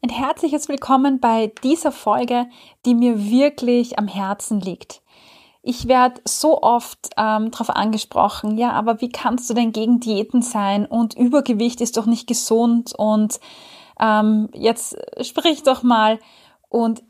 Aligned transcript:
Ein 0.00 0.10
herzliches 0.10 0.68
Willkommen 0.68 1.18
bei 1.18 1.52
dieser 1.64 1.90
Folge, 1.90 2.46
die 2.86 2.94
mir 2.94 3.30
wirklich 3.30 3.98
am 3.98 4.06
Herzen 4.06 4.60
liegt. 4.60 5.02
Ich 5.60 5.88
werde 5.88 6.20
so 6.24 6.62
oft 6.62 7.10
ähm, 7.16 7.50
darauf 7.50 7.70
angesprochen, 7.70 8.56
ja, 8.56 8.70
aber 8.70 9.00
wie 9.00 9.08
kannst 9.08 9.50
du 9.50 9.54
denn 9.54 9.72
gegen 9.72 9.98
Diäten 9.98 10.40
sein 10.40 10.86
und 10.86 11.14
Übergewicht 11.14 11.80
ist 11.80 11.96
doch 11.96 12.06
nicht 12.06 12.28
gesund 12.28 12.94
und 12.96 13.40
ähm, 13.98 14.48
jetzt 14.54 14.96
sprich 15.20 15.64
doch 15.64 15.82
mal. 15.82 16.20
Und 16.68 17.02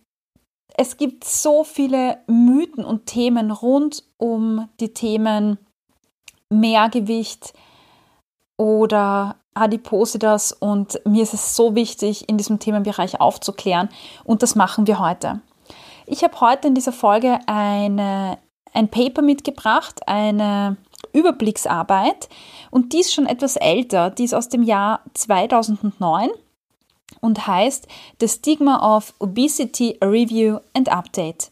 es 0.74 0.96
gibt 0.96 1.24
so 1.24 1.64
viele 1.64 2.22
Mythen 2.26 2.86
und 2.86 3.04
Themen 3.04 3.50
rund 3.50 4.02
um 4.16 4.66
die 4.80 4.94
Themen 4.94 5.58
Mehrgewicht 6.48 7.52
oder 8.56 9.36
Adipositas 9.60 10.52
und 10.52 11.00
mir 11.04 11.22
ist 11.22 11.34
es 11.34 11.56
so 11.56 11.74
wichtig, 11.74 12.28
in 12.28 12.38
diesem 12.38 12.58
Themenbereich 12.58 13.20
aufzuklären 13.20 13.88
und 14.24 14.42
das 14.42 14.54
machen 14.54 14.86
wir 14.86 14.98
heute. 14.98 15.40
Ich 16.06 16.24
habe 16.24 16.40
heute 16.40 16.68
in 16.68 16.74
dieser 16.74 16.92
Folge 16.92 17.38
eine, 17.46 18.38
ein 18.72 18.88
Paper 18.88 19.22
mitgebracht, 19.22 20.00
eine 20.06 20.76
Überblicksarbeit 21.12 22.28
und 22.70 22.92
die 22.92 23.00
ist 23.00 23.12
schon 23.12 23.26
etwas 23.26 23.56
älter, 23.56 24.10
die 24.10 24.24
ist 24.24 24.34
aus 24.34 24.48
dem 24.48 24.62
Jahr 24.62 25.00
2009 25.14 26.30
und 27.20 27.46
heißt 27.46 27.88
The 28.20 28.28
Stigma 28.28 28.96
of 28.96 29.14
Obesity 29.18 29.98
Review 30.02 30.58
and 30.74 30.90
Update. 30.90 31.50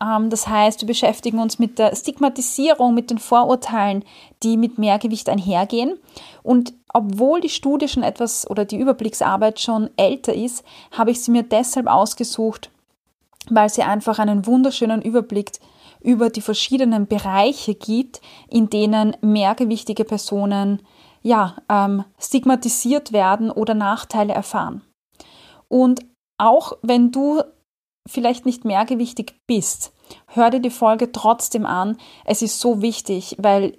Ähm, 0.00 0.30
das 0.30 0.48
heißt, 0.48 0.80
wir 0.82 0.88
beschäftigen 0.88 1.38
uns 1.38 1.58
mit 1.58 1.78
der 1.78 1.94
Stigmatisierung, 1.94 2.94
mit 2.94 3.10
den 3.10 3.18
Vorurteilen, 3.18 4.04
die 4.42 4.56
mit 4.56 4.78
Mehrgewicht 4.78 5.28
einhergehen. 5.28 5.98
Und 6.42 6.74
obwohl 6.92 7.40
die 7.40 7.48
Studie 7.48 7.88
schon 7.88 8.02
etwas 8.02 8.48
oder 8.48 8.64
die 8.64 8.78
Überblicksarbeit 8.78 9.60
schon 9.60 9.90
älter 9.96 10.34
ist, 10.34 10.64
habe 10.92 11.10
ich 11.10 11.20
sie 11.20 11.30
mir 11.30 11.42
deshalb 11.42 11.86
ausgesucht, 11.86 12.70
weil 13.48 13.68
sie 13.68 13.82
einfach 13.82 14.18
einen 14.18 14.46
wunderschönen 14.46 15.02
Überblick 15.02 15.52
über 16.00 16.28
die 16.28 16.42
verschiedenen 16.42 17.06
Bereiche 17.06 17.74
gibt, 17.74 18.20
in 18.48 18.68
denen 18.68 19.16
mehrgewichtige 19.22 20.04
Personen 20.04 20.82
ja, 21.22 21.56
ähm, 21.70 22.04
stigmatisiert 22.18 23.12
werden 23.12 23.50
oder 23.50 23.72
Nachteile 23.72 24.34
erfahren. 24.34 24.82
Und 25.68 26.04
auch 26.36 26.74
wenn 26.82 27.10
du 27.10 27.42
vielleicht 28.06 28.46
nicht 28.46 28.64
mehrgewichtig 28.64 29.34
bist, 29.46 29.92
hör 30.28 30.50
dir 30.50 30.60
die 30.60 30.70
Folge 30.70 31.12
trotzdem 31.12 31.66
an. 31.66 31.96
Es 32.24 32.42
ist 32.42 32.60
so 32.60 32.82
wichtig, 32.82 33.36
weil 33.38 33.78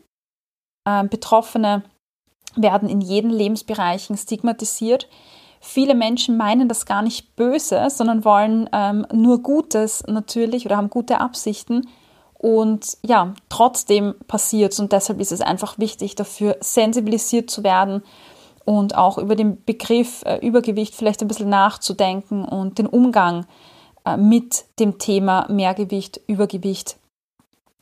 äh, 0.85 1.03
Betroffene 1.03 1.83
werden 2.55 2.89
in 2.89 3.01
jeden 3.01 3.29
Lebensbereichen 3.29 4.17
stigmatisiert. 4.17 5.07
Viele 5.59 5.95
Menschen 5.95 6.37
meinen 6.37 6.67
das 6.67 6.85
gar 6.85 7.01
nicht 7.01 7.35
böse, 7.35 7.87
sondern 7.89 8.23
wollen 8.23 8.69
ähm, 8.71 9.05
nur 9.11 9.41
Gutes 9.41 10.03
natürlich 10.07 10.65
oder 10.65 10.77
haben 10.77 10.89
gute 10.89 11.19
Absichten. 11.19 11.87
Und 12.37 12.97
ja, 13.03 13.33
trotzdem 13.49 14.13
passiert 14.27 14.73
es 14.73 14.79
und 14.79 14.91
deshalb 14.91 15.19
ist 15.19 15.31
es 15.31 15.41
einfach 15.41 15.79
wichtig, 15.79 16.15
dafür 16.15 16.57
sensibilisiert 16.59 17.49
zu 17.49 17.63
werden 17.63 18.03
und 18.65 18.95
auch 18.95 19.17
über 19.17 19.35
den 19.35 19.63
Begriff 19.63 20.23
äh, 20.25 20.45
Übergewicht 20.45 20.95
vielleicht 20.95 21.21
ein 21.21 21.27
bisschen 21.27 21.49
nachzudenken 21.49 22.45
und 22.45 22.77
den 22.77 22.87
Umgang 22.87 23.45
mit 24.17 24.65
dem 24.79 24.97
Thema 24.99 25.47
Mehrgewicht, 25.49 26.21
Übergewicht 26.27 26.97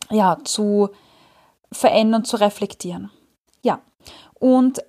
ja, 0.10 0.38
zu 0.44 0.90
verändern, 1.72 2.26
zu 2.26 2.38
reflektieren. 2.38 3.10
Ja, 3.64 3.82
und 4.40 4.82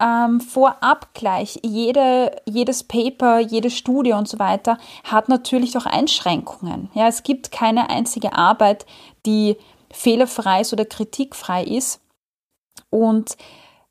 ähm, 0.00 0.40
vorab 0.40 1.14
gleich, 1.14 1.60
jede, 1.62 2.34
jedes 2.46 2.82
Paper, 2.82 3.38
jede 3.38 3.70
Studie 3.70 4.12
und 4.12 4.28
so 4.28 4.38
weiter 4.38 4.78
hat 5.04 5.28
natürlich 5.28 5.76
auch 5.78 5.86
Einschränkungen. 5.86 6.90
Ja, 6.94 7.06
es 7.08 7.22
gibt 7.22 7.52
keine 7.52 7.90
einzige 7.90 8.32
Arbeit, 8.32 8.86
die 9.24 9.56
fehlerfrei 9.92 10.62
ist 10.62 10.72
oder 10.72 10.84
kritikfrei 10.84 11.64
ist. 11.64 12.00
Und 12.90 13.36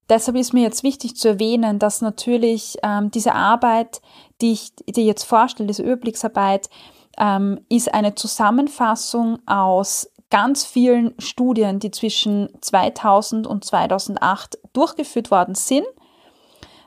deshalb 0.10 0.38
ist 0.38 0.54
mir 0.54 0.64
jetzt 0.64 0.84
wichtig 0.84 1.16
zu 1.16 1.30
erwähnen, 1.30 1.80
dass 1.80 2.02
natürlich 2.02 2.78
ähm, 2.84 3.10
diese 3.10 3.34
Arbeit, 3.34 4.02
die 4.44 4.52
ich 4.52 4.76
dir 4.76 5.04
jetzt 5.04 5.24
vorstelle, 5.24 5.68
diese 5.68 5.84
Überblicksarbeit, 5.84 6.70
ähm, 7.18 7.62
ist 7.70 7.94
eine 7.94 8.14
Zusammenfassung 8.14 9.40
aus 9.48 10.10
ganz 10.30 10.66
vielen 10.66 11.14
Studien, 11.20 11.80
die 11.80 11.92
zwischen 11.92 12.50
2000 12.60 13.48
und 13.48 13.64
2008 13.64 14.60
durchgeführt 14.74 15.32
worden 15.32 15.56
sind. 15.56 15.86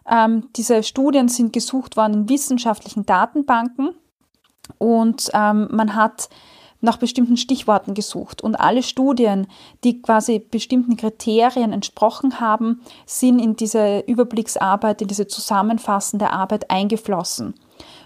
Ähm, 0.09 0.49
diese 0.57 0.83
Studien 0.83 1.29
sind 1.29 1.53
gesucht 1.53 1.97
worden 1.97 2.15
in 2.15 2.29
wissenschaftlichen 2.29 3.07
Datenbanken 3.07 3.91
und 4.79 5.31
ähm, 5.33 5.69
man 5.71 5.95
hat 5.95 6.29
nach 6.87 6.97
bestimmten 6.97 7.37
Stichworten 7.37 7.93
gesucht. 7.93 8.41
Und 8.41 8.55
alle 8.55 8.83
Studien, 8.83 9.47
die 9.85 10.01
quasi 10.01 10.39
bestimmten 10.39 10.97
Kriterien 10.97 11.73
entsprochen 11.73 12.41
haben, 12.41 12.81
sind 13.05 13.39
in 13.39 13.57
diese 13.57 14.01
Überblicksarbeit, 14.07 15.03
in 15.03 15.09
diese 15.09 15.27
zusammenfassende 15.27 16.31
Arbeit 16.31 16.71
eingeflossen. 16.71 17.55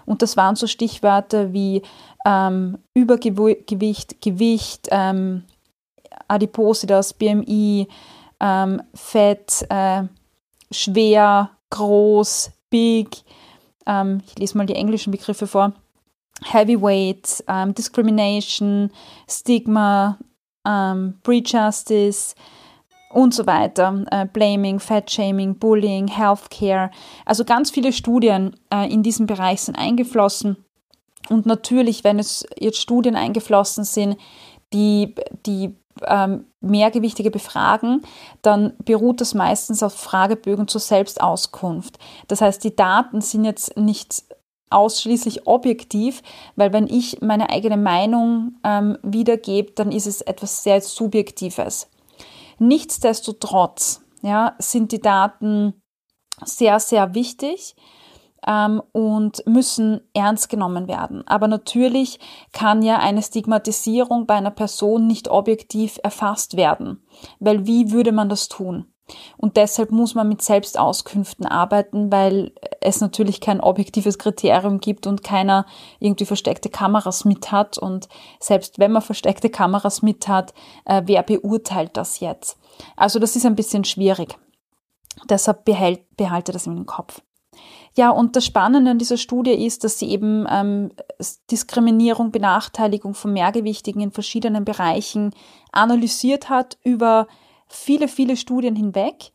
Und 0.05 0.21
das 0.21 0.35
waren 0.35 0.57
so 0.57 0.67
Stichwörter 0.67 1.53
wie 1.53 1.83
ähm, 2.25 2.77
Übergewicht, 2.93 4.21
Gewicht, 4.21 4.87
ähm, 4.91 5.43
Adipositas, 6.27 7.13
BMI, 7.13 7.87
ähm, 8.39 8.81
Fett, 8.93 9.65
äh, 9.69 10.03
schwer, 10.71 11.51
groß, 11.69 12.51
big. 12.69 13.23
Ähm, 13.85 14.21
ich 14.27 14.37
lese 14.39 14.57
mal 14.57 14.65
die 14.65 14.75
englischen 14.75 15.11
Begriffe 15.11 15.47
vor. 15.47 15.73
Heavyweight, 16.43 17.43
ähm, 17.47 17.73
Discrimination, 17.73 18.91
Stigma, 19.27 20.17
ähm, 20.65 21.19
Prejustice 21.23 22.35
und 23.11 23.33
so 23.33 23.45
weiter. 23.45 24.05
Äh, 24.11 24.25
Blaming, 24.25 24.79
Fat-Shaming, 24.79 25.57
Bullying, 25.57 26.07
Healthcare. 26.07 26.91
Also 27.25 27.45
ganz 27.45 27.71
viele 27.71 27.93
Studien 27.93 28.55
äh, 28.73 28.91
in 28.91 29.03
diesem 29.03 29.27
Bereich 29.27 29.61
sind 29.61 29.77
eingeflossen. 29.77 30.57
Und 31.29 31.45
natürlich, 31.45 32.03
wenn 32.03 32.19
es 32.19 32.45
jetzt 32.57 32.79
Studien 32.79 33.15
eingeflossen 33.15 33.83
sind, 33.83 34.17
die, 34.73 35.15
die 35.45 35.75
ähm, 36.05 36.45
mehrgewichtige 36.61 37.31
befragen, 37.31 38.01
dann 38.41 38.73
beruht 38.85 39.21
das 39.21 39.33
meistens 39.33 39.83
auf 39.83 39.93
Fragebögen 39.93 40.67
zur 40.67 40.81
Selbstauskunft. 40.81 41.99
Das 42.27 42.41
heißt, 42.41 42.63
die 42.63 42.75
Daten 42.75 43.21
sind 43.21 43.45
jetzt 43.45 43.77
nicht 43.77 44.23
ausschließlich 44.71 45.47
objektiv, 45.47 46.21
weil 46.55 46.73
wenn 46.73 46.87
ich 46.87 47.21
meine 47.21 47.49
eigene 47.49 47.77
Meinung 47.77 48.55
ähm, 48.63 48.97
wiedergebe, 49.03 49.71
dann 49.73 49.91
ist 49.91 50.07
es 50.07 50.21
etwas 50.21 50.63
sehr 50.63 50.81
Subjektives. 50.81 51.89
Nichtsdestotrotz 52.59 54.01
ja, 54.21 54.55
sind 54.59 54.91
die 54.91 55.01
Daten 55.01 55.81
sehr, 56.43 56.79
sehr 56.79 57.13
wichtig 57.13 57.75
ähm, 58.47 58.81
und 58.91 59.45
müssen 59.45 60.01
ernst 60.13 60.49
genommen 60.49 60.87
werden. 60.87 61.27
Aber 61.27 61.47
natürlich 61.47 62.19
kann 62.51 62.81
ja 62.81 62.97
eine 62.99 63.21
Stigmatisierung 63.21 64.25
bei 64.25 64.35
einer 64.35 64.51
Person 64.51 65.07
nicht 65.07 65.29
objektiv 65.29 65.99
erfasst 66.03 66.57
werden, 66.57 67.03
weil 67.39 67.65
wie 67.65 67.91
würde 67.91 68.11
man 68.11 68.29
das 68.29 68.47
tun? 68.47 68.90
Und 69.37 69.57
deshalb 69.57 69.91
muss 69.91 70.15
man 70.15 70.29
mit 70.29 70.41
Selbstauskünften 70.41 71.45
arbeiten, 71.45 72.11
weil 72.11 72.51
es 72.79 73.01
natürlich 73.01 73.41
kein 73.41 73.59
objektives 73.59 74.17
Kriterium 74.17 74.79
gibt 74.79 75.07
und 75.07 75.23
keiner 75.23 75.65
irgendwie 75.99 76.25
versteckte 76.25 76.69
Kameras 76.69 77.25
mit 77.25 77.51
hat. 77.51 77.77
Und 77.77 78.07
selbst 78.39 78.79
wenn 78.79 78.91
man 78.91 79.01
versteckte 79.01 79.49
Kameras 79.49 80.01
mit 80.01 80.27
hat, 80.27 80.53
äh, 80.85 81.01
wer 81.05 81.23
beurteilt 81.23 81.97
das 81.97 82.19
jetzt? 82.19 82.57
Also 82.95 83.19
das 83.19 83.35
ist 83.35 83.45
ein 83.45 83.55
bisschen 83.55 83.83
schwierig. 83.83 84.37
Deshalb 85.29 85.65
behält, 85.65 86.01
behalte 86.15 86.51
das 86.51 86.67
im 86.67 86.85
Kopf. 86.85 87.21
Ja, 87.97 88.09
und 88.09 88.37
das 88.37 88.45
Spannende 88.45 88.91
an 88.91 88.99
dieser 88.99 89.17
Studie 89.17 89.65
ist, 89.65 89.83
dass 89.83 89.99
sie 89.99 90.09
eben 90.09 90.45
ähm, 90.49 90.91
Diskriminierung, 91.49 92.31
Benachteiligung 92.31 93.13
von 93.13 93.33
Mehrgewichtigen 93.33 94.01
in 94.01 94.11
verschiedenen 94.11 94.63
Bereichen 94.63 95.33
analysiert 95.73 96.49
hat 96.49 96.77
über 96.83 97.27
viele, 97.71 98.07
viele 98.07 98.37
Studien 98.37 98.75
hinweg 98.75 99.31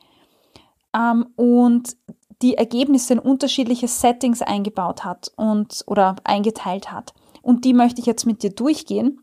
ähm, 0.95 1.27
und 1.37 1.97
die 2.43 2.57
Ergebnisse 2.57 3.15
in 3.15 3.19
unterschiedliche 3.19 3.89
Settings 3.89 4.43
eingebaut 4.43 5.05
hat 5.05 5.33
und 5.37 5.83
oder 5.87 6.17
eingeteilt 6.25 6.93
hat. 6.93 7.15
Und 7.43 7.65
die 7.65 7.73
möchte 7.73 8.01
ich 8.01 8.07
jetzt 8.07 8.27
mit 8.27 8.43
dir 8.43 8.51
durchgehen. 8.51 9.21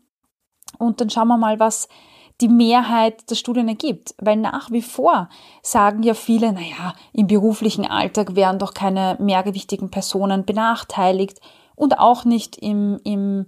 Und 0.78 1.00
dann 1.00 1.10
schauen 1.10 1.28
wir 1.28 1.36
mal, 1.36 1.60
was 1.60 1.88
die 2.40 2.48
Mehrheit 2.48 3.30
der 3.30 3.36
Studien 3.36 3.68
ergibt. 3.68 4.14
Weil 4.18 4.36
nach 4.36 4.72
wie 4.72 4.82
vor 4.82 5.28
sagen 5.62 6.02
ja 6.02 6.14
viele, 6.14 6.52
naja, 6.52 6.94
im 7.12 7.28
beruflichen 7.28 7.86
Alltag 7.86 8.34
werden 8.34 8.58
doch 8.58 8.74
keine 8.74 9.16
mehrgewichtigen 9.20 9.90
Personen 9.90 10.44
benachteiligt 10.44 11.40
und 11.76 11.98
auch 11.98 12.24
nicht 12.24 12.56
im, 12.56 12.98
im 13.04 13.46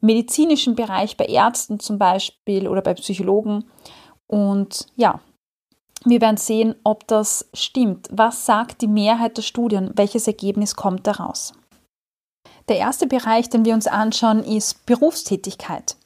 medizinischen 0.00 0.74
Bereich, 0.74 1.16
bei 1.16 1.26
Ärzten 1.26 1.80
zum 1.80 1.98
Beispiel 1.98 2.68
oder 2.68 2.82
bei 2.82 2.94
Psychologen. 2.94 3.64
Und 4.26 4.86
ja, 4.96 5.20
wir 6.04 6.20
werden 6.20 6.36
sehen, 6.36 6.74
ob 6.84 7.06
das 7.06 7.48
stimmt. 7.54 8.08
Was 8.10 8.46
sagt 8.46 8.82
die 8.82 8.88
Mehrheit 8.88 9.36
der 9.36 9.42
Studien? 9.42 9.90
Welches 9.94 10.26
Ergebnis 10.26 10.76
kommt 10.76 11.06
daraus? 11.06 11.52
Der 12.68 12.76
erste 12.76 13.06
Bereich, 13.06 13.48
den 13.50 13.64
wir 13.64 13.74
uns 13.74 13.86
anschauen, 13.86 14.42
ist 14.42 14.86
Berufstätigkeit. 14.86 15.96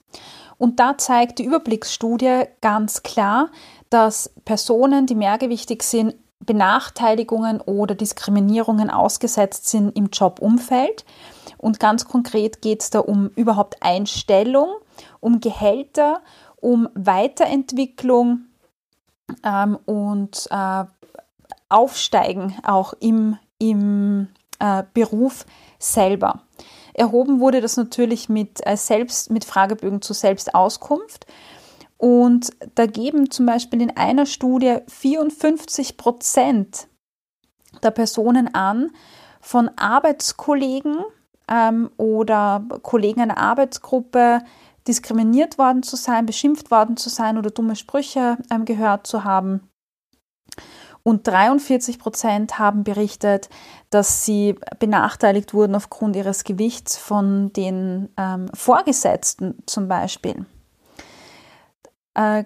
Und 0.56 0.80
da 0.80 0.98
zeigt 0.98 1.38
die 1.38 1.44
Überblicksstudie 1.44 2.44
ganz 2.60 3.02
klar, 3.02 3.50
dass 3.90 4.32
Personen, 4.44 5.06
die 5.06 5.14
mehrgewichtig 5.14 5.82
sind, 5.82 6.14
Benachteiligungen 6.40 7.60
oder 7.60 7.94
Diskriminierungen 7.94 8.90
ausgesetzt 8.90 9.68
sind 9.68 9.96
im 9.96 10.08
Jobumfeld. 10.12 11.04
Und 11.58 11.80
ganz 11.80 12.06
konkret 12.06 12.62
geht 12.62 12.82
es 12.82 12.90
da 12.90 13.00
um 13.00 13.30
überhaupt 13.34 13.82
Einstellung, 13.82 14.68
um 15.20 15.40
Gehälter, 15.40 16.20
um 16.60 16.88
Weiterentwicklung 16.94 18.46
ähm, 19.44 19.78
und 19.86 20.48
äh, 20.50 20.84
Aufsteigen 21.68 22.56
auch 22.64 22.94
im, 23.00 23.36
im 23.58 24.28
äh, 24.58 24.84
Beruf 24.94 25.44
selber. 25.78 26.42
Erhoben 26.94 27.40
wurde 27.40 27.60
das 27.60 27.76
natürlich 27.76 28.28
mit, 28.28 28.60
äh, 28.66 28.76
Selbst, 28.76 29.30
mit 29.30 29.44
Fragebögen 29.44 30.02
zur 30.02 30.16
Selbstauskunft. 30.16 31.26
Und 31.96 32.50
da 32.74 32.86
geben 32.86 33.30
zum 33.30 33.46
Beispiel 33.46 33.82
in 33.82 33.96
einer 33.96 34.26
Studie 34.26 34.78
54 34.88 35.96
Prozent 35.96 36.88
der 37.82 37.90
Personen 37.90 38.54
an, 38.54 38.90
von 39.40 39.70
Arbeitskollegen 39.76 40.98
ähm, 41.48 41.90
oder 41.96 42.64
Kollegen 42.82 43.20
einer 43.20 43.38
Arbeitsgruppe 43.38 44.42
diskriminiert 44.88 45.58
worden 45.58 45.82
zu 45.82 45.96
sein, 45.96 46.26
beschimpft 46.26 46.70
worden 46.70 46.96
zu 46.96 47.10
sein 47.10 47.38
oder 47.38 47.50
dumme 47.50 47.76
Sprüche 47.76 48.38
ähm, 48.50 48.64
gehört 48.64 49.06
zu 49.06 49.22
haben. 49.24 49.68
Und 51.02 51.26
43 51.26 51.98
Prozent 51.98 52.58
haben 52.58 52.84
berichtet, 52.84 53.48
dass 53.90 54.24
sie 54.24 54.56
benachteiligt 54.78 55.54
wurden 55.54 55.74
aufgrund 55.74 56.16
ihres 56.16 56.44
Gewichts 56.44 56.96
von 56.96 57.52
den 57.52 58.08
ähm, 58.16 58.50
Vorgesetzten 58.52 59.62
zum 59.66 59.88
Beispiel. 59.88 60.44
Äh, 62.14 62.44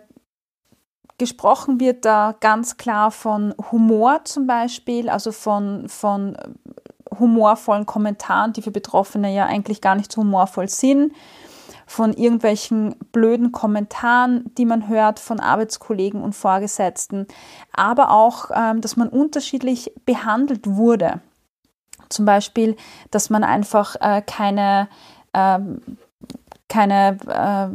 gesprochen 1.18 1.80
wird 1.80 2.04
da 2.04 2.36
ganz 2.40 2.76
klar 2.76 3.10
von 3.10 3.54
Humor 3.70 4.20
zum 4.24 4.46
Beispiel, 4.46 5.08
also 5.08 5.32
von, 5.32 5.88
von 5.88 6.36
humorvollen 7.18 7.86
Kommentaren, 7.86 8.52
die 8.52 8.62
für 8.62 8.70
Betroffene 8.70 9.34
ja 9.34 9.46
eigentlich 9.46 9.80
gar 9.80 9.94
nicht 9.94 10.12
so 10.12 10.20
humorvoll 10.22 10.68
sind 10.68 11.12
von 11.92 12.14
irgendwelchen 12.14 12.96
blöden 13.12 13.52
Kommentaren, 13.52 14.50
die 14.56 14.64
man 14.64 14.88
hört 14.88 15.20
von 15.20 15.40
Arbeitskollegen 15.40 16.22
und 16.22 16.32
Vorgesetzten, 16.32 17.26
aber 17.70 18.10
auch, 18.10 18.50
ähm, 18.54 18.80
dass 18.80 18.96
man 18.96 19.08
unterschiedlich 19.08 19.92
behandelt 20.06 20.66
wurde. 20.66 21.20
Zum 22.08 22.24
Beispiel, 22.24 22.76
dass 23.10 23.28
man 23.28 23.44
einfach 23.44 23.96
äh, 24.00 24.22
keine, 24.22 24.88
ähm, 25.34 25.82
keine 26.68 27.18
äh, 27.26 27.68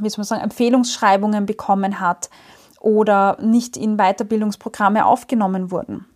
wie 0.00 0.08
soll 0.08 0.18
man 0.18 0.24
sagen, 0.24 0.42
Empfehlungsschreibungen 0.42 1.46
bekommen 1.46 1.98
hat 1.98 2.30
oder 2.78 3.38
nicht 3.40 3.76
in 3.76 3.96
Weiterbildungsprogramme 3.96 5.04
aufgenommen 5.04 5.72
wurden. 5.72 6.06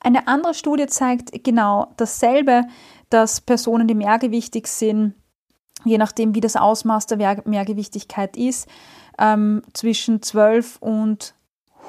Eine 0.00 0.26
andere 0.26 0.54
Studie 0.54 0.86
zeigt 0.86 1.44
genau 1.44 1.92
dasselbe, 1.96 2.64
dass 3.10 3.40
Personen, 3.40 3.86
die 3.86 3.94
mehrgewichtig 3.94 4.66
sind, 4.66 5.14
je 5.84 5.98
nachdem, 5.98 6.34
wie 6.34 6.40
das 6.40 6.56
Ausmaß 6.56 7.06
der 7.06 7.42
Mehrgewichtigkeit 7.44 8.36
ist, 8.36 8.68
ähm, 9.18 9.62
zwischen 9.72 10.22
12 10.22 10.78
und 10.80 11.34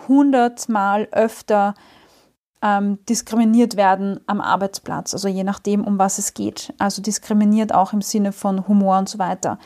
100 0.04 0.70
Mal 0.70 1.08
öfter 1.12 1.74
ähm, 2.62 3.00
diskriminiert 3.10 3.76
werden 3.76 4.20
am 4.26 4.42
Arbeitsplatz, 4.42 5.14
also 5.14 5.28
je 5.28 5.44
nachdem, 5.44 5.84
um 5.84 6.00
was 6.00 6.18
es 6.18 6.34
geht. 6.34 6.74
Also 6.80 7.02
diskriminiert 7.02 7.74
auch 7.74 7.94
im 7.94 8.02
Sinne 8.02 8.32
von 8.32 8.68
Humor 8.68 8.98
und 9.00 9.10
so 9.10 9.20
weiter. 9.20 9.60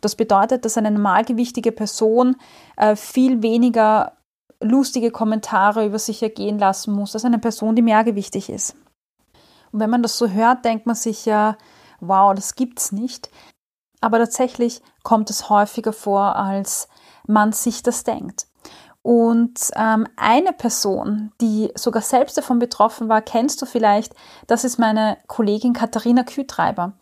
Das 0.00 0.16
bedeutet, 0.16 0.64
dass 0.64 0.78
eine 0.78 0.90
normalgewichtige 0.90 1.72
Person 1.72 2.36
äh, 2.76 2.96
viel 2.96 3.42
weniger 3.42 4.12
lustige 4.60 5.10
Kommentare 5.10 5.86
über 5.86 5.98
sich 5.98 6.22
ergehen 6.22 6.58
lassen 6.58 6.92
muss 6.92 7.14
als 7.14 7.24
eine 7.24 7.38
Person, 7.38 7.76
die 7.76 7.82
mehrgewichtig 7.82 8.48
ist. 8.48 8.74
Und 9.70 9.80
wenn 9.80 9.90
man 9.90 10.02
das 10.02 10.16
so 10.16 10.28
hört, 10.28 10.64
denkt 10.64 10.86
man 10.86 10.96
sich 10.96 11.26
ja, 11.26 11.56
wow, 12.00 12.34
das 12.34 12.54
gibt's 12.54 12.92
nicht. 12.92 13.30
Aber 14.00 14.18
tatsächlich 14.18 14.82
kommt 15.02 15.30
es 15.30 15.50
häufiger 15.50 15.92
vor, 15.92 16.36
als 16.36 16.88
man 17.26 17.52
sich 17.52 17.82
das 17.82 18.04
denkt. 18.04 18.46
Und 19.02 19.70
ähm, 19.76 20.06
eine 20.16 20.52
Person, 20.52 21.32
die 21.40 21.72
sogar 21.74 22.02
selbst 22.02 22.36
davon 22.36 22.58
betroffen 22.58 23.08
war, 23.08 23.22
kennst 23.22 23.62
du 23.62 23.66
vielleicht, 23.66 24.14
das 24.46 24.64
ist 24.64 24.78
meine 24.78 25.16
Kollegin 25.26 25.72
Katharina 25.72 26.24
Kühtreiber. 26.24 26.92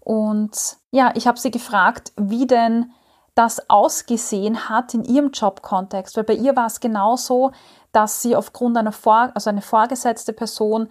Und 0.00 0.78
ja, 0.90 1.12
ich 1.14 1.26
habe 1.26 1.38
sie 1.38 1.50
gefragt, 1.50 2.12
wie 2.16 2.46
denn 2.46 2.92
das 3.34 3.68
ausgesehen 3.70 4.68
hat 4.68 4.94
in 4.94 5.04
ihrem 5.04 5.30
Jobkontext, 5.30 6.16
weil 6.16 6.24
bei 6.24 6.34
ihr 6.34 6.56
war 6.56 6.66
es 6.66 6.80
genauso, 6.80 7.52
dass 7.92 8.22
sie 8.22 8.36
aufgrund 8.36 8.76
einer 8.76 8.92
Vor 8.92 9.30
also 9.34 9.50
eine 9.50 9.62
vorgesetzte 9.62 10.32
Person 10.32 10.88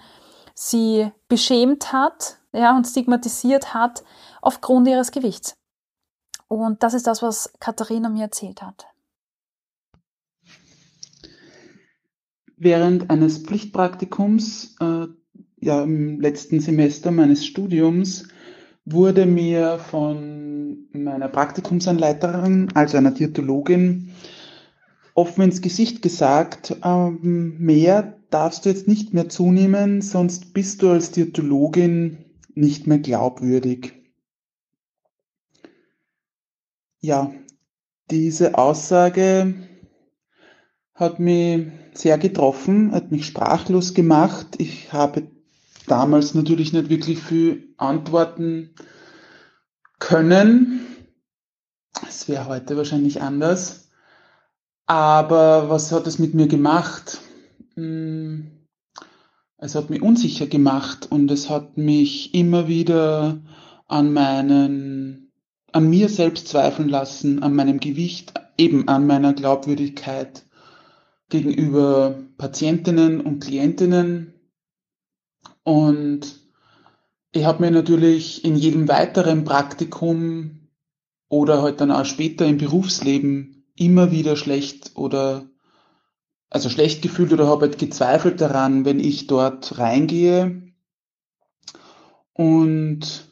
sie 0.53 1.11
beschämt 1.27 1.93
hat, 1.93 2.37
ja, 2.51 2.75
und 2.75 2.85
stigmatisiert 2.85 3.73
hat 3.73 4.03
aufgrund 4.41 4.87
ihres 4.87 5.11
Gewichts. 5.11 5.53
Und 6.47 6.83
das 6.83 6.93
ist 6.93 7.07
das, 7.07 7.21
was 7.21 7.53
Katharina 7.59 8.09
mir 8.09 8.23
erzählt 8.23 8.61
hat. 8.61 8.87
Während 12.57 13.09
eines 13.09 13.37
Pflichtpraktikums, 13.39 14.75
äh, 14.81 15.07
ja, 15.61 15.83
im 15.83 16.19
letzten 16.19 16.59
Semester 16.59 17.11
meines 17.11 17.45
Studiums, 17.45 18.27
wurde 18.85 19.25
mir 19.25 19.79
von 19.79 20.87
meiner 20.91 21.27
Praktikumsanleiterin, 21.27 22.69
also 22.73 22.97
einer 22.97 23.11
Diätologin, 23.11 24.11
offen 25.13 25.43
ins 25.43 25.61
Gesicht 25.61 26.01
gesagt, 26.01 26.75
ähm, 26.83 27.57
mehr 27.59 28.17
darfst 28.29 28.65
du 28.65 28.69
jetzt 28.69 28.87
nicht 28.87 29.13
mehr 29.13 29.29
zunehmen, 29.29 30.01
sonst 30.01 30.53
bist 30.53 30.81
du 30.81 30.89
als 30.89 31.11
Diätologin 31.11 32.25
nicht 32.55 32.87
mehr 32.87 32.99
glaubwürdig. 32.99 33.98
Ja, 37.01 37.31
diese 38.11 38.57
Aussage 38.57 39.55
hat 40.93 41.19
mich 41.19 41.67
sehr 41.93 42.17
getroffen, 42.17 42.91
hat 42.91 43.11
mich 43.11 43.25
sprachlos 43.25 43.93
gemacht. 43.93 44.47
Ich 44.57 44.91
habe 44.91 45.31
damals 45.87 46.33
natürlich 46.33 46.73
nicht 46.73 46.89
wirklich 46.89 47.19
viel 47.19 47.73
antworten 47.77 48.75
können. 49.99 50.85
Es 52.07 52.27
wäre 52.27 52.47
heute 52.47 52.75
wahrscheinlich 52.75 53.21
anders. 53.21 53.89
Aber 54.85 55.69
was 55.69 55.91
hat 55.91 56.07
es 56.07 56.19
mit 56.19 56.33
mir 56.33 56.47
gemacht? 56.47 57.21
Hm, 57.75 58.65
es 59.57 59.75
hat 59.75 59.89
mich 59.89 60.01
unsicher 60.01 60.47
gemacht 60.47 61.11
und 61.11 61.29
es 61.31 61.49
hat 61.49 61.77
mich 61.77 62.33
immer 62.33 62.67
wieder 62.67 63.39
an 63.87 64.11
meinen, 64.13 65.28
an 65.71 65.89
mir 65.89 66.09
selbst 66.09 66.47
zweifeln 66.47 66.89
lassen, 66.89 67.43
an 67.43 67.55
meinem 67.55 67.79
Gewicht, 67.79 68.33
eben 68.57 68.87
an 68.87 69.07
meiner 69.07 69.33
Glaubwürdigkeit 69.33 70.43
gegenüber 71.29 72.15
Patientinnen 72.37 73.21
und 73.21 73.39
Klientinnen. 73.39 74.33
Und 75.63 76.39
ich 77.31 77.45
habe 77.45 77.63
mir 77.63 77.71
natürlich 77.71 78.43
in 78.43 78.55
jedem 78.55 78.87
weiteren 78.87 79.45
Praktikum 79.45 80.69
oder 81.29 81.61
halt 81.61 81.79
dann 81.79 81.91
auch 81.91 82.05
später 82.05 82.45
im 82.45 82.57
Berufsleben 82.57 83.65
immer 83.75 84.11
wieder 84.11 84.35
schlecht 84.35 84.91
oder 84.95 85.47
also 86.49 86.69
schlecht 86.69 87.03
gefühlt 87.03 87.31
oder 87.31 87.47
habe 87.47 87.67
halt 87.67 87.77
gezweifelt 87.77 88.41
daran, 88.41 88.83
wenn 88.83 88.99
ich 88.99 89.27
dort 89.27 89.77
reingehe 89.77 90.73
und 92.33 93.28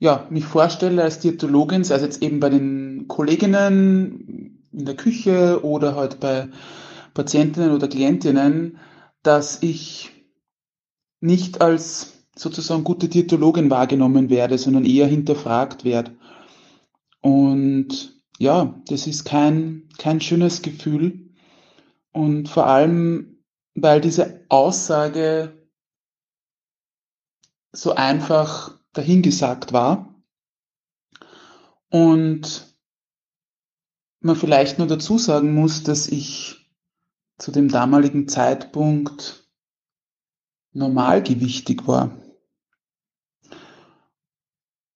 ja, 0.00 0.26
mich 0.30 0.46
vorstelle 0.46 1.02
als 1.02 1.20
Diätologin, 1.20 1.84
sei 1.84 1.96
es 1.96 2.02
jetzt 2.02 2.22
eben 2.22 2.40
bei 2.40 2.48
den 2.48 3.06
Kolleginnen 3.06 4.66
in 4.72 4.84
der 4.86 4.96
Küche 4.96 5.62
oder 5.62 5.94
halt 5.94 6.20
bei 6.20 6.48
Patientinnen 7.12 7.72
oder 7.72 7.86
Klientinnen, 7.86 8.78
dass 9.22 9.62
ich 9.62 10.10
nicht 11.20 11.60
als 11.60 12.24
sozusagen 12.34 12.82
gute 12.82 13.08
Diätologin 13.08 13.68
wahrgenommen 13.68 14.30
werde, 14.30 14.56
sondern 14.56 14.86
eher 14.86 15.06
hinterfragt 15.06 15.84
werde. 15.84 16.16
Und 17.20 18.22
ja, 18.38 18.80
das 18.88 19.06
ist 19.06 19.24
kein, 19.24 19.90
kein 19.98 20.22
schönes 20.22 20.62
Gefühl. 20.62 21.28
Und 22.12 22.48
vor 22.48 22.66
allem, 22.66 23.44
weil 23.74 24.00
diese 24.00 24.46
Aussage 24.48 25.52
so 27.72 27.94
einfach 27.94 28.79
dahingesagt 28.92 29.72
war. 29.72 30.22
Und 31.88 32.76
man 34.20 34.36
vielleicht 34.36 34.78
nur 34.78 34.86
dazu 34.86 35.18
sagen 35.18 35.54
muss, 35.54 35.82
dass 35.82 36.08
ich 36.08 36.70
zu 37.38 37.52
dem 37.52 37.68
damaligen 37.68 38.28
Zeitpunkt 38.28 39.48
normalgewichtig 40.72 41.86
war. 41.86 42.16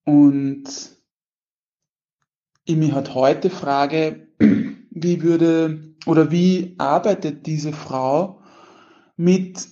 Und 0.05 0.65
ich 2.65 2.77
mich 2.77 2.93
halt 2.93 3.15
heute 3.15 3.51
frage, 3.51 4.29
wie 4.39 5.23
würde 5.23 5.95
oder 6.07 6.31
wie 6.31 6.75
arbeitet 6.79 7.47
diese 7.47 7.73
Frau 7.73 8.43
mit 9.17 9.67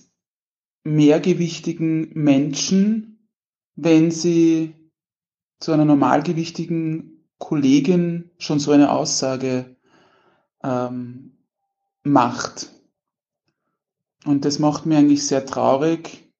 mehrgewichtigen 0.83 2.09
Menschen, 2.13 3.12
wenn 3.75 4.11
sie 4.11 4.75
zu 5.59 5.71
einer 5.71 5.85
normalgewichtigen 5.85 7.25
Kollegin 7.37 8.31
schon 8.37 8.59
so 8.59 8.71
eine 8.71 8.91
Aussage 8.91 9.75
ähm, 10.63 11.37
macht. 12.03 12.69
Und 14.25 14.45
das 14.45 14.59
macht 14.59 14.85
mir 14.85 14.97
eigentlich 14.97 15.25
sehr 15.25 15.45
traurig 15.45 16.31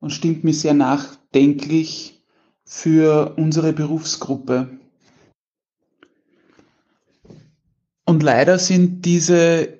und 0.00 0.10
stimmt 0.10 0.44
mir 0.44 0.54
sehr 0.54 0.74
nachdenklich 0.74 2.22
für 2.64 3.34
unsere 3.36 3.72
Berufsgruppe. 3.72 4.78
Und 8.04 8.22
leider 8.22 8.58
sind 8.58 9.04
diese 9.04 9.78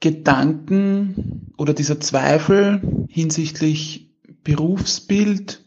Gedanken 0.00 1.52
oder 1.58 1.74
dieser 1.74 2.00
Zweifel 2.00 3.06
hinsichtlich 3.08 4.14
Berufsbild 4.44 5.65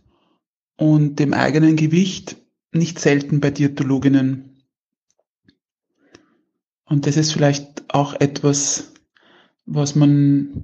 und 0.80 1.20
dem 1.20 1.34
eigenen 1.34 1.76
Gewicht 1.76 2.38
nicht 2.72 3.00
selten 3.00 3.42
bei 3.42 3.52
Diätologinnen. 3.52 4.64
Und 6.86 7.06
das 7.06 7.18
ist 7.18 7.34
vielleicht 7.34 7.94
auch 7.94 8.14
etwas, 8.14 8.94
was 9.66 9.96
man 9.96 10.64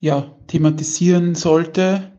ja 0.00 0.36
thematisieren 0.48 1.34
sollte, 1.34 2.12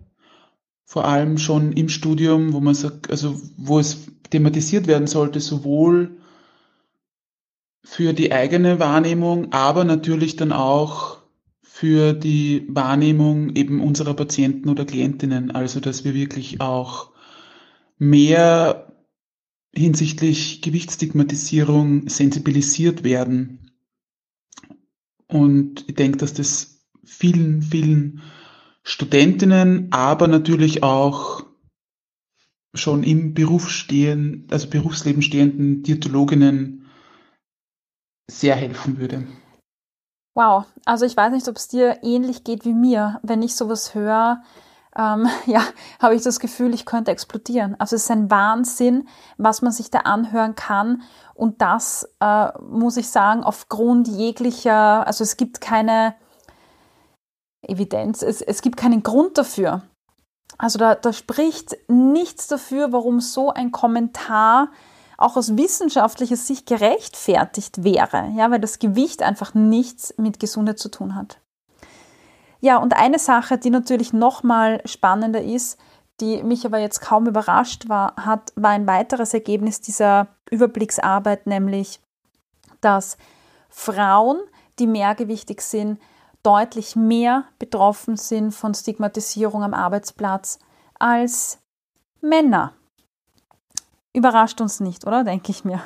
vor 0.85 1.05
allem 1.05 1.37
schon 1.37 1.71
im 1.71 1.87
Studium, 1.87 2.51
wo 2.53 2.59
man 2.59 2.73
sagt, 2.73 3.11
also 3.11 3.39
wo 3.55 3.77
es 3.77 4.07
thematisiert 4.31 4.87
werden 4.87 5.07
sollte, 5.07 5.39
sowohl 5.39 6.17
für 7.83 8.13
die 8.13 8.33
eigene 8.33 8.79
Wahrnehmung, 8.79 9.53
aber 9.53 9.83
natürlich 9.83 10.35
dann 10.35 10.51
auch 10.51 11.18
für 11.79 12.11
die 12.11 12.65
Wahrnehmung 12.67 13.55
eben 13.55 13.79
unserer 13.79 14.13
Patienten 14.13 14.67
oder 14.67 14.83
Klientinnen. 14.83 15.51
Also, 15.51 15.79
dass 15.79 16.03
wir 16.03 16.13
wirklich 16.13 16.59
auch 16.59 17.13
mehr 17.97 18.91
hinsichtlich 19.73 20.61
Gewichtsstigmatisierung 20.61 22.09
sensibilisiert 22.09 23.05
werden. 23.05 23.71
Und 25.27 25.85
ich 25.87 25.95
denke, 25.95 26.17
dass 26.17 26.33
das 26.33 26.85
vielen, 27.05 27.61
vielen 27.61 28.23
Studentinnen, 28.83 29.87
aber 29.93 30.27
natürlich 30.27 30.83
auch 30.83 31.45
schon 32.73 33.03
im 33.03 33.33
Beruf 33.33 33.69
stehen, 33.69 34.47
also 34.51 34.69
Berufsleben 34.69 35.21
stehenden 35.21 35.81
Diätologinnen 35.83 36.87
sehr 38.29 38.57
helfen 38.57 38.97
würde. 38.97 39.25
Wow, 40.39 40.67
also 40.85 41.03
ich 41.05 41.17
weiß 41.17 41.33
nicht, 41.33 41.49
ob 41.49 41.57
es 41.57 41.67
dir 41.67 42.01
ähnlich 42.01 42.45
geht 42.45 42.63
wie 42.63 42.73
mir. 42.73 43.19
Wenn 43.23 43.41
ich 43.41 43.57
sowas 43.57 43.93
höre, 43.93 44.41
ähm, 44.95 45.27
ja, 45.47 45.61
habe 46.01 46.15
ich 46.15 46.21
das 46.21 46.39
Gefühl, 46.39 46.73
ich 46.73 46.85
könnte 46.85 47.11
explodieren. 47.11 47.75
Also 47.77 47.97
es 47.97 48.03
ist 48.03 48.11
ein 48.11 48.31
Wahnsinn, 48.31 49.09
was 49.37 49.61
man 49.61 49.73
sich 49.73 49.91
da 49.91 49.99
anhören 49.99 50.55
kann. 50.55 51.01
Und 51.33 51.61
das 51.61 52.07
äh, 52.21 52.57
muss 52.61 52.95
ich 52.95 53.09
sagen, 53.09 53.43
aufgrund 53.43 54.07
jeglicher, 54.07 55.05
also 55.05 55.25
es 55.25 55.35
gibt 55.35 55.59
keine 55.59 56.15
Evidenz, 57.61 58.21
es, 58.21 58.41
es 58.41 58.61
gibt 58.61 58.77
keinen 58.77 59.03
Grund 59.03 59.37
dafür. 59.37 59.81
Also 60.57 60.79
da, 60.79 60.95
da 60.95 61.11
spricht 61.11 61.75
nichts 61.89 62.47
dafür, 62.47 62.93
warum 62.93 63.19
so 63.19 63.49
ein 63.49 63.73
Kommentar 63.73 64.69
auch 65.21 65.35
aus 65.35 65.57
wissenschaftlicher 65.57 66.35
Sicht 66.35 66.65
gerechtfertigt 66.65 67.83
wäre, 67.83 68.31
ja, 68.35 68.49
weil 68.51 68.59
das 68.59 68.79
Gewicht 68.79 69.21
einfach 69.21 69.53
nichts 69.53 70.13
mit 70.17 70.39
Gesundheit 70.39 70.79
zu 70.79 70.89
tun 70.89 71.15
hat. 71.15 71.39
Ja, 72.61 72.77
und 72.77 72.93
eine 72.93 73.19
Sache, 73.19 73.57
die 73.57 73.69
natürlich 73.69 74.13
nochmal 74.13 74.81
spannender 74.85 75.41
ist, 75.41 75.79
die 76.19 76.43
mich 76.43 76.65
aber 76.65 76.79
jetzt 76.79 76.99
kaum 76.99 77.27
überrascht 77.27 77.87
war, 77.87 78.15
hat, 78.17 78.51
war 78.55 78.71
ein 78.71 78.87
weiteres 78.87 79.33
Ergebnis 79.33 79.79
dieser 79.79 80.27
Überblicksarbeit, 80.49 81.47
nämlich, 81.47 82.01
dass 82.81 83.17
Frauen, 83.69 84.39
die 84.79 84.87
mehrgewichtig 84.87 85.61
sind, 85.61 85.99
deutlich 86.43 86.95
mehr 86.95 87.45
betroffen 87.59 88.17
sind 88.17 88.51
von 88.51 88.73
Stigmatisierung 88.73 89.63
am 89.63 89.73
Arbeitsplatz 89.73 90.59
als 90.97 91.59
Männer. 92.21 92.73
Überrascht 94.13 94.59
uns 94.61 94.79
nicht, 94.79 95.05
oder? 95.05 95.23
Denke 95.23 95.51
ich 95.51 95.63
mir. 95.63 95.81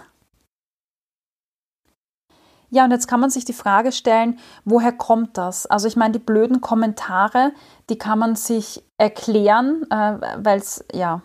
Ja, 2.73 2.85
und 2.85 2.91
jetzt 2.91 3.07
kann 3.07 3.19
man 3.19 3.29
sich 3.29 3.45
die 3.45 3.53
Frage 3.53 3.91
stellen, 3.91 4.39
woher 4.65 4.91
kommt 4.91 5.37
das? 5.37 5.67
Also 5.67 5.87
ich 5.87 5.95
meine, 5.95 6.13
die 6.13 6.19
blöden 6.19 6.59
Kommentare, 6.59 7.51
die 7.89 7.99
kann 7.99 8.17
man 8.17 8.35
sich 8.35 8.83
erklären, 8.97 9.85
äh, 9.91 10.17
weil 10.37 10.57
es, 10.57 10.83
ja, 10.91 11.21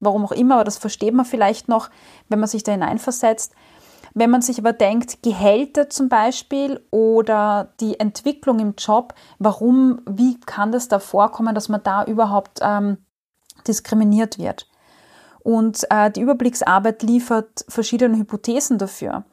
warum 0.00 0.24
auch 0.24 0.32
immer, 0.32 0.56
aber 0.56 0.64
das 0.64 0.78
versteht 0.78 1.14
man 1.14 1.24
vielleicht 1.24 1.68
noch, 1.68 1.88
wenn 2.28 2.40
man 2.40 2.48
sich 2.48 2.64
da 2.64 2.72
hineinversetzt. 2.72 3.54
Wenn 4.14 4.30
man 4.30 4.42
sich 4.42 4.58
aber 4.58 4.72
denkt, 4.72 5.22
Gehälter 5.22 5.88
zum 5.88 6.08
Beispiel 6.08 6.84
oder 6.90 7.72
die 7.78 8.00
Entwicklung 8.00 8.58
im 8.58 8.74
Job, 8.76 9.14
warum, 9.38 10.00
wie 10.10 10.40
kann 10.40 10.72
das 10.72 10.88
da 10.88 10.98
vorkommen, 10.98 11.54
dass 11.54 11.68
man 11.68 11.84
da 11.84 12.04
überhaupt 12.04 12.58
ähm, 12.60 12.98
diskriminiert 13.68 14.38
wird? 14.38 14.66
Und 15.42 15.86
äh, 15.90 16.10
die 16.10 16.20
Überblicksarbeit 16.20 17.02
liefert 17.02 17.64
verschiedene 17.68 18.16
Hypothesen 18.16 18.78
dafür. 18.78 19.24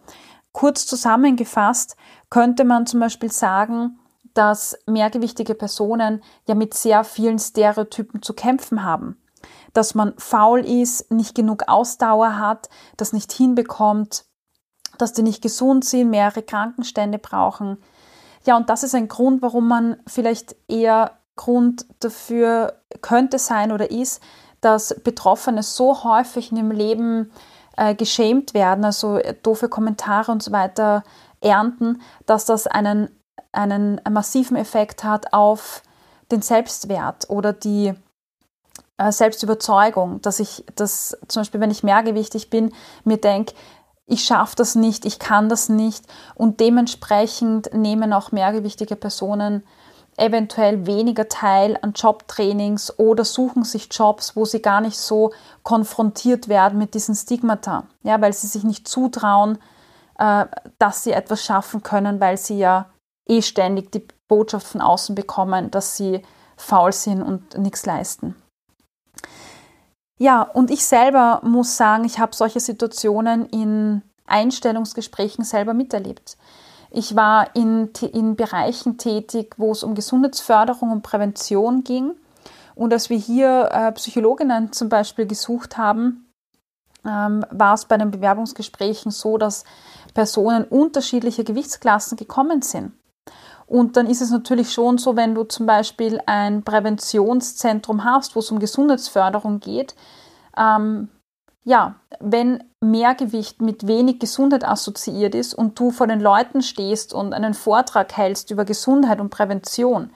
Kurz 0.51 0.85
zusammengefasst 0.85 1.95
könnte 2.29 2.65
man 2.65 2.87
zum 2.87 2.99
Beispiel 2.99 3.31
sagen, 3.31 3.99
dass 4.33 4.77
mehrgewichtige 4.87 5.55
Personen 5.55 6.23
ja 6.47 6.55
mit 6.55 6.73
sehr 6.73 7.03
vielen 7.03 7.39
Stereotypen 7.39 8.21
zu 8.21 8.33
kämpfen 8.33 8.83
haben. 8.83 9.21
Dass 9.73 9.95
man 9.95 10.13
faul 10.17 10.65
ist, 10.65 11.11
nicht 11.11 11.35
genug 11.35 11.63
Ausdauer 11.67 12.37
hat, 12.37 12.69
das 12.97 13.13
nicht 13.13 13.31
hinbekommt, 13.31 14.25
dass 14.97 15.13
die 15.13 15.23
nicht 15.23 15.41
gesund 15.41 15.85
sind, 15.85 16.09
mehrere 16.09 16.41
Krankenstände 16.41 17.19
brauchen. 17.19 17.77
Ja, 18.45 18.57
und 18.57 18.69
das 18.69 18.83
ist 18.83 18.95
ein 18.95 19.07
Grund, 19.07 19.41
warum 19.41 19.67
man 19.67 19.97
vielleicht 20.07 20.55
eher 20.67 21.19
Grund 21.35 21.85
dafür 21.99 22.81
könnte 23.01 23.39
sein 23.39 23.71
oder 23.71 23.91
ist, 23.91 24.21
dass 24.61 24.95
Betroffene 25.03 25.63
so 25.63 26.03
häufig 26.03 26.51
in 26.51 26.57
ihrem 26.57 26.71
Leben 26.71 27.31
äh, 27.77 27.95
geschämt 27.95 28.53
werden, 28.53 28.83
also 28.85 29.19
doofe 29.43 29.69
Kommentare 29.69 30.31
und 30.31 30.43
so 30.43 30.51
weiter 30.51 31.03
ernten, 31.41 32.01
dass 32.25 32.45
das 32.45 32.67
einen, 32.67 33.09
einen 33.51 34.01
massiven 34.09 34.57
Effekt 34.57 35.03
hat 35.03 35.33
auf 35.33 35.81
den 36.31 36.41
Selbstwert 36.41 37.29
oder 37.29 37.53
die 37.53 37.93
äh, 38.97 39.11
Selbstüberzeugung, 39.11 40.21
dass 40.21 40.39
ich 40.39 40.65
das 40.75 41.17
zum 41.27 41.41
Beispiel, 41.41 41.61
wenn 41.61 41.71
ich 41.71 41.83
mehrgewichtig 41.83 42.49
bin, 42.49 42.73
mir 43.03 43.17
denke, 43.17 43.53
ich 44.05 44.23
schaffe 44.25 44.55
das 44.55 44.75
nicht, 44.75 45.05
ich 45.05 45.19
kann 45.19 45.49
das 45.49 45.69
nicht. 45.69 46.05
Und 46.35 46.59
dementsprechend 46.59 47.73
nehmen 47.73 48.11
auch 48.11 48.31
mehrgewichtige 48.31 48.95
Personen 48.95 49.63
eventuell 50.19 50.85
weniger 50.85 51.27
teil 51.27 51.77
an 51.81 51.93
Jobtrainings 51.93 52.97
oder 52.99 53.25
suchen 53.25 53.63
sich 53.63 53.87
Jobs, 53.91 54.35
wo 54.35 54.45
sie 54.45 54.61
gar 54.61 54.81
nicht 54.81 54.97
so 54.97 55.31
konfrontiert 55.63 56.47
werden 56.47 56.77
mit 56.77 56.93
diesen 56.93 57.15
Stigmata, 57.15 57.85
ja, 58.03 58.19
weil 58.21 58.33
sie 58.33 58.47
sich 58.47 58.63
nicht 58.63 58.87
zutrauen, 58.87 59.57
äh, 60.17 60.45
dass 60.77 61.03
sie 61.03 61.11
etwas 61.11 61.43
schaffen 61.43 61.83
können, 61.83 62.19
weil 62.19 62.37
sie 62.37 62.57
ja 62.57 62.89
eh 63.27 63.41
ständig 63.41 63.91
die 63.91 64.05
Botschaft 64.27 64.67
von 64.67 64.81
außen 64.81 65.15
bekommen, 65.15 65.71
dass 65.71 65.97
sie 65.97 66.23
faul 66.57 66.91
sind 66.91 67.21
und 67.21 67.57
nichts 67.57 67.85
leisten. 67.85 68.35
Ja, 70.17 70.41
und 70.41 70.69
ich 70.69 70.85
selber 70.85 71.39
muss 71.43 71.77
sagen, 71.77 72.03
ich 72.03 72.19
habe 72.19 72.35
solche 72.35 72.59
Situationen 72.59 73.45
in 73.45 74.01
Einstellungsgesprächen 74.25 75.45
selber 75.45 75.73
miterlebt. 75.73 76.37
Ich 76.91 77.15
war 77.15 77.55
in, 77.55 77.89
in 78.13 78.35
Bereichen 78.35 78.97
tätig, 78.97 79.55
wo 79.57 79.71
es 79.71 79.83
um 79.83 79.95
Gesundheitsförderung 79.95 80.91
und 80.91 81.03
Prävention 81.03 81.83
ging. 81.83 82.15
Und 82.75 82.93
als 82.93 83.09
wir 83.09 83.17
hier 83.17 83.69
äh, 83.71 83.91
Psychologinnen 83.91 84.71
zum 84.71 84.89
Beispiel 84.89 85.27
gesucht 85.27 85.77
haben, 85.77 86.33
ähm, 87.05 87.45
war 87.51 87.73
es 87.73 87.85
bei 87.85 87.97
den 87.97 88.11
Bewerbungsgesprächen 88.11 89.11
so, 89.11 89.37
dass 89.37 89.65
Personen 90.13 90.63
unterschiedlicher 90.63 91.43
Gewichtsklassen 91.43 92.17
gekommen 92.17 92.61
sind. 92.61 92.93
Und 93.67 93.97
dann 93.97 94.07
ist 94.07 94.21
es 94.21 94.31
natürlich 94.31 94.73
schon 94.73 94.97
so, 94.97 95.15
wenn 95.15 95.35
du 95.35 95.43
zum 95.43 95.67
Beispiel 95.67 96.19
ein 96.25 96.63
Präventionszentrum 96.63 98.03
hast, 98.03 98.35
wo 98.35 98.39
es 98.39 98.49
um 98.49 98.57
Gesundheitsförderung 98.57 99.59
geht, 99.59 99.95
ähm, 100.57 101.09
ja, 101.63 101.95
wenn 102.19 102.63
Mehrgewicht 102.81 103.61
mit 103.61 103.85
wenig 103.87 104.19
Gesundheit 104.19 104.65
assoziiert 104.65 105.35
ist 105.35 105.53
und 105.53 105.79
du 105.79 105.91
vor 105.91 106.07
den 106.07 106.19
Leuten 106.19 106.61
stehst 106.61 107.13
und 107.13 107.33
einen 107.33 107.53
Vortrag 107.53 108.15
hältst 108.15 108.51
über 108.51 108.65
Gesundheit 108.65 109.19
und 109.19 109.29
Prävention, 109.29 110.11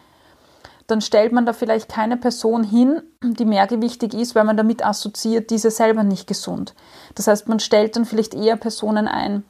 dann 0.88 1.02
stellt 1.02 1.32
man 1.32 1.46
da 1.46 1.54
vielleicht 1.54 1.90
keine 1.90 2.18
Person 2.18 2.64
hin, 2.64 3.02
die 3.24 3.46
mehrgewichtig 3.46 4.14
ist, 4.14 4.36
weil 4.36 4.44
man 4.44 4.58
damit 4.58 4.86
assoziiert, 4.86 5.50
diese 5.50 5.72
selber 5.72 6.04
nicht 6.04 6.28
gesund. 6.28 6.76
Das 7.16 7.28
heißt, 7.28 7.48
man 7.48 7.60
stellt 7.60 7.96
dann 7.96 8.06
vielleicht 8.06 8.34
eher 8.34 8.58
Personen 8.58 9.08
ein, 9.08 9.44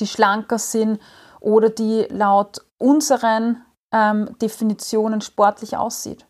die 0.00 0.06
schlanker 0.06 0.58
sind 0.58 1.00
oder 1.40 1.70
die 1.70 2.06
laut 2.10 2.64
unseren 2.78 3.62
ähm, 3.92 4.36
Definitionen 4.40 5.20
sportlich 5.20 5.76
aussieht. 5.76 6.26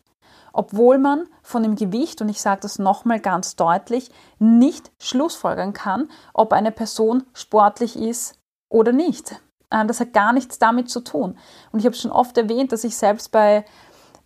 Obwohl 0.53 0.97
man 0.97 1.27
von 1.51 1.63
dem 1.63 1.75
Gewicht, 1.75 2.21
und 2.21 2.29
ich 2.29 2.41
sage 2.41 2.61
das 2.61 2.79
nochmal 2.79 3.19
ganz 3.19 3.55
deutlich, 3.55 4.09
nicht 4.39 4.91
schlussfolgern 4.99 5.73
kann, 5.73 6.09
ob 6.33 6.53
eine 6.53 6.71
Person 6.71 7.23
sportlich 7.33 7.95
ist 7.95 8.39
oder 8.69 8.91
nicht. 8.91 9.39
Ähm, 9.71 9.87
das 9.87 9.99
hat 9.99 10.13
gar 10.13 10.33
nichts 10.33 10.57
damit 10.59 10.89
zu 10.89 11.01
tun. 11.01 11.37
Und 11.71 11.79
ich 11.79 11.85
habe 11.85 11.95
schon 11.95 12.11
oft 12.11 12.37
erwähnt, 12.37 12.71
dass 12.71 12.83
ich 12.83 12.97
selbst 12.97 13.31
bei, 13.31 13.65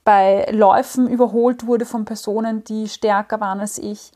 bei 0.03 0.47
Läufen 0.51 1.07
überholt 1.07 1.65
wurde 1.65 1.85
von 1.85 2.05
Personen, 2.05 2.63
die 2.63 2.87
stärker 2.87 3.39
waren 3.41 3.59
als 3.59 3.77
ich. 3.77 4.11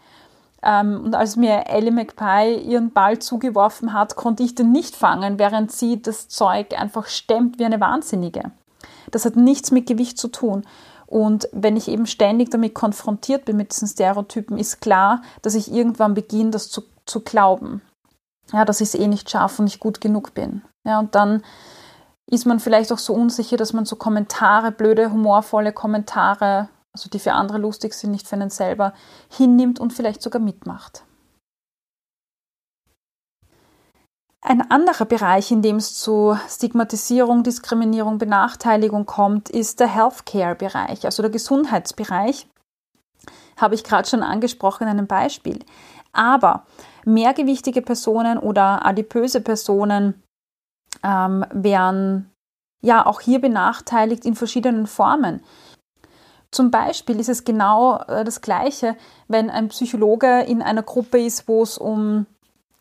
Ähm, 0.61 1.01
und 1.05 1.15
als 1.15 1.35
mir 1.35 1.67
Ellie 1.67 1.91
McPie 1.91 2.55
ihren 2.55 2.91
Ball 2.91 3.19
zugeworfen 3.19 3.93
hat, 3.93 4.15
konnte 4.15 4.43
ich 4.43 4.55
den 4.55 4.71
nicht 4.71 4.95
fangen, 4.95 5.39
während 5.39 5.71
sie 5.71 6.01
das 6.01 6.27
Zeug 6.27 6.79
einfach 6.79 7.07
stemmt 7.07 7.59
wie 7.59 7.65
eine 7.65 7.79
Wahnsinnige. 7.79 8.51
Das 9.11 9.25
hat 9.25 9.35
nichts 9.35 9.71
mit 9.71 9.87
Gewicht 9.87 10.17
zu 10.17 10.27
tun. 10.27 10.63
Und 11.09 11.49
wenn 11.51 11.75
ich 11.75 11.87
eben 11.87 12.05
ständig 12.05 12.51
damit 12.51 12.75
konfrontiert 12.75 13.45
bin 13.45 13.57
mit 13.57 13.71
diesen 13.71 13.87
Stereotypen, 13.87 14.57
ist 14.57 14.79
klar, 14.79 15.21
dass 15.41 15.55
ich 15.55 15.71
irgendwann 15.71 16.13
beginne, 16.13 16.51
das 16.51 16.69
zu, 16.69 16.83
zu 17.05 17.21
glauben. 17.21 17.81
Ja, 18.51 18.65
dass 18.65 18.81
ich 18.81 18.89
es 18.89 18.95
eh 18.95 19.07
nicht 19.07 19.29
schaffe 19.29 19.61
und 19.61 19.65
nicht 19.65 19.79
gut 19.79 20.01
genug 20.01 20.33
bin. 20.33 20.61
Ja, 20.85 20.99
und 20.99 21.15
dann 21.15 21.43
ist 22.27 22.45
man 22.45 22.59
vielleicht 22.59 22.91
auch 22.91 22.99
so 22.99 23.13
unsicher, 23.13 23.57
dass 23.57 23.73
man 23.73 23.85
so 23.85 23.95
Kommentare, 23.95 24.71
blöde, 24.71 25.11
humorvolle 25.11 25.73
Kommentare 25.73 26.69
also 26.93 27.09
die 27.09 27.19
für 27.19 27.33
andere 27.33 27.57
lustig 27.57 27.93
sind, 27.93 28.11
nicht 28.11 28.27
für 28.27 28.35
einen 28.35 28.49
selber, 28.49 28.93
hinnimmt 29.29 29.79
und 29.79 29.93
vielleicht 29.93 30.21
sogar 30.21 30.41
mitmacht. 30.41 31.03
Ein 34.41 34.71
anderer 34.71 35.05
Bereich, 35.05 35.51
in 35.51 35.61
dem 35.61 35.75
es 35.75 35.95
zu 35.95 36.37
Stigmatisierung, 36.47 37.43
Diskriminierung, 37.43 38.17
Benachteiligung 38.17 39.05
kommt, 39.05 39.49
ist 39.49 39.81
der 39.81 39.87
Healthcare-Bereich, 39.87 41.03
also 41.03 41.21
der 41.21 41.31
Gesundheitsbereich. 41.31 42.47
Habe 43.57 43.75
ich 43.75 43.83
gerade 43.83 44.07
schon 44.07 44.23
angesprochen 44.23 44.83
in 44.83 44.89
einem 44.89 45.07
Beispiel. 45.07 45.59
Aber 46.13 46.65
mehrgewichtige 47.03 47.81
Personen 47.81 48.37
oder 48.37 48.85
adipöse 48.85 49.41
Personen 49.41 50.23
ähm, 51.03 51.45
werden 51.51 52.31
ja 52.81 53.05
auch 53.05 53.19
hier 53.19 53.41
benachteiligt 53.41 54.25
in 54.25 54.35
verschiedenen 54.35 54.87
Formen. 54.87 55.43
Zum 56.51 56.71
Beispiel 56.71 57.19
ist 57.19 57.29
es 57.29 57.43
genau 57.43 58.01
äh, 58.03 58.23
das 58.23 58.39
Gleiche, 58.39 58.95
wenn 59.27 59.49
ein 59.49 59.67
Psychologe 59.67 60.41
in 60.41 60.61
einer 60.61 60.81
Gruppe 60.81 61.19
ist, 61.19 61.47
wo 61.49 61.61
es 61.61 61.77
um 61.77 62.25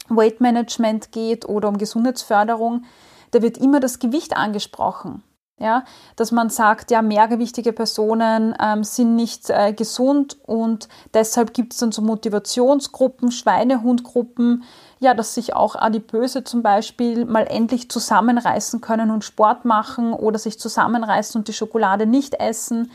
Weight 0.09 0.41
Management 0.41 1.13
geht 1.13 1.49
oder 1.49 1.69
um 1.69 1.79
Gesundheitsförderung. 1.79 2.85
Da 3.31 3.43
wird 3.43 3.59
immer 3.59 3.81
das 3.81 3.99
Gewicht 3.99 4.37
angesprochen. 4.37 5.23
Ja, 5.61 5.83
dass 6.15 6.31
man 6.31 6.51
sagt, 6.51 6.93
ja, 6.93 7.03
mehrgewichtige 7.03 7.73
Personen 7.73 8.55
ähm, 8.63 8.85
sind 8.85 9.17
nicht 9.17 9.51
äh, 9.51 9.73
gesund 9.73 10.39
und 10.47 10.89
deshalb 11.15 11.53
gibt 11.53 11.73
es 11.73 11.81
dann 11.81 11.91
so 11.91 12.01
Motivationsgruppen, 12.01 13.33
Schweinehundgruppen, 13.33 14.63
ja, 15.01 15.15
dass 15.15 15.35
sich 15.35 15.57
auch 15.57 15.75
Adipöse 15.75 16.45
zum 16.45 16.63
Beispiel 16.63 17.25
mal 17.25 17.45
endlich 17.49 17.91
zusammenreißen 17.91 18.81
können 18.81 19.11
und 19.11 19.25
Sport 19.25 19.65
machen 19.65 20.13
oder 20.13 20.39
sich 20.39 20.61
zusammenreißen 20.61 21.41
und 21.41 21.49
die 21.49 21.53
Schokolade 21.53 22.07
nicht 22.07 22.35
essen. 22.35 22.93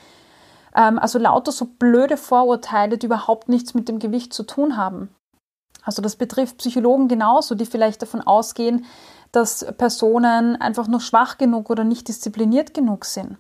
Ähm, 0.74 1.00
also 1.00 1.20
lauter 1.20 1.52
so 1.52 1.66
blöde 1.66 2.16
Vorurteile, 2.16 2.98
die 2.98 3.08
überhaupt 3.08 3.50
nichts 3.50 3.74
mit 3.74 3.90
dem 3.90 4.00
Gewicht 4.00 4.34
zu 4.34 4.44
tun 4.44 4.78
haben. 4.78 5.10
Also 5.84 6.02
das 6.02 6.16
betrifft 6.16 6.58
Psychologen 6.58 7.08
genauso, 7.08 7.56
die 7.56 7.66
vielleicht 7.66 8.02
davon 8.02 8.22
ausgehen, 8.22 8.86
dass 9.32 9.66
Personen 9.78 10.60
einfach 10.62 10.88
nur 10.88 11.02
schwach 11.02 11.38
genug 11.38 11.70
oder 11.70 11.84
nicht 11.84 12.08
diszipliniert 12.08 12.74
genug 12.74 13.06
sind. 13.06 13.38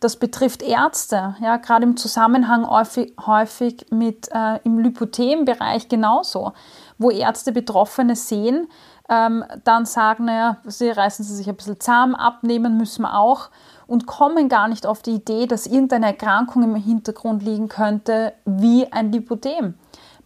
Das 0.00 0.16
betrifft 0.16 0.62
Ärzte, 0.62 1.34
ja, 1.40 1.56
gerade 1.56 1.84
im 1.84 1.96
Zusammenhang 1.96 2.68
häufig, 2.68 3.14
häufig 3.26 3.86
mit 3.90 4.28
äh, 4.32 4.60
im 4.62 4.78
Lipothem-Bereich 4.78 5.88
genauso, 5.88 6.52
wo 6.98 7.10
Ärzte 7.10 7.50
Betroffene 7.50 8.14
sehen, 8.14 8.68
ähm, 9.08 9.44
dann 9.64 9.86
sagen, 9.86 10.26
naja, 10.26 10.58
sie 10.64 10.90
reißen 10.90 11.24
sie 11.24 11.34
sich 11.34 11.48
ein 11.48 11.56
bisschen 11.56 11.80
zahm, 11.80 12.14
abnehmen 12.14 12.76
müssen 12.76 13.02
wir 13.02 13.18
auch 13.18 13.50
und 13.88 14.06
kommen 14.06 14.48
gar 14.48 14.68
nicht 14.68 14.86
auf 14.86 15.02
die 15.02 15.14
Idee, 15.16 15.46
dass 15.46 15.66
irgendeine 15.66 16.06
Erkrankung 16.06 16.62
im 16.62 16.76
Hintergrund 16.76 17.42
liegen 17.42 17.68
könnte, 17.68 18.34
wie 18.44 18.92
ein 18.92 19.10
Lipodem. 19.10 19.74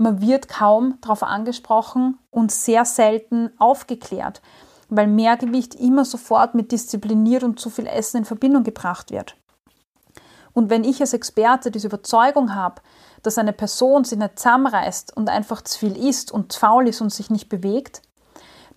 Man 0.02 0.20
wird 0.20 0.48
kaum 0.48 0.98
darauf 1.00 1.22
angesprochen 1.22 2.18
und 2.32 2.50
sehr 2.50 2.84
selten 2.84 3.52
aufgeklärt, 3.60 4.42
weil 4.88 5.06
Mehrgewicht 5.06 5.76
immer 5.76 6.04
sofort 6.04 6.56
mit 6.56 6.72
diszipliniert 6.72 7.44
und 7.44 7.60
zu 7.60 7.70
viel 7.70 7.86
Essen 7.86 8.16
in 8.16 8.24
Verbindung 8.24 8.64
gebracht 8.64 9.12
wird. 9.12 9.36
Und 10.54 10.70
wenn 10.70 10.82
ich 10.82 11.00
als 11.00 11.12
Experte 11.12 11.70
diese 11.70 11.86
Überzeugung 11.86 12.52
habe, 12.56 12.82
dass 13.22 13.38
eine 13.38 13.52
Person 13.52 14.02
sich 14.02 14.18
nicht 14.18 14.40
zusammenreißt 14.40 15.16
und 15.16 15.28
einfach 15.28 15.62
zu 15.62 15.78
viel 15.78 15.96
isst 15.96 16.32
und 16.32 16.52
faul 16.52 16.88
ist 16.88 17.00
und 17.00 17.10
sich 17.12 17.30
nicht 17.30 17.48
bewegt, 17.48 18.02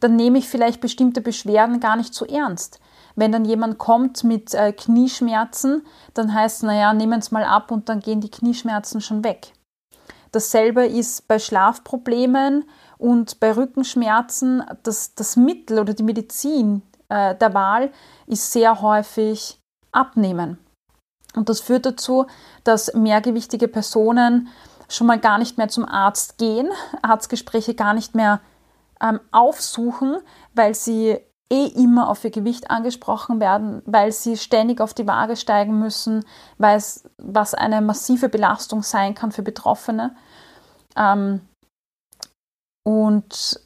dann 0.01 0.15
nehme 0.15 0.37
ich 0.37 0.47
vielleicht 0.47 0.79
bestimmte 0.79 1.21
Beschwerden 1.21 1.79
gar 1.79 1.95
nicht 1.95 2.13
so 2.13 2.25
ernst, 2.25 2.79
wenn 3.15 3.31
dann 3.31 3.45
jemand 3.45 3.79
kommt 3.79 4.23
mit 4.23 4.53
äh, 4.53 4.73
Knieschmerzen, 4.73 5.87
dann 6.13 6.31
heißt 6.35 6.57
es, 6.57 6.63
naja, 6.63 6.93
nehmen 6.93 7.17
es 7.17 7.31
mal 7.31 7.45
ab 7.45 7.71
und 7.71 7.89
dann 7.89 8.01
gehen 8.01 8.21
die 8.21 8.29
Knieschmerzen 8.29 9.01
schon 9.01 9.23
weg. 9.23 9.54
Dasselbe 10.35 10.85
ist 10.85 11.29
bei 11.29 11.39
Schlafproblemen 11.39 12.65
und 12.97 13.39
bei 13.39 13.55
Rückenschmerzen. 13.55 14.65
Das, 14.83 15.15
das 15.15 15.37
Mittel 15.37 15.79
oder 15.79 15.93
die 15.93 16.03
Medizin 16.03 16.81
äh, 17.07 17.35
der 17.35 17.53
Wahl 17.53 17.89
ist 18.27 18.51
sehr 18.51 18.81
häufig 18.81 19.61
Abnehmen. 19.93 20.57
Und 21.37 21.47
das 21.47 21.61
führt 21.61 21.85
dazu, 21.85 22.25
dass 22.65 22.93
mehrgewichtige 22.93 23.69
Personen 23.69 24.49
schon 24.89 25.07
mal 25.07 25.19
gar 25.19 25.37
nicht 25.37 25.57
mehr 25.57 25.69
zum 25.69 25.85
Arzt 25.85 26.37
gehen, 26.37 26.69
Arztgespräche 27.01 27.73
gar 27.73 27.93
nicht 27.93 28.13
mehr 28.13 28.41
ähm, 29.01 29.21
aufsuchen, 29.31 30.17
weil 30.53 30.75
sie 30.75 31.17
eh 31.51 31.67
immer 31.67 32.09
auf 32.09 32.23
ihr 32.23 32.31
Gewicht 32.31 32.71
angesprochen 32.71 33.39
werden, 33.39 33.81
weil 33.85 34.11
sie 34.11 34.37
ständig 34.37 34.81
auf 34.81 34.93
die 34.93 35.07
Waage 35.07 35.35
steigen 35.35 35.79
müssen, 35.79 36.25
weil 36.57 36.77
es, 36.77 37.07
was 37.17 37.53
eine 37.53 37.81
massive 37.81 38.29
Belastung 38.29 38.81
sein 38.81 39.13
kann 39.13 39.31
für 39.31 39.43
Betroffene. 39.43 40.15
Ähm, 40.95 41.41
und 42.83 43.59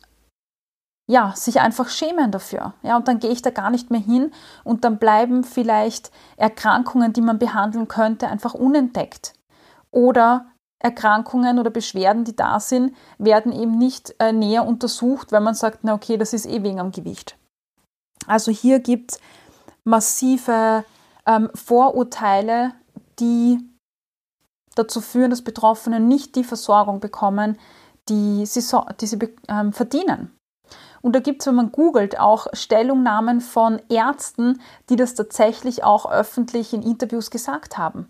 ja, 1.09 1.33
sich 1.35 1.59
einfach 1.59 1.89
schämen 1.89 2.31
dafür. 2.31 2.73
Ja, 2.83 2.95
und 2.95 3.07
dann 3.07 3.19
gehe 3.19 3.31
ich 3.31 3.41
da 3.41 3.49
gar 3.49 3.71
nicht 3.71 3.89
mehr 3.89 3.99
hin 3.99 4.31
und 4.63 4.83
dann 4.83 4.99
bleiben 4.99 5.43
vielleicht 5.43 6.11
Erkrankungen, 6.37 7.13
die 7.13 7.21
man 7.21 7.39
behandeln 7.39 7.87
könnte, 7.87 8.27
einfach 8.27 8.53
unentdeckt. 8.53 9.33
Oder 9.91 10.45
Erkrankungen 10.81 11.59
oder 11.59 11.71
Beschwerden, 11.71 12.25
die 12.25 12.35
da 12.35 12.59
sind, 12.59 12.95
werden 13.17 13.51
eben 13.51 13.77
nicht 13.77 14.15
äh, 14.19 14.31
näher 14.31 14.67
untersucht, 14.67 15.31
weil 15.31 15.41
man 15.41 15.55
sagt, 15.55 15.79
na 15.81 15.93
okay, 15.93 16.17
das 16.17 16.33
ist 16.33 16.45
eh 16.45 16.61
wegen 16.61 16.79
am 16.79 16.91
Gewicht. 16.91 17.37
Also 18.29 18.51
hier 18.51 18.79
gibt 18.79 19.13
es 19.13 19.19
massive 19.83 20.85
ähm, 21.25 21.49
Vorurteile, 21.55 22.73
die 23.19 23.59
dazu 24.75 25.01
führen, 25.01 25.31
dass 25.31 25.41
Betroffene 25.41 25.99
nicht 25.99 26.35
die 26.35 26.43
Versorgung 26.43 26.99
bekommen, 26.99 27.57
die 28.07 28.45
sie, 28.45 28.61
so, 28.61 28.85
die 29.01 29.07
sie 29.07 29.17
ähm, 29.47 29.73
verdienen. 29.73 30.35
Und 31.01 31.15
da 31.15 31.19
gibt 31.19 31.41
es, 31.41 31.47
wenn 31.47 31.55
man 31.55 31.71
googelt, 31.71 32.19
auch 32.19 32.47
Stellungnahmen 32.53 33.41
von 33.41 33.81
Ärzten, 33.89 34.61
die 34.89 34.95
das 34.95 35.15
tatsächlich 35.15 35.83
auch 35.83 36.11
öffentlich 36.11 36.73
in 36.73 36.83
Interviews 36.83 37.31
gesagt 37.31 37.77
haben, 37.77 38.09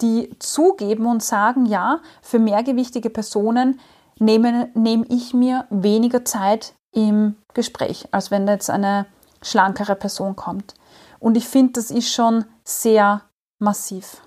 die 0.00 0.30
zugeben 0.38 1.06
und 1.06 1.22
sagen, 1.22 1.66
ja, 1.66 2.00
für 2.22 2.38
mehrgewichtige 2.38 3.10
Personen 3.10 3.80
nehme, 4.18 4.70
nehme 4.74 5.04
ich 5.08 5.34
mir 5.34 5.66
weniger 5.68 6.24
Zeit 6.24 6.74
im 6.94 7.36
Gespräch, 7.54 8.08
als 8.12 8.30
wenn 8.30 8.46
jetzt 8.46 8.70
eine 8.70 9.06
schlankere 9.42 9.96
Person 9.96 10.36
kommt. 10.36 10.74
Und 11.20 11.36
ich 11.36 11.48
finde, 11.48 11.74
das 11.74 11.90
ist 11.90 12.12
schon 12.12 12.44
sehr 12.64 13.22
massiv. 13.58 14.22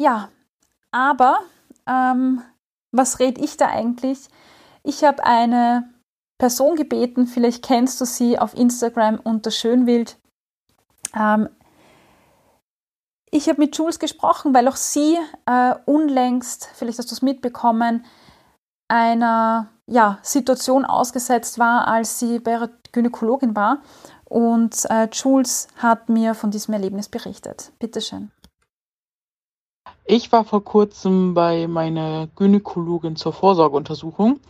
Ja, 0.00 0.30
aber 0.90 1.40
ähm, 1.86 2.42
was 2.92 3.18
rede 3.18 3.40
ich 3.40 3.56
da 3.56 3.68
eigentlich? 3.68 4.28
Ich 4.82 5.04
habe 5.04 5.24
eine 5.24 5.88
Person 6.38 6.76
gebeten, 6.76 7.26
vielleicht 7.26 7.64
kennst 7.64 8.00
du 8.00 8.04
sie 8.04 8.38
auf 8.38 8.54
Instagram 8.54 9.20
unter 9.22 9.50
Schönwild. 9.50 10.18
Ähm, 11.14 11.48
ich 13.30 13.48
habe 13.48 13.60
mit 13.60 13.76
Jules 13.76 13.98
gesprochen, 13.98 14.52
weil 14.52 14.68
auch 14.68 14.76
sie 14.76 15.16
äh, 15.46 15.74
unlängst, 15.86 16.68
vielleicht 16.74 16.98
hast 16.98 17.10
du 17.10 17.14
es 17.14 17.22
mitbekommen, 17.22 18.04
einer 18.88 19.70
ja, 19.92 20.18
Situation 20.22 20.84
ausgesetzt 20.84 21.58
war, 21.58 21.86
als 21.86 22.18
sie 22.18 22.38
bei 22.38 22.52
ihrer 22.52 22.70
Gynäkologin 22.92 23.54
war. 23.54 23.78
Und 24.24 24.86
äh, 24.88 25.08
Jules 25.12 25.68
hat 25.76 26.08
mir 26.08 26.34
von 26.34 26.50
diesem 26.50 26.72
Erlebnis 26.72 27.08
berichtet. 27.08 27.72
Bitteschön. 27.78 28.30
Ich 30.04 30.32
war 30.32 30.44
vor 30.44 30.64
kurzem 30.64 31.34
bei 31.34 31.66
meiner 31.66 32.28
Gynäkologin 32.36 33.16
zur 33.16 33.32
Vorsorgeuntersuchung 33.32 34.40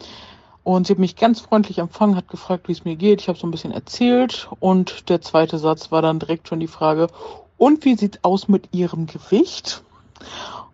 und 0.62 0.86
sie 0.86 0.92
hat 0.92 0.98
mich 0.98 1.16
ganz 1.16 1.40
freundlich 1.40 1.78
empfangen, 1.78 2.16
hat 2.16 2.28
gefragt, 2.28 2.68
wie 2.68 2.72
es 2.72 2.84
mir 2.84 2.96
geht. 2.96 3.20
Ich 3.20 3.28
habe 3.28 3.38
so 3.38 3.46
ein 3.46 3.50
bisschen 3.50 3.72
erzählt 3.72 4.48
und 4.60 5.08
der 5.08 5.20
zweite 5.20 5.58
Satz 5.58 5.90
war 5.90 6.00
dann 6.00 6.20
direkt 6.20 6.48
schon 6.48 6.60
die 6.60 6.68
Frage, 6.68 7.08
und 7.58 7.84
wie 7.84 7.96
sieht 7.96 8.24
aus 8.24 8.48
mit 8.48 8.70
ihrem 8.72 9.06
Gewicht? 9.06 9.82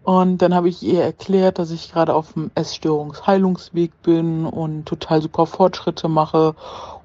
Und 0.09 0.39
dann 0.39 0.55
habe 0.55 0.71
ich 0.71 0.83
ihr 0.83 1.03
erklärt, 1.03 1.59
dass 1.59 1.71
ich 1.71 1.93
gerade 1.93 2.15
auf 2.15 2.33
dem 2.33 2.51
Essstörungsheilungsweg 2.55 3.93
bin 4.01 4.47
und 4.47 4.87
total 4.87 5.21
super 5.21 5.45
Fortschritte 5.45 6.09
mache 6.09 6.55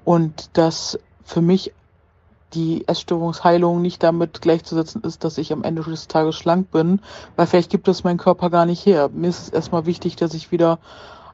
und 0.06 0.56
dass 0.56 0.98
für 1.22 1.42
mich 1.42 1.74
die 2.54 2.88
Essstörungsheilung 2.88 3.82
nicht 3.82 4.02
damit 4.02 4.40
gleichzusetzen 4.40 5.02
ist, 5.02 5.22
dass 5.22 5.36
ich 5.36 5.52
am 5.52 5.64
Ende 5.64 5.82
des 5.82 6.08
Tages 6.08 6.34
schlank 6.34 6.70
bin, 6.70 7.00
weil 7.36 7.46
vielleicht 7.46 7.68
gibt 7.68 7.88
es 7.88 8.04
mein 8.04 8.16
Körper 8.16 8.48
gar 8.48 8.64
nicht 8.64 8.86
her. 8.86 9.10
Mir 9.12 9.28
ist 9.28 9.42
es 9.42 9.48
erstmal 9.50 9.84
wichtig, 9.84 10.16
dass 10.16 10.32
ich 10.32 10.50
wieder 10.50 10.78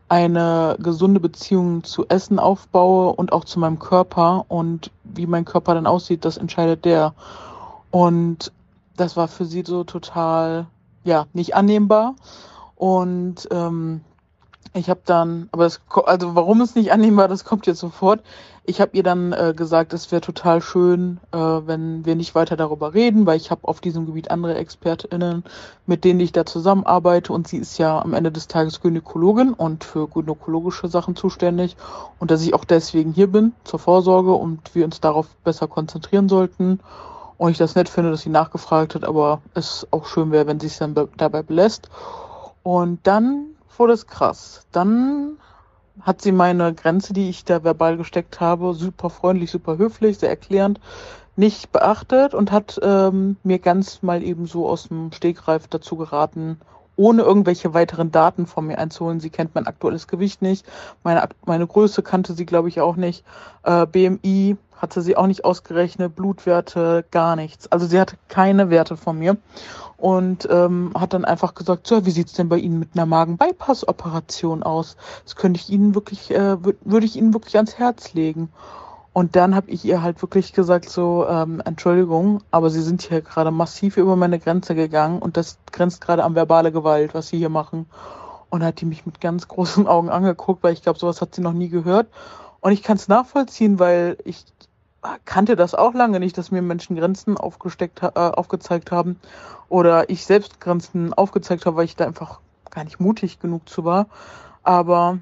eine 0.09 0.77
gesunde 0.81 1.21
Beziehung 1.21 1.85
zu 1.85 2.05
Essen 2.09 2.41
aufbaue 2.41 3.13
und 3.13 3.33
auch 3.33 3.45
zu 3.45 3.61
meinem 3.61 3.79
Körper 3.79 4.45
und 4.49 4.91
wie 5.05 5.29
mein 5.29 5.45
Körper 5.45 5.75
dann 5.75 5.87
aussieht, 5.87 6.25
das 6.25 6.37
entscheidet 6.37 6.85
der. 6.85 7.15
Und 7.93 8.51
das 8.97 9.17
war 9.17 9.29
für 9.29 9.45
sie 9.45 9.63
so 9.65 9.85
total, 9.85 10.67
ja, 11.05 11.27
nicht 11.33 11.55
annehmbar. 11.55 12.15
Und 12.77 13.49
ähm, 13.51 14.03
ich 14.73 14.89
habe 14.89 15.01
dann, 15.05 15.49
aber 15.51 15.65
das, 15.65 15.81
also 16.05 16.37
warum 16.37 16.61
es 16.61 16.77
nicht 16.77 16.93
annehmbar, 16.93 17.27
das 17.27 17.45
kommt 17.45 17.67
jetzt 17.67 17.81
sofort. 17.81 18.23
Ich 18.65 18.81
habe 18.81 18.97
ihr 18.97 19.03
dann 19.03 19.33
äh, 19.33 19.53
gesagt, 19.57 19.93
es 19.93 20.13
wäre 20.13 20.21
total 20.21 20.63
schön, 20.63 21.19
äh, 21.33 21.39
wenn 21.39 22.05
wir 22.07 22.15
nicht 22.15 22.37
weiter 22.37 22.57
darüber 22.57 22.95
reden, 22.95 23.27
weil 23.27 23.37
ich 23.37 23.51
habe 23.51 23.67
auf 23.67 23.81
diesem 23.81 24.07
Gebiet 24.07 24.31
andere 24.31 24.55
ExpertInnen, 24.55 25.43
mit 25.87 26.05
denen 26.05 26.21
ich 26.21 26.31
da 26.31 26.47
zusammenarbeite 26.47 27.33
und 27.33 27.49
sie 27.49 27.57
ist 27.57 27.79
ja 27.79 28.01
am 28.01 28.15
Ende 28.15 28.31
des 28.31 28.47
Tages 28.47 28.81
Gynäkologin 28.81 29.55
und 29.55 29.83
für 29.83 30.07
gynäkologische 30.07 30.87
Sachen 30.87 31.17
zuständig 31.17 31.77
und 32.21 32.31
dass 32.31 32.43
ich 32.43 32.55
auch 32.55 32.65
deswegen 32.65 33.13
hier 33.13 33.27
bin 33.27 33.55
zur 33.65 33.81
Vorsorge 33.81 34.33
und 34.33 34.75
wir 34.75 34.85
uns 34.85 35.01
darauf 35.01 35.27
besser 35.43 35.67
konzentrieren 35.67 36.29
sollten. 36.29 36.79
Und 37.41 37.53
ich 37.53 37.57
das 37.57 37.75
nett 37.75 37.89
finde, 37.89 38.11
dass 38.11 38.21
sie 38.21 38.29
nachgefragt 38.29 38.95
hat, 38.95 39.03
aber 39.03 39.41
es 39.55 39.87
auch 39.93 40.05
schön 40.05 40.31
wäre, 40.31 40.47
wenn 40.47 40.61
sie 40.61 40.67
es 40.67 40.77
dann 40.77 40.93
be 40.93 41.09
dabei 41.17 41.43
belässt. 41.43 41.89
Und 42.63 42.99
dann 43.07 43.47
wurde 43.79 43.95
es 43.95 44.07
krass. 44.07 44.67
Dann 44.73 45.39
hat 46.03 46.21
sie 46.21 46.33
meine 46.33 46.75
Grenze, 46.75 47.15
die 47.15 47.31
ich 47.31 47.47
da 47.47 47.65
verbal 47.65 47.97
gesteckt 47.97 48.41
habe, 48.41 48.75
super 48.75 49.09
freundlich, 49.09 49.51
super 49.51 49.79
höflich, 49.79 50.19
sehr 50.19 50.29
erklärend, 50.29 50.81
nicht 51.35 51.73
beachtet 51.73 52.35
und 52.35 52.53
hat 52.53 52.79
ähm, 52.83 53.39
mir 53.43 53.59
ganz 53.59 54.03
mal 54.03 54.23
eben 54.23 54.45
so 54.45 54.69
aus 54.69 54.89
dem 54.89 55.11
Stegreif 55.11 55.67
dazu 55.67 55.97
geraten, 55.97 56.61
ohne 57.01 57.23
irgendwelche 57.23 57.73
weiteren 57.73 58.13
Daten 58.13 58.47
von 58.47 58.67
mir 58.67 58.79
einzuholen. 58.79 59.21
Sie 59.21 59.31
kennt 59.31 59.55
mein 59.55 59.67
aktuelles 59.67 60.07
Gewicht 60.07 60.43
nicht, 60.43 60.67
meine, 61.03 61.27
meine 61.47 61.67
Größe 61.67 62.03
kannte 62.03 62.35
sie, 62.35 62.45
glaube 62.45 62.69
ich, 62.69 62.83
auch 62.83 62.97
nicht. 62.97 63.25
Äh, 63.63 63.87
BMI 63.87 64.59
hatte 64.77 65.01
sie 65.01 65.17
auch 65.17 65.27
nicht 65.27 65.47
ausgerechnet, 65.47 66.15
Blutwerte, 66.15 67.07
gar 67.11 67.37
nichts. 67.37 67.73
Also 67.73 67.87
sie 67.87 67.99
hatte 67.99 68.17
keine 68.29 68.69
Werte 68.69 68.99
von 68.99 69.19
mir 69.19 69.39
und 69.97 70.47
ähm, 70.51 70.93
hat 70.95 71.15
dann 71.15 71.25
einfach 71.25 71.55
gesagt, 71.55 71.87
so, 71.87 72.05
wie 72.05 72.11
sieht's 72.11 72.35
denn 72.35 72.51
bei 72.51 72.59
Ihnen 72.59 72.79
mit 72.79 72.91
einer 72.95 73.07
Magen-Bypass-Operation 73.07 74.63
aus? 74.63 74.99
Das 75.25 75.37
könnte 75.37 75.59
ich 75.59 75.71
Ihnen 75.71 75.95
wirklich, 75.95 76.31
äh, 76.31 76.63
würde 76.63 77.07
ich 77.07 77.17
Ihnen 77.17 77.33
wirklich 77.33 77.57
ans 77.57 77.79
Herz 77.79 78.13
legen. 78.13 78.51
Und 79.13 79.35
dann 79.35 79.57
habe 79.57 79.71
ich 79.71 79.85
ihr 79.85 80.03
halt 80.03 80.23
wirklich 80.23 80.53
gesagt, 80.53 80.89
so, 80.89 81.27
ähm, 81.29 81.61
Entschuldigung, 81.65 82.43
aber 82.53 82.71
Sie 82.71 82.83
sind 82.83 83.03
hier 83.03 83.23
gerade 83.23 83.51
massiv 83.51 83.97
über 83.97 84.15
meine 84.15 84.39
Grenze 84.39 84.75
gegangen 84.75 85.19
und 85.19 85.37
das 85.37 85.59
grenzt 85.73 86.01
gerade 86.01 86.23
an 86.25 86.37
verbale 86.37 86.71
Gewalt, 86.71 87.13
was 87.13 87.29
Sie 87.29 87.39
hier 87.39 87.49
machen. 87.49 87.87
Und 88.51 88.65
hat 88.65 88.81
die 88.81 88.87
mich 88.87 89.07
mit 89.07 89.21
ganz 89.21 89.49
großen 89.49 89.87
Augen 89.87 90.11
angeguckt, 90.11 90.63
weil 90.63 90.73
ich 90.73 90.83
glaube, 90.83 90.99
sowas 90.99 91.21
hat 91.21 91.35
sie 91.35 91.41
noch 91.41 91.53
nie 91.53 91.69
gehört. 91.69 92.09
Und 92.61 92.73
ich 92.73 92.83
kann 92.83 92.97
es 92.97 93.09
nachvollziehen, 93.09 93.79
weil 93.79 94.17
ich 94.25 94.45
kannte 95.25 95.57
das 95.57 95.75
auch 95.75 95.95
lange 95.95 96.21
nicht, 96.21 96.37
dass 96.37 96.51
mir 96.51 96.63
Menschen 96.63 96.97
Grenzen 96.97 97.37
aufgesteckt, 97.37 98.03
äh, 98.03 98.09
aufgezeigt 98.15 98.91
haben 98.91 99.19
oder 99.69 100.11
ich 100.11 100.27
selbst 100.27 100.61
Grenzen 100.61 101.15
aufgezeigt 101.15 101.65
habe, 101.65 101.77
weil 101.77 101.85
ich 101.85 101.97
da 101.97 102.07
einfach 102.07 102.41
gar 102.71 102.85
nicht 102.85 103.01
mutig 103.01 103.41
genug 103.41 103.69
zu 103.69 103.85
war. 103.85 104.07
Aber 104.63 105.19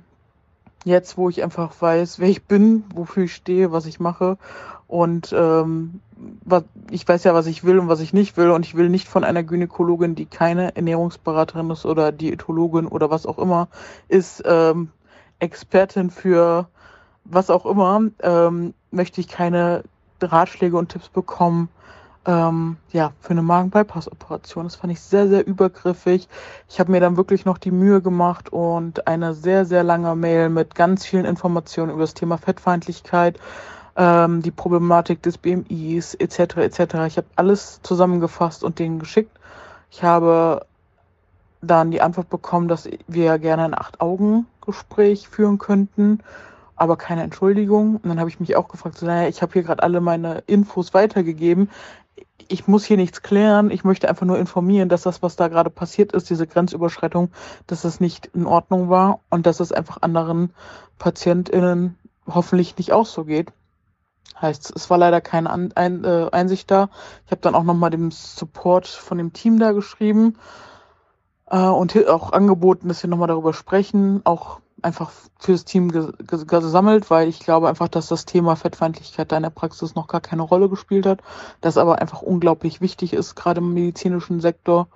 jetzt, 0.84 1.16
wo 1.16 1.28
ich 1.28 1.42
einfach 1.42 1.72
weiß, 1.80 2.18
wer 2.18 2.28
ich 2.28 2.44
bin, 2.44 2.84
wofür 2.94 3.24
ich 3.24 3.34
stehe, 3.34 3.72
was 3.72 3.86
ich 3.86 4.00
mache 4.00 4.38
und 4.86 5.34
ähm, 5.36 6.00
was, 6.44 6.64
ich 6.90 7.06
weiß 7.06 7.24
ja, 7.24 7.34
was 7.34 7.46
ich 7.46 7.64
will 7.64 7.78
und 7.78 7.88
was 7.88 8.00
ich 8.00 8.12
nicht 8.12 8.36
will 8.36 8.50
und 8.50 8.64
ich 8.64 8.74
will 8.74 8.88
nicht 8.88 9.08
von 9.08 9.24
einer 9.24 9.42
Gynäkologin, 9.42 10.14
die 10.14 10.26
keine 10.26 10.74
Ernährungsberaterin 10.74 11.70
ist 11.70 11.86
oder 11.86 12.10
Diätologin 12.10 12.86
oder 12.86 13.10
was 13.10 13.26
auch 13.26 13.38
immer 13.38 13.68
ist, 14.08 14.42
ähm, 14.46 14.90
Expertin 15.38 16.10
für 16.10 16.68
was 17.24 17.50
auch 17.50 17.66
immer, 17.66 18.00
ähm, 18.20 18.74
möchte 18.90 19.20
ich 19.20 19.28
keine 19.28 19.84
Ratschläge 20.20 20.76
und 20.76 20.88
Tipps 20.88 21.08
bekommen, 21.08 21.68
ähm, 22.28 22.76
ja, 22.92 23.12
für 23.20 23.30
eine 23.30 23.40
Magen-Bypass-Operation. 23.40 24.64
Das 24.64 24.76
fand 24.76 24.92
ich 24.92 25.00
sehr, 25.00 25.28
sehr 25.28 25.46
übergriffig. 25.46 26.28
Ich 26.68 26.78
habe 26.78 26.92
mir 26.92 27.00
dann 27.00 27.16
wirklich 27.16 27.46
noch 27.46 27.56
die 27.56 27.70
Mühe 27.70 28.02
gemacht 28.02 28.52
und 28.52 29.06
eine 29.06 29.32
sehr, 29.32 29.64
sehr 29.64 29.82
lange 29.82 30.14
Mail 30.14 30.50
mit 30.50 30.74
ganz 30.74 31.06
vielen 31.06 31.24
Informationen 31.24 31.90
über 31.90 32.02
das 32.02 32.12
Thema 32.12 32.36
Fettfeindlichkeit, 32.36 33.40
ähm, 33.96 34.42
die 34.42 34.50
Problematik 34.50 35.22
des 35.22 35.38
BMIs 35.38 36.14
etc. 36.14 36.58
etc. 36.58 36.80
Ich 37.06 37.16
habe 37.16 37.28
alles 37.34 37.80
zusammengefasst 37.82 38.62
und 38.62 38.78
denen 38.78 38.98
geschickt. 38.98 39.34
Ich 39.90 40.02
habe 40.02 40.66
dann 41.62 41.90
die 41.90 42.02
Antwort 42.02 42.28
bekommen, 42.28 42.68
dass 42.68 42.90
wir 43.06 43.38
gerne 43.38 43.64
ein 43.64 43.74
Acht-Augen-Gespräch 43.74 45.30
führen 45.30 45.56
könnten 45.56 46.20
aber 46.80 46.96
keine 46.96 47.24
Entschuldigung. 47.24 47.96
Und 47.96 48.08
dann 48.08 48.20
habe 48.20 48.30
ich 48.30 48.38
mich 48.38 48.54
auch 48.54 48.68
gefragt, 48.68 48.98
so, 48.98 49.06
naja, 49.06 49.28
ich 49.28 49.42
habe 49.42 49.52
hier 49.52 49.64
gerade 49.64 49.82
alle 49.82 50.00
meine 50.00 50.44
Infos 50.46 50.94
weitergegeben. 50.94 51.70
Ich 52.48 52.66
muss 52.66 52.84
hier 52.84 52.96
nichts 52.96 53.22
klären. 53.22 53.70
Ich 53.70 53.84
möchte 53.84 54.08
einfach 54.08 54.26
nur 54.26 54.38
informieren, 54.38 54.88
dass 54.88 55.02
das, 55.02 55.22
was 55.22 55.36
da 55.36 55.48
gerade 55.48 55.70
passiert 55.70 56.12
ist, 56.12 56.30
diese 56.30 56.46
Grenzüberschreitung, 56.46 57.30
dass 57.66 57.82
das 57.82 58.00
nicht 58.00 58.26
in 58.26 58.46
Ordnung 58.46 58.88
war 58.88 59.20
und 59.30 59.46
dass 59.46 59.60
es 59.60 59.72
einfach 59.72 59.98
anderen 60.00 60.54
PatientInnen 60.98 61.98
hoffentlich 62.26 62.76
nicht 62.78 62.92
auch 62.92 63.06
so 63.06 63.24
geht. 63.24 63.52
Heißt, 64.40 64.72
es 64.74 64.88
war 64.88 64.98
leider 64.98 65.20
keine 65.20 65.50
An 65.50 65.72
Ein 65.74 66.04
äh, 66.04 66.28
Einsicht 66.30 66.70
da. 66.70 66.90
Ich 67.26 67.32
habe 67.32 67.40
dann 67.40 67.54
auch 67.54 67.64
nochmal 67.64 67.90
dem 67.90 68.10
Support 68.10 68.86
von 68.86 69.18
dem 69.18 69.32
Team 69.32 69.58
da 69.58 69.72
geschrieben 69.72 70.36
äh, 71.50 71.58
und 71.58 71.96
auch 72.08 72.32
angeboten, 72.32 72.88
dass 72.88 73.02
wir 73.02 73.10
nochmal 73.10 73.28
darüber 73.28 73.52
sprechen, 73.52 74.20
auch 74.24 74.60
einfach 74.82 75.10
fürs 75.38 75.64
Team 75.64 75.90
gesammelt, 75.90 77.10
weil 77.10 77.28
ich 77.28 77.40
glaube 77.40 77.68
einfach, 77.68 77.88
dass 77.88 78.08
das 78.08 78.24
Thema 78.24 78.56
Fettfeindlichkeit 78.56 79.32
da 79.32 79.36
in 79.36 79.42
der 79.42 79.50
Praxis 79.50 79.94
noch 79.94 80.06
gar 80.06 80.20
keine 80.20 80.42
Rolle 80.42 80.68
gespielt 80.68 81.06
hat, 81.06 81.20
das 81.60 81.76
aber 81.76 82.00
einfach 82.00 82.22
unglaublich 82.22 82.80
wichtig 82.80 83.12
ist, 83.12 83.34
gerade 83.34 83.60
im 83.60 83.74
medizinischen 83.74 84.40
Sektor. 84.40 84.88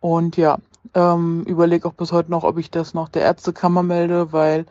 Und 0.00 0.36
ja, 0.36 0.58
ähm, 0.94 1.44
überlege 1.44 1.86
auch 1.88 1.94
bis 1.94 2.12
heute 2.12 2.30
noch, 2.30 2.44
ob 2.44 2.58
ich 2.58 2.70
das 2.70 2.94
noch 2.94 3.08
der 3.08 3.22
Ärztekammer 3.22 3.82
melde, 3.82 4.32
weil 4.32 4.66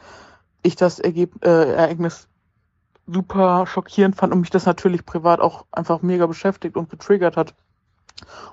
ich 0.63 0.75
das 0.75 0.99
Ergeb 0.99 1.43
äh, 1.45 1.73
Ereignis 1.73 2.27
super 3.07 3.65
schockierend 3.67 4.15
fand 4.15 4.33
und 4.33 4.41
mich 4.41 4.49
das 4.49 4.65
natürlich 4.65 5.05
privat 5.05 5.39
auch 5.39 5.65
einfach 5.71 6.01
mega 6.01 6.25
beschäftigt 6.25 6.75
und 6.75 6.89
getriggert 6.89 7.37
hat. 7.37 7.53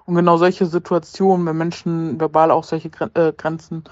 Und 0.04 0.14
genau 0.14 0.36
solche 0.36 0.66
Situationen, 0.66 1.46
wenn 1.46 1.56
Menschen 1.56 2.20
verbal 2.20 2.50
auch 2.50 2.64
solche 2.64 2.90
äh, 3.14 3.32
Grenzen 3.32 3.84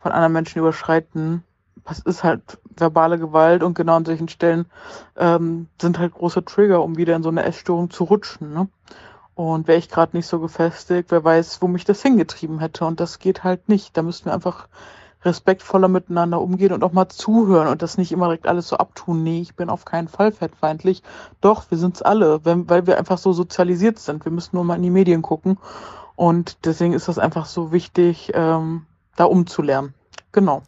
von 0.00 0.12
anderen 0.12 0.32
Menschen 0.32 0.58
überschreiten, 0.58 1.44
das 1.84 1.98
ist 2.00 2.24
halt 2.24 2.58
verbale 2.76 3.18
Gewalt 3.18 3.62
und 3.62 3.74
genau 3.74 3.96
an 3.96 4.04
solchen 4.04 4.28
Stellen 4.28 4.66
ähm, 5.16 5.68
sind 5.80 5.98
halt 5.98 6.14
große 6.14 6.44
Trigger, 6.44 6.82
um 6.82 6.96
wieder 6.96 7.16
in 7.16 7.22
so 7.22 7.28
eine 7.28 7.44
Essstörung 7.44 7.90
zu 7.90 8.04
rutschen. 8.04 8.52
Ne? 8.52 8.68
Und 9.34 9.66
wäre 9.66 9.78
ich 9.78 9.88
gerade 9.88 10.16
nicht 10.16 10.26
so 10.26 10.40
gefestigt, 10.40 11.10
wer 11.10 11.24
weiß, 11.24 11.62
wo 11.62 11.68
mich 11.68 11.84
das 11.84 12.02
hingetrieben 12.02 12.58
hätte. 12.58 12.84
Und 12.84 13.00
das 13.00 13.18
geht 13.18 13.44
halt 13.44 13.68
nicht. 13.68 13.96
Da 13.96 14.02
müssten 14.02 14.26
wir 14.26 14.34
einfach 14.34 14.68
respektvoller 15.24 15.88
miteinander 15.88 16.40
umgehen 16.40 16.72
und 16.72 16.82
auch 16.82 16.92
mal 16.92 17.08
zuhören 17.08 17.68
und 17.68 17.82
das 17.82 17.96
nicht 17.96 18.12
immer 18.12 18.26
direkt 18.26 18.48
alles 18.48 18.68
so 18.68 18.76
abtun. 18.76 19.22
Nee, 19.22 19.40
ich 19.40 19.54
bin 19.54 19.70
auf 19.70 19.84
keinen 19.84 20.08
Fall 20.08 20.32
fettfeindlich. 20.32 21.02
Doch, 21.40 21.70
wir 21.70 21.78
sind's 21.78 22.02
alle, 22.02 22.44
wenn, 22.44 22.68
weil 22.68 22.86
wir 22.86 22.98
einfach 22.98 23.18
so 23.18 23.32
sozialisiert 23.32 23.98
sind. 23.98 24.24
Wir 24.24 24.32
müssen 24.32 24.56
nur 24.56 24.64
mal 24.64 24.76
in 24.76 24.82
die 24.82 24.90
Medien 24.90 25.22
gucken. 25.22 25.58
Und 26.16 26.64
deswegen 26.64 26.92
ist 26.92 27.08
das 27.08 27.18
einfach 27.18 27.46
so 27.46 27.72
wichtig, 27.72 28.32
ähm, 28.34 28.86
da 29.16 29.24
umzulernen. 29.24 29.94
Genau. 30.32 30.62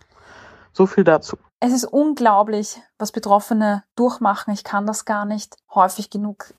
So 0.77 0.87
viel 0.87 1.05
dazu. 1.05 1.37
Es 1.61 1.73
ist 1.73 1.85
unglaublich, 1.85 2.83
was 2.99 3.13
Betroffene 3.13 3.85
durchmachen. 3.97 4.53
Ich 4.53 4.65
kann 4.65 4.87
das 4.87 5.05
gar 5.05 5.25
nicht 5.25 5.57
häufig 5.73 6.11
genug 6.11 6.53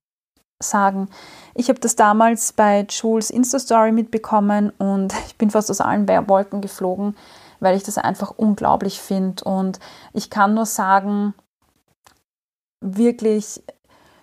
sagen. 0.63 1.09
Ich 1.53 1.67
habe 1.67 1.79
das 1.79 1.97
damals 1.97 2.53
bei 2.53 2.87
Jules 2.89 3.29
Insta-Story 3.29 3.91
mitbekommen 3.91 4.71
und 4.77 5.13
ich 5.27 5.37
bin 5.37 5.51
fast 5.51 5.69
aus 5.69 5.81
allen 5.81 6.07
Wolken 6.07 6.61
geflogen, 6.61 7.17
weil 7.59 7.75
ich 7.75 7.83
das 7.83 7.97
einfach 7.97 8.31
unglaublich 8.31 9.01
finde. 9.01 9.43
Und 9.43 9.79
ich 10.13 10.29
kann 10.29 10.53
nur 10.53 10.65
sagen, 10.65 11.33
wirklich 12.81 13.61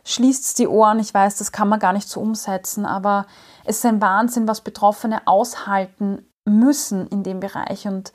schließt 0.04 0.58
die 0.58 0.68
Ohren. 0.68 1.00
Ich 1.00 1.12
weiß, 1.12 1.36
das 1.36 1.52
kann 1.52 1.68
man 1.68 1.78
gar 1.78 1.92
nicht 1.92 2.08
so 2.08 2.20
umsetzen, 2.20 2.86
aber 2.86 3.26
es 3.64 3.76
ist 3.76 3.86
ein 3.86 4.00
Wahnsinn, 4.00 4.48
was 4.48 4.62
Betroffene 4.62 5.26
aushalten 5.26 6.26
müssen 6.44 7.06
in 7.08 7.22
dem 7.22 7.40
Bereich. 7.40 7.86
Und 7.86 8.12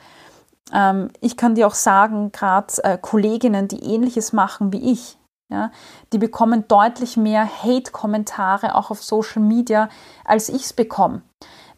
ich 1.22 1.38
kann 1.38 1.56
dir 1.56 1.68
auch 1.68 1.76
sagen, 1.76 2.32
gerade 2.32 2.74
äh, 2.84 2.98
Kolleginnen, 2.98 3.68
die 3.68 3.84
ähnliches 3.84 4.34
machen 4.34 4.74
wie 4.74 4.92
ich, 4.92 5.18
ja, 5.50 5.72
die 6.12 6.18
bekommen 6.18 6.68
deutlich 6.68 7.16
mehr 7.16 7.46
Hate-Kommentare 7.46 8.76
auch 8.76 8.92
auf 8.92 9.02
Social 9.02 9.42
Media, 9.42 9.90
als 10.26 10.50
ich 10.50 10.64
es 10.64 10.74
bekomme, 10.74 11.22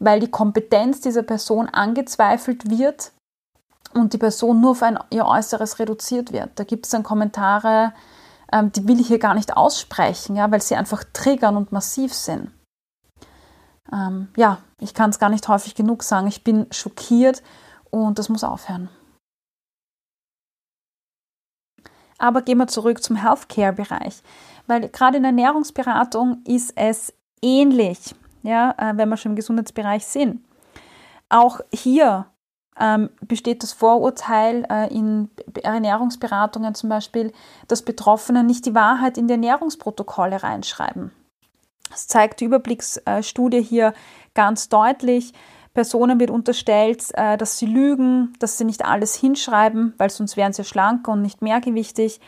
weil 0.00 0.18
die 0.18 0.30
Kompetenz 0.30 1.00
dieser 1.00 1.22
Person 1.22 1.68
angezweifelt 1.68 2.68
wird 2.68 3.12
und 3.94 4.12
die 4.12 4.18
Person 4.18 4.60
nur 4.60 4.72
auf 4.72 4.82
ein, 4.82 4.98
ihr 5.10 5.24
Äußeres 5.24 5.78
reduziert 5.78 6.32
wird. 6.32 6.50
Da 6.56 6.64
gibt 6.64 6.86
es 6.86 6.90
dann 6.90 7.04
Kommentare, 7.04 7.92
ähm, 8.52 8.72
die 8.72 8.88
will 8.88 9.00
ich 9.00 9.06
hier 9.06 9.20
gar 9.20 9.34
nicht 9.34 9.56
aussprechen, 9.56 10.34
ja, 10.34 10.50
weil 10.50 10.62
sie 10.62 10.74
einfach 10.74 11.04
triggern 11.12 11.56
und 11.56 11.70
massiv 11.70 12.12
sind. 12.12 12.50
Ähm, 13.92 14.28
ja, 14.36 14.58
ich 14.80 14.94
kann 14.94 15.10
es 15.10 15.20
gar 15.20 15.30
nicht 15.30 15.46
häufig 15.46 15.76
genug 15.76 16.02
sagen. 16.02 16.26
Ich 16.26 16.42
bin 16.42 16.66
schockiert 16.72 17.42
und 17.90 18.18
das 18.18 18.28
muss 18.28 18.44
aufhören. 18.44 18.88
Aber 22.18 22.42
gehen 22.42 22.58
wir 22.58 22.66
zurück 22.66 23.02
zum 23.02 23.16
Healthcare-Bereich, 23.16 24.22
weil 24.66 24.88
gerade 24.88 25.16
in 25.16 25.22
der 25.22 25.30
Ernährungsberatung 25.30 26.42
ist 26.46 26.72
es 26.76 27.14
ähnlich, 27.40 28.14
ja, 28.42 28.74
äh, 28.76 28.96
wenn 28.96 29.08
wir 29.08 29.16
schon 29.16 29.32
im 29.32 29.36
Gesundheitsbereich 29.36 30.04
sind. 30.06 30.44
Auch 31.30 31.60
hier 31.72 32.26
ähm, 32.78 33.10
besteht 33.22 33.62
das 33.62 33.72
Vorurteil 33.72 34.66
äh, 34.70 34.92
in 34.92 35.30
Ernährungsberatungen 35.62 36.74
zum 36.74 36.90
Beispiel, 36.90 37.32
dass 37.68 37.82
Betroffene 37.82 38.44
nicht 38.44 38.66
die 38.66 38.74
Wahrheit 38.74 39.16
in 39.16 39.26
die 39.26 39.34
Ernährungsprotokolle 39.34 40.42
reinschreiben. 40.42 41.12
Das 41.90 42.06
zeigt 42.06 42.40
die 42.40 42.44
Überblicksstudie 42.44 43.62
hier 43.62 43.94
ganz 44.34 44.68
deutlich. 44.68 45.32
Personen 45.74 46.18
wird 46.18 46.30
unterstellt, 46.30 47.06
äh, 47.14 47.36
dass 47.36 47.58
sie 47.58 47.66
lügen, 47.66 48.32
dass 48.38 48.58
sie 48.58 48.64
nicht 48.64 48.84
alles 48.84 49.14
hinschreiben, 49.14 49.94
weil 49.98 50.10
sonst 50.10 50.36
wären 50.36 50.52
sie 50.52 50.64
schlanker 50.64 51.12
und 51.12 51.22
nicht 51.22 51.42
mehrgewichtig. 51.42 52.20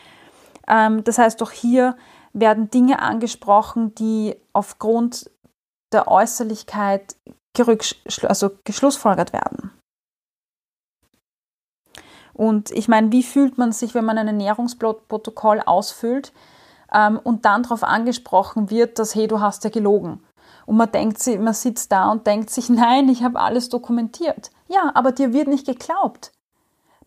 Ähm, 0.67 1.03
das 1.03 1.17
heißt, 1.17 1.41
auch 1.43 1.51
hier 1.51 1.95
werden 2.31 2.69
Dinge 2.69 2.99
angesprochen, 2.99 3.93
die 3.95 4.35
aufgrund 4.53 5.29
der 5.91 6.07
Äußerlichkeit 6.07 7.15
also 8.23 8.51
geschlussfolgert 8.63 9.33
werden. 9.33 9.71
Und 12.33 12.71
ich 12.71 12.87
meine, 12.87 13.11
wie 13.11 13.21
fühlt 13.21 13.59
man 13.59 13.71
sich, 13.71 13.93
wenn 13.93 14.05
man 14.05 14.17
ein 14.17 14.27
Ernährungsprotokoll 14.27 15.61
ausfüllt 15.61 16.33
ähm, 16.91 17.19
und 17.23 17.45
dann 17.45 17.63
darauf 17.63 17.83
angesprochen 17.83 18.71
wird, 18.71 18.97
dass, 18.97 19.13
hey, 19.13 19.27
du 19.27 19.39
hast 19.39 19.63
ja 19.63 19.69
gelogen. 19.69 20.23
Und 20.65 20.77
man 20.77 20.91
denkt, 20.91 21.25
man 21.39 21.53
sitzt 21.53 21.91
da 21.91 22.11
und 22.11 22.27
denkt 22.27 22.49
sich, 22.49 22.69
nein, 22.69 23.09
ich 23.09 23.23
habe 23.23 23.39
alles 23.39 23.69
dokumentiert. 23.69 24.51
Ja, 24.67 24.91
aber 24.93 25.11
dir 25.11 25.33
wird 25.33 25.47
nicht 25.47 25.65
geglaubt. 25.65 26.31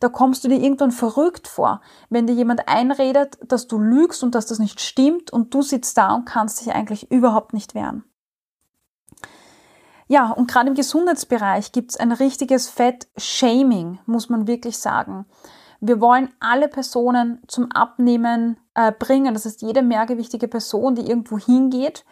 Da 0.01 0.09
kommst 0.09 0.45
du 0.45 0.49
dir 0.49 0.61
irgendwann 0.61 0.91
verrückt 0.91 1.49
vor, 1.49 1.81
wenn 2.11 2.27
dir 2.27 2.35
jemand 2.35 2.69
einredet, 2.69 3.39
dass 3.43 3.67
du 3.67 3.79
lügst 3.79 4.23
und 4.23 4.35
dass 4.35 4.47
das 4.47 4.59
nicht 4.59 4.81
stimmt 4.81 5.33
und 5.33 5.55
du 5.55 5.63
sitzt 5.63 5.97
da 5.97 6.15
und 6.15 6.27
kannst 6.27 6.61
dich 6.61 6.75
eigentlich 6.75 7.11
überhaupt 7.11 7.55
nicht 7.55 7.75
wehren. 7.75 8.05
Ja, 10.09 10.31
und 10.31 10.51
gerade 10.51 10.69
im 10.69 10.75
Gesundheitsbereich 10.75 11.73
gibt 11.73 11.93
es 11.93 11.97
ein 11.97 12.13
richtiges 12.13 12.69
Fett-Shaming, 12.69 13.99
muss 14.07 14.29
man 14.29 14.47
wirklich 14.47 14.79
sagen. 14.79 15.27
Wir 15.81 16.01
wollen 16.01 16.33
alle 16.39 16.69
Personen 16.69 17.43
zum 17.49 17.73
Abnehmen 17.73 18.59
äh, 18.75 18.93
bringen. 18.93 19.35
Das 19.35 19.45
heißt, 19.45 19.63
jede 19.63 19.83
mehrgewichtige 19.83 20.49
Person, 20.49 20.95
die 20.95 21.09
irgendwo 21.09 21.39
hingeht, 21.39 22.05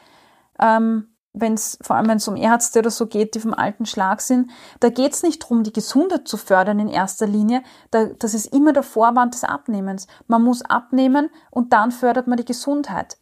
ähm, 0.59 1.14
wenn's, 1.35 1.77
vor 1.83 1.97
allem 1.97 2.09
wenn 2.09 2.17
es 2.17 2.29
um 2.29 2.37
Ärzte 2.37 2.79
oder 2.79 2.91
so 2.91 3.07
geht, 3.07 3.35
die 3.35 3.41
vom 3.41 3.53
alten 3.53 3.85
Schlag 3.85 4.21
sind, 4.21 4.51
da 4.81 4.89
geht 4.89 5.13
es 5.13 5.23
nicht 5.23 5.43
darum, 5.43 5.65
die 5.65 5.73
Gesundheit 5.73 6.27
zu 6.27 6.37
fördern 6.37 6.79
in 6.79 6.89
erster 6.89 7.27
Linie. 7.27 7.63
Da, 7.91 8.07
das 8.07 8.33
ist 8.35 8.47
immer 8.47 8.73
der 8.73 8.85
Vorwand 8.85 9.35
des 9.35 9.45
Abnehmens. 9.45 10.07
Man 10.29 10.43
muss 10.43 10.63
abnehmen 10.63 11.29
und 11.51 11.73
dann 11.73 11.91
fördert 11.91 12.27
man 12.27 12.39
die 12.39 12.45
Gesundheit 12.45 13.19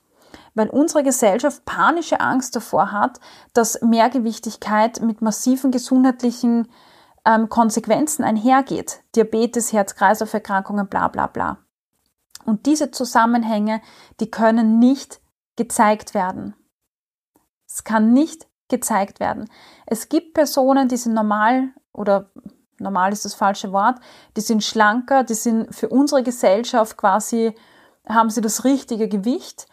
weil 0.55 0.69
unsere 0.69 1.03
Gesellschaft 1.03 1.65
panische 1.65 2.21
Angst 2.21 2.55
davor 2.55 2.93
hat, 2.93 3.21
dass 3.55 3.81
Mehrgewichtigkeit 3.81 5.01
mit 5.01 5.23
massiven 5.23 5.71
gesundheitlichen 5.71 6.69
ähm, 7.25 7.49
Konsequenzen 7.49 8.25
einhergeht. 8.25 9.03
Diabetes, 9.17 9.73
Herz-Kreislauf-Erkrankungen, 9.73 10.89
bla 10.89 11.09
bla 11.09 11.27
bla. 11.27 11.59
Und 12.45 12.67
diese 12.67 12.91
Zusammenhänge, 12.91 13.81
die 14.21 14.31
können 14.31 14.79
nicht 14.79 15.21
gezeigt 15.57 16.15
werden. 16.15 16.55
Es 17.73 17.85
kann 17.85 18.13
nicht 18.13 18.47
gezeigt 18.69 19.21
werden. 19.21 19.49
Es 19.87 20.09
gibt 20.09 20.35
Personen, 20.35 20.89
die 20.89 20.97
sind 20.97 21.15
normal 21.15 21.71
oder 21.93 22.31
normal 22.79 23.13
ist 23.13 23.25
das 23.25 23.35
falsche 23.35 23.73
Wort, 23.73 23.99
die 24.37 24.41
sind 24.41 24.65
schlanker, 24.65 25.25
die 25.25 25.35
sind 25.35 25.75
für 25.75 25.89
unsere 25.89 26.23
Gesellschaft 26.23 26.97
quasi, 26.97 27.55
haben 28.09 28.31
sie 28.31 28.41
das 28.41 28.65
richtige 28.65 29.09
Gewicht 29.09 29.67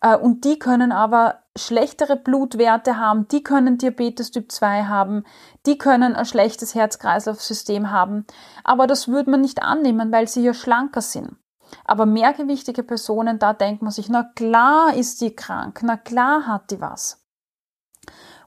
äh, 0.00 0.16
und 0.16 0.44
die 0.44 0.58
können 0.58 0.90
aber 0.90 1.40
schlechtere 1.56 2.16
Blutwerte 2.16 2.98
haben, 2.98 3.28
die 3.28 3.42
können 3.42 3.78
Diabetes 3.78 4.30
Typ 4.30 4.50
2 4.50 4.84
haben, 4.84 5.24
die 5.66 5.78
können 5.78 6.16
ein 6.16 6.24
schlechtes 6.24 6.74
Herz-Kreislauf-System 6.74 7.90
haben. 7.90 8.26
Aber 8.64 8.86
das 8.86 9.06
würde 9.06 9.30
man 9.30 9.42
nicht 9.42 9.62
annehmen, 9.62 10.10
weil 10.10 10.26
sie 10.26 10.42
ja 10.42 10.54
schlanker 10.54 11.02
sind. 11.02 11.36
Aber 11.84 12.06
mehrgewichtige 12.06 12.82
Personen, 12.82 13.38
da 13.38 13.52
denkt 13.52 13.82
man 13.82 13.92
sich, 13.92 14.08
na 14.08 14.24
klar 14.24 14.94
ist 14.94 15.20
die 15.20 15.36
krank, 15.36 15.80
na 15.82 15.96
klar 15.96 16.46
hat 16.46 16.70
die 16.70 16.80
was. 16.80 17.23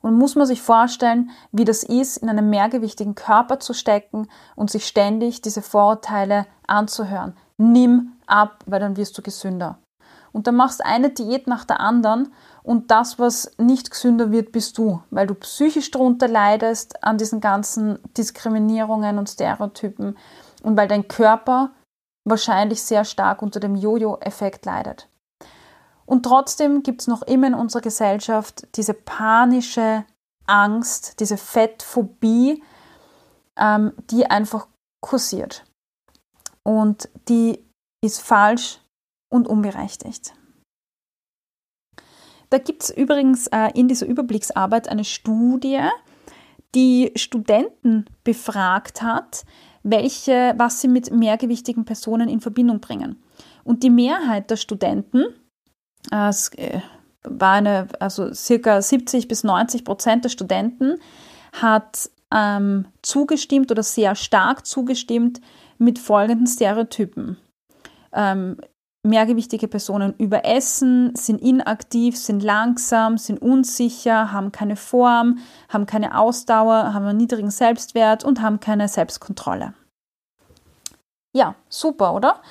Und 0.07 0.17
muss 0.17 0.35
man 0.35 0.47
sich 0.47 0.61
vorstellen, 0.61 1.31
wie 1.51 1.65
das 1.65 1.83
ist, 1.83 2.15
in 2.15 2.29
einem 2.29 2.49
mehrgewichtigen 2.49 3.13
Körper 3.13 3.59
zu 3.59 3.73
stecken 3.73 4.29
und 4.55 4.71
sich 4.71 4.87
ständig 4.87 5.41
diese 5.41 5.61
Vorurteile 5.61 6.45
anzuhören. 6.65 7.35
Nimm 7.57 8.13
ab, 8.25 8.63
weil 8.67 8.79
dann 8.79 8.95
wirst 8.95 9.17
du 9.17 9.21
gesünder. 9.21 9.79
Und 10.31 10.47
dann 10.47 10.55
machst 10.55 10.85
eine 10.85 11.09
Diät 11.09 11.47
nach 11.47 11.65
der 11.65 11.81
anderen 11.81 12.31
und 12.63 12.89
das, 12.89 13.19
was 13.19 13.51
nicht 13.57 13.91
gesünder 13.91 14.31
wird, 14.31 14.53
bist 14.53 14.77
du, 14.77 15.01
weil 15.09 15.27
du 15.27 15.33
psychisch 15.33 15.91
darunter 15.91 16.29
leidest 16.29 17.03
an 17.03 17.17
diesen 17.17 17.41
ganzen 17.41 17.99
Diskriminierungen 18.15 19.17
und 19.17 19.27
Stereotypen 19.27 20.17
und 20.63 20.77
weil 20.77 20.87
dein 20.87 21.09
Körper 21.09 21.71
wahrscheinlich 22.23 22.81
sehr 22.81 23.03
stark 23.03 23.41
unter 23.41 23.59
dem 23.59 23.75
Jojo-Effekt 23.75 24.65
leidet. 24.65 25.09
Und 26.07 26.23
trotzdem 26.23 26.81
gibt 26.81 27.01
es 27.01 27.07
noch 27.07 27.21
immer 27.21 27.47
in 27.47 27.53
unserer 27.53 27.81
Gesellschaft 27.81 28.65
diese 28.75 28.93
panische 28.93 30.05
Angst, 30.47 31.19
diese 31.19 31.37
Fettphobie, 31.37 32.63
ähm, 33.57 33.91
die 34.09 34.25
einfach 34.25 34.67
kursiert. 35.01 35.65
Und 36.63 37.09
die 37.27 37.63
ist 38.01 38.21
falsch 38.21 38.79
und 39.29 39.47
unberechtigt. 39.47 40.33
Da 42.49 42.57
gibt 42.57 42.83
es 42.83 42.89
übrigens 42.89 43.47
äh, 43.47 43.71
in 43.73 43.89
dieser 43.89 44.05
Überblicksarbeit 44.05 44.87
eine 44.87 45.03
Studie, 45.03 45.81
die 46.73 47.11
Studenten 47.15 48.05
befragt 48.23 49.01
hat, 49.01 49.45
welche, 49.83 50.53
was 50.57 50.79
sie 50.79 50.87
mit 50.87 51.11
mehrgewichtigen 51.11 51.83
Personen 51.83 52.29
in 52.29 52.39
Verbindung 52.39 52.79
bringen. 52.79 53.21
Und 53.65 53.83
die 53.83 53.89
Mehrheit 53.89 54.49
der 54.49 54.55
Studenten, 54.55 55.25
es 56.11 56.49
äh, 56.55 56.81
war 57.23 57.53
eine, 57.53 57.87
also 57.99 58.33
circa 58.33 58.81
70 58.81 59.27
bis 59.27 59.43
90 59.43 59.83
Prozent 59.83 60.23
der 60.23 60.29
Studenten, 60.29 60.99
hat 61.53 62.09
ähm, 62.33 62.85
zugestimmt 63.01 63.71
oder 63.71 63.83
sehr 63.83 64.15
stark 64.15 64.65
zugestimmt 64.65 65.41
mit 65.77 65.99
folgenden 65.99 66.47
Stereotypen. 66.47 67.37
Ähm, 68.13 68.57
mehrgewichtige 69.03 69.67
Personen 69.67 70.13
überessen, 70.17 71.15
sind 71.15 71.41
inaktiv, 71.41 72.17
sind 72.17 72.43
langsam, 72.43 73.17
sind 73.17 73.41
unsicher, 73.41 74.31
haben 74.31 74.51
keine 74.51 74.75
Form, 74.75 75.39
haben 75.69 75.85
keine 75.85 76.17
Ausdauer, 76.17 76.93
haben 76.93 77.05
einen 77.05 77.17
niedrigen 77.17 77.51
Selbstwert 77.51 78.23
und 78.23 78.41
haben 78.41 78.59
keine 78.59 78.87
Selbstkontrolle. 78.87 79.73
Ja, 81.33 81.55
super, 81.69 82.13
oder? 82.13 82.41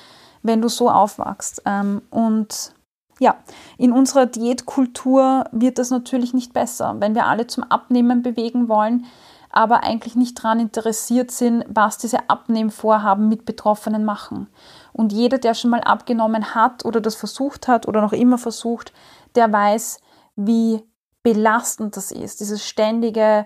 Wenn 0.41 0.61
du 0.61 0.69
so 0.69 0.89
aufwachst. 0.89 1.61
Ähm, 1.65 2.01
und 2.09 2.73
ja, 3.19 3.37
in 3.77 3.91
unserer 3.91 4.25
Diätkultur 4.25 5.45
wird 5.51 5.79
das 5.79 5.89
natürlich 5.89 6.33
nicht 6.33 6.53
besser. 6.53 6.95
Wenn 6.99 7.15
wir 7.15 7.25
alle 7.25 7.47
zum 7.47 7.63
Abnehmen 7.63 8.21
bewegen 8.21 8.69
wollen, 8.69 9.05
aber 9.49 9.83
eigentlich 9.83 10.15
nicht 10.15 10.37
daran 10.37 10.59
interessiert 10.59 11.31
sind, 11.31 11.65
was 11.67 11.97
diese 11.97 12.29
Abnehmvorhaben 12.29 13.27
mit 13.27 13.45
Betroffenen 13.45 14.05
machen. 14.05 14.47
Und 14.93 15.13
jeder, 15.13 15.37
der 15.37 15.53
schon 15.53 15.71
mal 15.71 15.81
abgenommen 15.81 16.53
hat 16.53 16.85
oder 16.85 17.01
das 17.01 17.15
versucht 17.15 17.67
hat 17.67 17.87
oder 17.87 18.01
noch 18.01 18.13
immer 18.13 18.37
versucht, 18.37 18.93
der 19.35 19.51
weiß, 19.51 19.99
wie 20.35 20.83
belastend 21.23 21.97
das 21.97 22.11
ist. 22.11 22.39
Dieses 22.39 22.65
ständige 22.67 23.45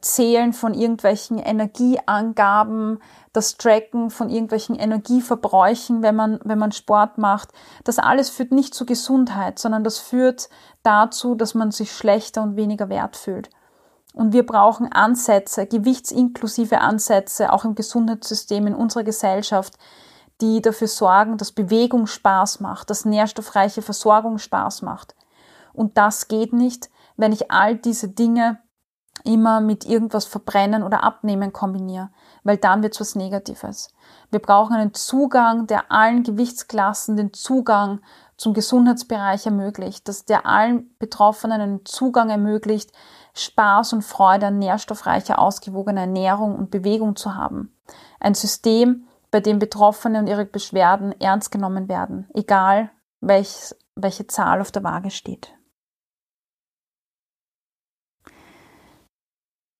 Zählen 0.00 0.52
von 0.52 0.74
irgendwelchen 0.74 1.38
Energieangaben, 1.38 2.98
das 3.38 3.56
Tracken 3.56 4.10
von 4.10 4.30
irgendwelchen 4.30 4.74
Energieverbräuchen, 4.74 6.02
wenn 6.02 6.16
man, 6.16 6.40
wenn 6.42 6.58
man 6.58 6.72
Sport 6.72 7.18
macht. 7.18 7.50
Das 7.84 8.00
alles 8.00 8.30
führt 8.30 8.50
nicht 8.50 8.74
zu 8.74 8.84
Gesundheit, 8.84 9.60
sondern 9.60 9.84
das 9.84 9.98
führt 9.98 10.48
dazu, 10.82 11.36
dass 11.36 11.54
man 11.54 11.70
sich 11.70 11.92
schlechter 11.92 12.42
und 12.42 12.56
weniger 12.56 12.88
wert 12.88 13.16
fühlt. 13.16 13.48
Und 14.12 14.32
wir 14.32 14.44
brauchen 14.44 14.90
Ansätze, 14.90 15.66
gewichtsinklusive 15.66 16.80
Ansätze, 16.80 17.52
auch 17.52 17.64
im 17.64 17.76
Gesundheitssystem 17.76 18.66
in 18.66 18.74
unserer 18.74 19.04
Gesellschaft, 19.04 19.74
die 20.40 20.60
dafür 20.60 20.88
sorgen, 20.88 21.36
dass 21.36 21.52
Bewegung 21.52 22.08
Spaß 22.08 22.58
macht, 22.58 22.90
dass 22.90 23.04
nährstoffreiche 23.04 23.82
Versorgung 23.82 24.38
Spaß 24.38 24.82
macht. 24.82 25.14
Und 25.72 25.96
das 25.96 26.26
geht 26.26 26.52
nicht, 26.52 26.90
wenn 27.16 27.30
ich 27.30 27.52
all 27.52 27.76
diese 27.76 28.08
Dinge 28.08 28.58
immer 29.24 29.60
mit 29.60 29.84
irgendwas 29.84 30.24
verbrennen 30.24 30.82
oder 30.82 31.04
abnehmen 31.04 31.52
kombiniere, 31.52 32.10
weil 32.44 32.56
dann 32.56 32.82
wird 32.82 32.94
es 32.94 33.00
was 33.00 33.14
Negatives. 33.14 33.92
Wir 34.30 34.40
brauchen 34.40 34.74
einen 34.74 34.94
Zugang, 34.94 35.66
der 35.66 35.90
allen 35.90 36.22
Gewichtsklassen 36.22 37.16
den 37.16 37.32
Zugang 37.32 38.00
zum 38.36 38.54
Gesundheitsbereich 38.54 39.46
ermöglicht, 39.46 40.08
dass 40.08 40.24
der 40.24 40.46
allen 40.46 40.96
Betroffenen 40.98 41.60
einen 41.60 41.84
Zugang 41.84 42.30
ermöglicht, 42.30 42.92
Spaß 43.34 43.92
und 43.92 44.02
Freude 44.02 44.46
an 44.46 44.58
nährstoffreicher, 44.58 45.38
ausgewogener 45.38 46.02
Ernährung 46.02 46.56
und 46.56 46.70
Bewegung 46.70 47.16
zu 47.16 47.34
haben. 47.34 47.76
Ein 48.20 48.34
System, 48.34 49.04
bei 49.30 49.40
dem 49.40 49.58
Betroffene 49.58 50.18
und 50.18 50.26
ihre 50.26 50.46
Beschwerden 50.46 51.18
ernst 51.20 51.50
genommen 51.50 51.88
werden, 51.88 52.28
egal 52.34 52.90
welch, 53.20 53.74
welche 53.94 54.26
Zahl 54.26 54.60
auf 54.60 54.72
der 54.72 54.84
Waage 54.84 55.10
steht. 55.10 55.57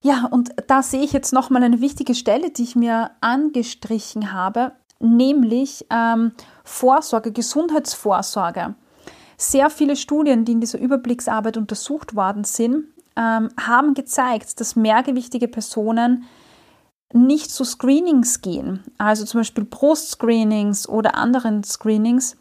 Ja, 0.00 0.26
und 0.30 0.50
da 0.68 0.82
sehe 0.82 1.02
ich 1.02 1.12
jetzt 1.12 1.32
nochmal 1.32 1.62
eine 1.62 1.80
wichtige 1.80 2.14
Stelle, 2.14 2.50
die 2.50 2.62
ich 2.62 2.76
mir 2.76 3.10
angestrichen 3.20 4.32
habe, 4.32 4.72
nämlich 5.00 5.86
ähm, 5.90 6.32
Vorsorge, 6.64 7.32
Gesundheitsvorsorge. 7.32 8.74
Sehr 9.36 9.70
viele 9.70 9.96
Studien, 9.96 10.44
die 10.44 10.52
in 10.52 10.60
dieser 10.60 10.78
Überblicksarbeit 10.78 11.56
untersucht 11.56 12.14
worden 12.14 12.44
sind, 12.44 12.84
ähm, 13.16 13.48
haben 13.60 13.94
gezeigt, 13.94 14.60
dass 14.60 14.76
mehrgewichtige 14.76 15.48
Personen 15.48 16.24
nicht 17.12 17.50
zu 17.50 17.64
Screenings 17.64 18.42
gehen, 18.42 18.82
also 18.98 19.24
zum 19.24 19.40
Beispiel 19.40 19.64
Brustscreenings 19.64 20.88
oder 20.88 21.14
anderen 21.14 21.64
Screenings, 21.64 22.36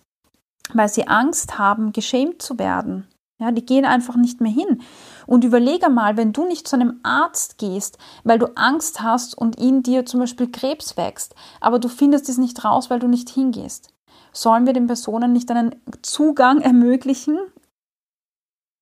weil 0.73 0.89
sie 0.89 1.07
Angst 1.07 1.57
haben, 1.57 1.93
geschämt 1.93 2.41
zu 2.41 2.59
werden. 2.59 3.07
Ja, 3.39 3.51
die 3.51 3.65
gehen 3.65 3.85
einfach 3.85 4.15
nicht 4.15 4.41
mehr 4.41 4.51
hin. 4.51 4.81
Und 5.27 5.43
überlege 5.43 5.89
mal, 5.89 6.17
wenn 6.17 6.33
du 6.33 6.47
nicht 6.47 6.67
zu 6.67 6.75
einem 6.75 6.99
Arzt 7.03 7.59
gehst, 7.59 7.99
weil 8.23 8.39
du 8.39 8.47
Angst 8.55 9.01
hast 9.01 9.37
und 9.37 9.59
in 9.59 9.83
dir 9.83 10.05
zum 10.05 10.21
Beispiel 10.21 10.49
Krebs 10.49 10.97
wächst, 10.97 11.35
aber 11.61 11.77
du 11.77 11.89
findest 11.89 12.29
es 12.29 12.39
nicht 12.39 12.65
raus, 12.65 12.89
weil 12.89 12.99
du 12.99 13.07
nicht 13.07 13.29
hingehst. 13.29 13.93
Sollen 14.31 14.65
wir 14.65 14.73
den 14.73 14.87
Personen 14.87 15.33
nicht 15.33 15.51
einen 15.51 15.75
Zugang 16.01 16.61
ermöglichen? 16.61 17.37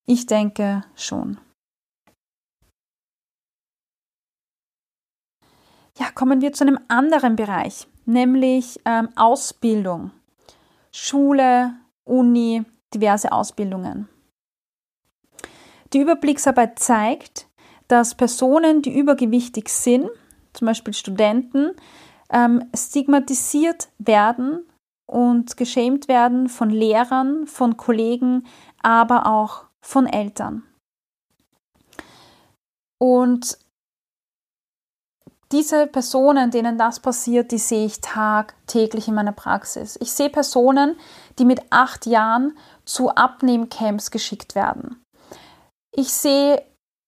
Ich 0.05 0.27
denke 0.27 0.83
schon. 0.95 1.39
Ja, 5.97 6.11
kommen 6.13 6.41
wir 6.41 6.53
zu 6.53 6.65
einem 6.65 6.79
anderen 6.89 7.35
Bereich, 7.35 7.87
nämlich 8.05 8.79
ähm, 8.85 9.09
Ausbildung. 9.15 10.11
Schule, 10.91 11.73
Uni, 12.03 12.63
diverse 12.93 13.31
Ausbildungen. 13.31 14.09
Die 15.95 16.01
Überblicksarbeit 16.01 16.77
zeigt, 16.77 17.47
dass 17.87 18.15
Personen, 18.15 18.81
die 18.81 18.93
übergewichtig 18.99 19.69
sind, 19.69 20.09
zum 20.51 20.67
Beispiel 20.67 20.93
Studenten, 20.93 21.71
ähm, 22.29 22.69
stigmatisiert 22.75 23.87
werden 23.97 24.67
und 25.05 25.55
geschämt 25.55 26.09
werden 26.09 26.49
von 26.49 26.69
Lehrern, 26.69 27.47
von 27.47 27.77
Kollegen, 27.77 28.45
aber 28.81 29.25
auch 29.25 29.67
von 29.79 30.05
Eltern. 30.05 30.63
Und 32.99 33.57
diese 35.53 35.87
Personen, 35.87 36.51
denen 36.51 36.77
das 36.77 36.99
passiert, 36.99 37.53
die 37.53 37.57
sehe 37.57 37.85
ich 37.85 38.01
tagtäglich 38.01 39.07
in 39.07 39.13
meiner 39.13 39.31
Praxis. 39.31 39.97
Ich 40.01 40.11
sehe 40.11 40.29
Personen, 40.29 40.97
die 41.39 41.45
mit 41.45 41.61
acht 41.69 42.05
Jahren 42.05 42.57
zu 42.83 43.11
Abnehmcamps 43.11 44.11
geschickt 44.11 44.55
werden. 44.55 45.04
Ich 45.97 46.11
sehe 46.11 46.61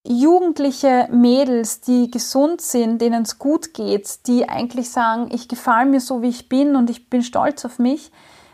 jugendliche 0.07 1.09
Mädels, 1.11 1.81
die 1.81 2.09
gesund 2.09 2.61
sind, 2.61 3.01
denen 3.01 3.23
es 3.23 3.37
gut 3.37 3.73
geht, 3.73 4.25
die 4.27 4.47
eigentlich 4.47 4.89
sagen, 4.89 5.29
ich 5.33 5.49
gefalle 5.49 5.89
mir 5.89 5.99
so, 5.99 6.21
wie 6.21 6.29
ich 6.29 6.47
bin 6.47 6.77
und 6.77 6.89
ich 6.89 7.09
bin 7.09 7.21
stolz 7.21 7.65
auf 7.65 7.79
mich, 7.79 8.11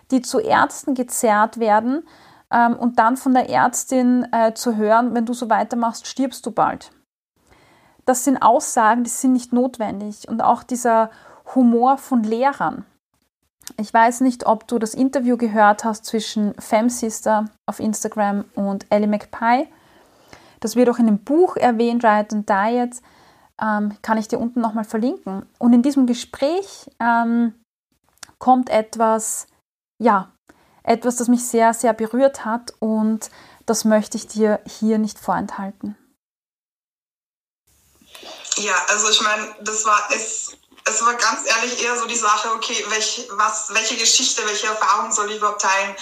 die 0.10 0.24
zu 0.24 0.40
Ärzten 0.40 0.96
gezerrt 0.96 1.60
werden 1.60 2.08
ähm, 2.52 2.76
und 2.76 2.98
dann 2.98 3.16
von 3.16 3.36
der 3.36 3.48
Ärztin 3.48 4.28
äh, 4.32 4.56
zu 4.56 4.76
hören, 4.76 5.14
wenn 5.14 5.28
du 5.28 5.34
so 5.34 5.52
weitermachst, 5.52 6.08
stirbst 6.08 6.44
du 6.48 6.52
bald. 6.52 6.90
Das 8.06 8.24
sind 8.24 8.38
Aussagen, 8.38 9.04
die 9.04 9.12
sind 9.12 9.34
nicht 9.34 9.54
notwendig. 9.54 10.28
Und 10.28 10.42
auch 10.42 10.64
dieser 10.64 11.12
Humor 11.54 12.00
von 12.00 12.24
Lehrern. 12.24 12.86
Ich 13.78 13.94
weiß 13.94 14.22
nicht, 14.22 14.48
ob 14.48 14.68
du 14.68 14.80
das 14.80 14.96
Interview 14.96 15.38
gehört 15.38 15.86
hast 15.86 16.06
zwischen 16.06 16.54
Femsister 16.56 17.46
auf 17.66 17.80
Instagram 17.80 18.46
und 18.56 18.88
Ellie 18.90 19.08
McPie. 19.08 19.68
Das 20.64 20.78
wird 20.78 20.90
auch 20.90 20.98
in 20.98 21.08
dem 21.08 21.20
Buch 21.20 21.58
erwähnt, 21.58 22.06
Riot 22.06 22.32
and 22.32 22.50
Diet. 22.50 23.02
Ähm, 23.62 23.98
kann 24.02 24.18
ich 24.18 24.30
dir 24.30 24.40
unten 24.40 24.62
nochmal 24.62 24.86
verlinken. 24.86 25.46
Und 25.60 25.74
in 25.74 25.82
diesem 25.82 26.08
Gespräch 26.08 26.90
ähm, 27.02 27.54
kommt 28.40 28.70
etwas, 28.70 29.48
ja, 30.02 30.32
etwas, 30.84 31.18
das 31.18 31.28
mich 31.28 31.46
sehr, 31.46 31.74
sehr 31.74 31.92
berührt 31.92 32.46
hat 32.46 32.74
und 32.80 33.30
das 33.66 33.84
möchte 33.84 34.18
ich 34.18 34.28
dir 34.28 34.62
hier 34.66 35.00
nicht 35.00 35.20
vorenthalten. 35.20 35.98
Ja, 38.56 38.74
also 38.88 39.10
ich 39.10 39.22
meine, 39.22 39.44
das 39.62 39.86
war 39.86 40.10
es 40.16 40.58
es 40.86 41.06
war 41.06 41.14
ganz 41.16 41.48
ehrlich 41.48 41.82
eher 41.82 41.98
so 41.98 42.06
die 42.06 42.16
Sache, 42.16 42.50
okay, 42.52 42.86
welch, 42.90 43.28
was, 43.32 43.74
welche 43.74 43.96
Geschichte, 43.96 44.46
welche 44.46 44.68
Erfahrung 44.68 45.12
soll 45.12 45.32
ich 45.32 45.38
überhaupt 45.38 45.62
teilen? 45.62 45.96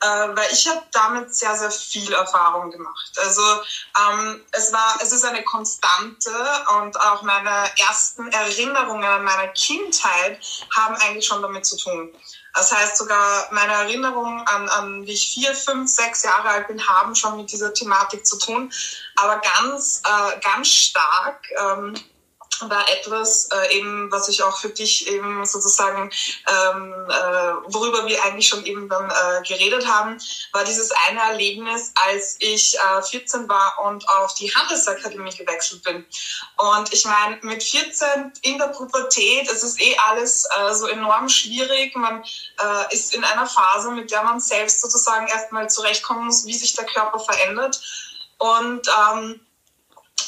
Äh, 0.00 0.36
weil 0.36 0.52
ich 0.52 0.66
habe 0.68 0.82
damit 0.92 1.34
sehr, 1.34 1.56
sehr 1.56 1.70
viel 1.70 2.12
Erfahrung 2.12 2.70
gemacht. 2.70 3.12
Also 3.18 3.42
ähm, 3.42 4.44
es 4.52 4.72
war, 4.72 4.98
es 5.02 5.12
ist 5.12 5.24
eine 5.24 5.44
Konstante 5.44 6.30
und 6.78 6.98
auch 7.00 7.22
meine 7.22 7.70
ersten 7.78 8.28
Erinnerungen 8.32 9.04
an 9.04 9.24
meiner 9.24 9.48
Kindheit 9.48 10.40
haben 10.74 10.96
eigentlich 10.96 11.26
schon 11.26 11.42
damit 11.42 11.66
zu 11.66 11.76
tun. 11.76 12.12
Das 12.54 12.70
heißt, 12.70 12.98
sogar 12.98 13.48
meine 13.50 13.72
Erinnerungen 13.72 14.46
an, 14.46 14.68
an 14.68 15.06
wie 15.06 15.12
ich 15.12 15.32
vier, 15.32 15.54
fünf, 15.54 15.90
sechs 15.90 16.22
Jahre 16.22 16.48
alt 16.48 16.68
bin, 16.68 16.86
haben 16.86 17.14
schon 17.14 17.36
mit 17.38 17.50
dieser 17.50 17.72
Thematik 17.72 18.26
zu 18.26 18.38
tun. 18.38 18.72
Aber 19.16 19.40
ganz, 19.40 20.02
äh, 20.04 20.40
ganz 20.40 20.68
stark 20.68 21.46
ähm, 21.58 21.94
war 22.70 22.88
etwas 22.88 23.48
äh, 23.52 23.78
eben, 23.78 24.10
was 24.10 24.28
ich 24.28 24.42
auch 24.42 24.58
für 24.58 24.68
dich 24.68 25.08
eben 25.08 25.44
sozusagen, 25.44 26.10
ähm, 26.48 27.06
äh, 27.08 27.72
worüber 27.72 28.06
wir 28.06 28.22
eigentlich 28.24 28.48
schon 28.48 28.64
eben 28.64 28.88
dann 28.88 29.10
äh, 29.10 29.42
geredet 29.46 29.86
haben, 29.86 30.18
war 30.52 30.64
dieses 30.64 30.90
eine 31.08 31.20
Erlebnis, 31.20 31.92
als 32.06 32.36
ich 32.40 32.76
äh, 32.76 33.02
14 33.02 33.48
war 33.48 33.78
und 33.84 34.08
auf 34.08 34.34
die 34.34 34.54
Handelsakademie 34.54 35.34
gewechselt 35.36 35.82
bin. 35.82 36.04
Und 36.56 36.92
ich 36.92 37.04
meine, 37.04 37.38
mit 37.42 37.62
14 37.62 38.32
in 38.42 38.58
der 38.58 38.68
Pubertät, 38.68 39.48
es 39.50 39.62
ist 39.62 39.80
eh 39.80 39.96
alles 40.08 40.46
äh, 40.46 40.74
so 40.74 40.86
enorm 40.86 41.28
schwierig. 41.28 41.94
Man 41.96 42.22
äh, 42.22 42.94
ist 42.94 43.14
in 43.14 43.24
einer 43.24 43.46
Phase, 43.46 43.90
mit 43.90 44.10
der 44.10 44.22
man 44.22 44.40
selbst 44.40 44.80
sozusagen 44.80 45.26
erstmal 45.26 45.68
zurechtkommen 45.68 46.26
muss, 46.26 46.46
wie 46.46 46.54
sich 46.54 46.74
der 46.74 46.86
Körper 46.86 47.18
verändert. 47.18 47.80
Und 48.38 48.88
ähm, 48.88 49.40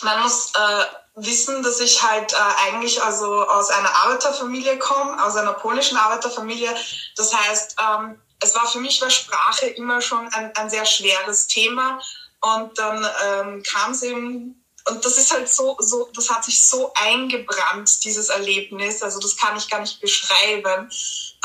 man 0.02 0.22
muss 0.22 0.52
äh, 0.54 0.84
wissen, 1.14 1.62
dass 1.62 1.80
ich 1.80 2.02
halt 2.02 2.32
äh, 2.32 2.36
eigentlich 2.66 3.02
also 3.02 3.46
aus 3.46 3.70
einer 3.70 3.94
Arbeiterfamilie 3.94 4.78
komme, 4.78 5.22
aus 5.24 5.36
einer 5.36 5.52
polnischen 5.52 5.96
Arbeiterfamilie. 5.96 6.74
Das 7.16 7.34
heißt, 7.34 7.76
ähm, 7.80 8.20
es 8.40 8.54
war 8.54 8.66
für 8.66 8.80
mich 8.80 9.00
war 9.00 9.10
Sprache 9.10 9.66
immer 9.66 10.00
schon 10.00 10.26
ein, 10.28 10.54
ein 10.56 10.70
sehr 10.70 10.84
schweres 10.84 11.46
Thema. 11.46 12.00
Und 12.40 12.78
dann 12.78 13.06
ähm, 13.24 13.62
kam 13.62 13.92
es 13.92 14.02
eben, 14.02 14.62
und 14.86 15.04
das 15.04 15.16
ist 15.16 15.32
halt 15.32 15.48
so, 15.48 15.76
so, 15.78 16.10
das 16.14 16.28
hat 16.28 16.44
sich 16.44 16.66
so 16.66 16.92
eingebrannt, 16.94 18.04
dieses 18.04 18.28
Erlebnis. 18.28 19.02
Also 19.02 19.18
das 19.18 19.36
kann 19.36 19.56
ich 19.56 19.70
gar 19.70 19.80
nicht 19.80 20.00
beschreiben. 20.00 20.90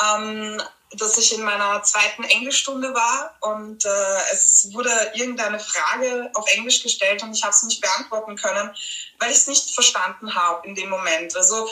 Ähm, 0.04 0.62
dass 0.98 1.18
ich 1.18 1.38
in 1.38 1.44
meiner 1.44 1.84
zweiten 1.84 2.24
Englischstunde 2.24 2.94
war 2.94 3.36
und 3.42 3.86
äh, 3.86 4.18
es 4.32 4.70
wurde 4.74 4.90
irgendeine 5.14 5.60
Frage 5.60 6.32
auf 6.34 6.48
Englisch 6.54 6.82
gestellt 6.82 7.22
und 7.22 7.34
ich 7.34 7.44
habe 7.44 7.54
es 7.54 7.64
nicht 7.64 7.82
beantworten 7.82 8.36
können, 8.36 8.76
weil 9.20 9.30
ich 9.30 9.38
es 9.38 9.48
nicht 9.48 9.72
verstanden 9.72 10.34
habe 10.34 10.68
in 10.68 10.74
dem 10.74 10.90
Moment. 10.90 11.36
Also 11.36 11.68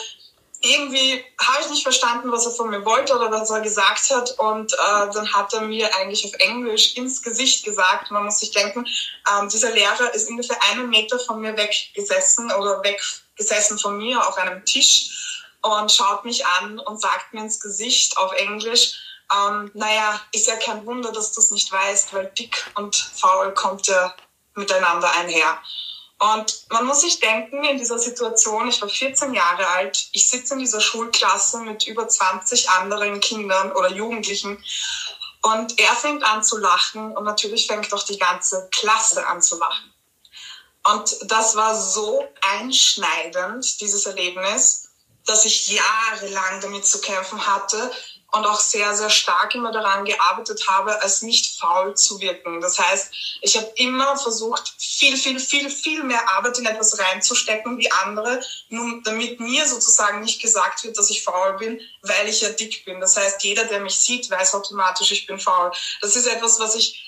irgendwie 0.60 1.24
habe 1.40 1.62
ich 1.62 1.70
nicht 1.70 1.82
verstanden, 1.82 2.32
was 2.32 2.46
er 2.46 2.52
von 2.52 2.70
mir 2.70 2.84
wollte 2.84 3.14
oder 3.14 3.30
was 3.30 3.50
er 3.50 3.60
gesagt 3.60 4.10
hat. 4.10 4.30
Und 4.38 4.72
äh, 4.72 5.12
dann 5.12 5.32
hat 5.32 5.52
er 5.54 5.60
mir 5.60 5.94
eigentlich 5.96 6.24
auf 6.24 6.32
Englisch 6.40 6.96
ins 6.96 7.22
Gesicht 7.22 7.64
gesagt. 7.64 8.10
Man 8.10 8.24
muss 8.24 8.40
sich 8.40 8.50
denken, 8.50 8.86
ähm, 9.30 9.48
dieser 9.48 9.70
Lehrer 9.70 10.12
ist 10.14 10.28
ungefähr 10.28 10.58
einen 10.70 10.88
Meter 10.88 11.18
von 11.20 11.40
mir 11.40 11.56
weggesessen 11.56 12.50
oder 12.52 12.82
weggesessen 12.82 13.78
von 13.78 13.98
mir 13.98 14.26
auf 14.26 14.36
einem 14.36 14.64
Tisch 14.64 15.44
und 15.62 15.92
schaut 15.92 16.24
mich 16.24 16.44
an 16.46 16.78
und 16.80 17.00
sagt 17.00 17.32
mir 17.32 17.42
ins 17.42 17.60
Gesicht 17.60 18.16
auf 18.18 18.32
Englisch, 18.32 18.98
ähm, 19.32 19.70
naja, 19.74 20.20
ist 20.32 20.46
ja 20.46 20.56
kein 20.56 20.84
Wunder, 20.86 21.12
dass 21.12 21.32
du 21.32 21.40
es 21.40 21.50
nicht 21.50 21.70
weißt, 21.70 22.12
weil 22.14 22.26
dick 22.38 22.70
und 22.74 22.96
faul 22.96 23.52
kommt 23.54 23.86
ja 23.86 24.14
miteinander 24.54 25.10
einher. 25.12 25.58
Und 26.20 26.64
man 26.70 26.84
muss 26.84 27.02
sich 27.02 27.20
denken, 27.20 27.62
in 27.64 27.78
dieser 27.78 27.98
Situation, 27.98 28.68
ich 28.68 28.80
war 28.82 28.88
14 28.88 29.34
Jahre 29.34 29.68
alt, 29.68 30.08
ich 30.12 30.28
sitze 30.28 30.54
in 30.54 30.60
dieser 30.60 30.80
Schulklasse 30.80 31.58
mit 31.60 31.86
über 31.86 32.08
20 32.08 32.68
anderen 32.70 33.20
Kindern 33.20 33.70
oder 33.72 33.90
Jugendlichen 33.90 34.62
und 35.42 35.78
er 35.78 35.94
fängt 35.94 36.24
an 36.24 36.42
zu 36.42 36.58
lachen 36.58 37.16
und 37.16 37.24
natürlich 37.24 37.68
fängt 37.68 37.92
auch 37.94 38.02
die 38.02 38.18
ganze 38.18 38.68
Klasse 38.72 39.24
an 39.26 39.40
zu 39.40 39.58
lachen. 39.58 39.92
Und 40.84 41.30
das 41.30 41.54
war 41.54 41.80
so 41.80 42.26
einschneidend, 42.58 43.80
dieses 43.80 44.06
Erlebnis, 44.06 44.88
dass 45.26 45.44
ich 45.44 45.68
jahrelang 45.68 46.60
damit 46.62 46.86
zu 46.86 47.00
kämpfen 47.00 47.46
hatte, 47.46 47.92
und 48.30 48.44
auch 48.46 48.60
sehr, 48.60 48.94
sehr 48.94 49.08
stark 49.08 49.54
immer 49.54 49.72
daran 49.72 50.04
gearbeitet 50.04 50.68
habe, 50.68 51.00
als 51.02 51.22
nicht 51.22 51.58
faul 51.58 51.94
zu 51.94 52.20
wirken. 52.20 52.60
Das 52.60 52.78
heißt, 52.78 53.10
ich 53.40 53.56
habe 53.56 53.72
immer 53.76 54.18
versucht, 54.18 54.74
viel, 54.78 55.16
viel, 55.16 55.40
viel, 55.40 55.70
viel 55.70 56.02
mehr 56.04 56.28
Arbeit 56.36 56.58
in 56.58 56.66
etwas 56.66 56.98
reinzustecken 56.98 57.78
wie 57.78 57.90
andere, 57.90 58.40
nur 58.68 59.00
damit 59.02 59.40
mir 59.40 59.66
sozusagen 59.66 60.20
nicht 60.20 60.42
gesagt 60.42 60.84
wird, 60.84 60.98
dass 60.98 61.08
ich 61.08 61.24
faul 61.24 61.54
bin, 61.54 61.80
weil 62.02 62.28
ich 62.28 62.42
ja 62.42 62.50
dick 62.50 62.84
bin. 62.84 63.00
Das 63.00 63.16
heißt, 63.16 63.42
jeder, 63.44 63.64
der 63.64 63.80
mich 63.80 63.98
sieht, 63.98 64.30
weiß 64.30 64.54
automatisch, 64.54 65.10
ich 65.10 65.26
bin 65.26 65.40
faul. 65.40 65.72
Das 66.02 66.14
ist 66.14 66.26
etwas, 66.26 66.60
was 66.60 66.74
ich 66.74 67.04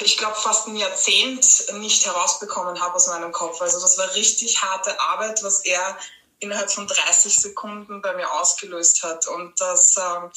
ich 0.00 0.16
glaube, 0.16 0.34
fast 0.34 0.66
ein 0.66 0.76
Jahrzehnt 0.76 1.44
nicht 1.74 2.06
herausbekommen 2.06 2.80
habe 2.80 2.94
aus 2.94 3.08
meinem 3.08 3.32
Kopf. 3.32 3.60
Also 3.60 3.78
das 3.80 3.98
war 3.98 4.14
richtig 4.14 4.62
harte 4.62 4.98
Arbeit, 4.98 5.42
was 5.42 5.60
er 5.64 5.98
innerhalb 6.40 6.70
von 6.70 6.86
30 6.86 7.34
Sekunden 7.34 8.00
bei 8.00 8.14
mir 8.14 8.30
ausgelöst 8.32 9.02
hat. 9.02 9.26
Und 9.28 9.60
das, 9.60 9.96
ähm, 9.96 10.30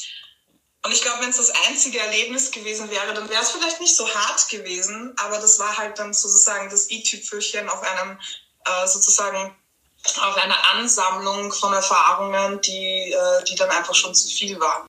und 0.84 0.92
ich 0.92 1.02
glaube, 1.02 1.22
wenn 1.22 1.30
es 1.30 1.38
das 1.38 1.52
einzige 1.68 2.00
Erlebnis 2.00 2.52
gewesen 2.52 2.90
wäre, 2.90 3.14
dann 3.14 3.30
wäre 3.30 3.42
es 3.42 3.52
vielleicht 3.52 3.80
nicht 3.80 3.96
so 3.96 4.08
hart 4.08 4.50
gewesen, 4.50 5.14
aber 5.18 5.38
das 5.38 5.60
war 5.60 5.78
halt 5.78 6.00
dann 6.00 6.14
sozusagen 6.14 6.70
das 6.70 6.90
i-Tüpfelchen 6.90 7.70
auf 7.70 7.82
einem, 7.84 8.20
äh, 8.66 8.88
sozusagen, 8.88 9.56
auf 10.20 10.36
einer 10.38 10.58
Ansammlung 10.72 11.54
von 11.54 11.74
Erfahrungen, 11.74 12.60
die, 12.62 13.12
äh, 13.12 13.44
die 13.44 13.56
dann 13.56 13.70
einfach 13.70 13.94
schon 13.94 14.16
zu 14.16 14.28
viel 14.28 14.60
waren. 14.60 14.88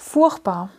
Furchtbar. 0.00 0.70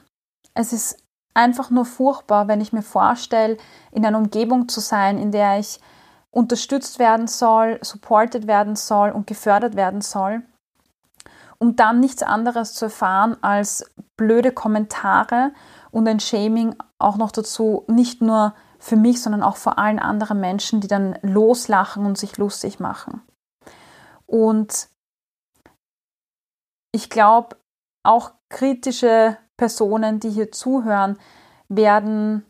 Es 0.55 0.74
ist 0.74 0.97
einfach 1.34 1.69
nur 1.69 1.86
furchtbar, 1.86 2.47
wenn 2.47 2.61
ich 2.61 2.73
mir 2.73 2.82
vorstelle, 2.82 3.57
in 3.91 4.05
einer 4.05 4.17
Umgebung 4.17 4.67
zu 4.67 4.79
sein, 4.79 5.17
in 5.17 5.32
der 5.32 5.59
ich 5.59 5.79
unterstützt 6.32 6.99
werden 6.99 7.27
soll, 7.27 7.79
supported 7.82 8.47
werden 8.47 8.75
soll 8.75 9.11
und 9.11 9.27
gefördert 9.27 9.75
werden 9.75 10.01
soll, 10.01 10.41
um 11.59 11.75
dann 11.75 11.99
nichts 11.99 12.23
anderes 12.23 12.73
zu 12.73 12.86
erfahren 12.86 13.38
als 13.41 13.86
blöde 14.17 14.51
Kommentare 14.51 15.51
und 15.91 16.07
ein 16.07 16.19
Shaming 16.19 16.75
auch 16.99 17.17
noch 17.17 17.32
dazu, 17.32 17.84
nicht 17.88 18.21
nur 18.21 18.53
für 18.79 18.95
mich, 18.95 19.21
sondern 19.21 19.43
auch 19.43 19.57
vor 19.57 19.77
allen 19.77 19.99
anderen 19.99 20.39
Menschen, 20.39 20.82
die 20.82 20.88
dann 20.88 21.17
loslachen 21.21 22.05
und 22.05 22.17
sich 22.17 22.38
lustig 22.38 22.79
machen. 22.79 23.21
Und 24.25 24.89
ich 26.93 27.09
glaube, 27.09 27.57
auch 28.03 28.32
kritische 28.49 29.38
Personen, 29.62 30.20
die 30.20 30.32
hier 30.32 30.51
zuhören, 30.51 31.20
werden 31.70 32.43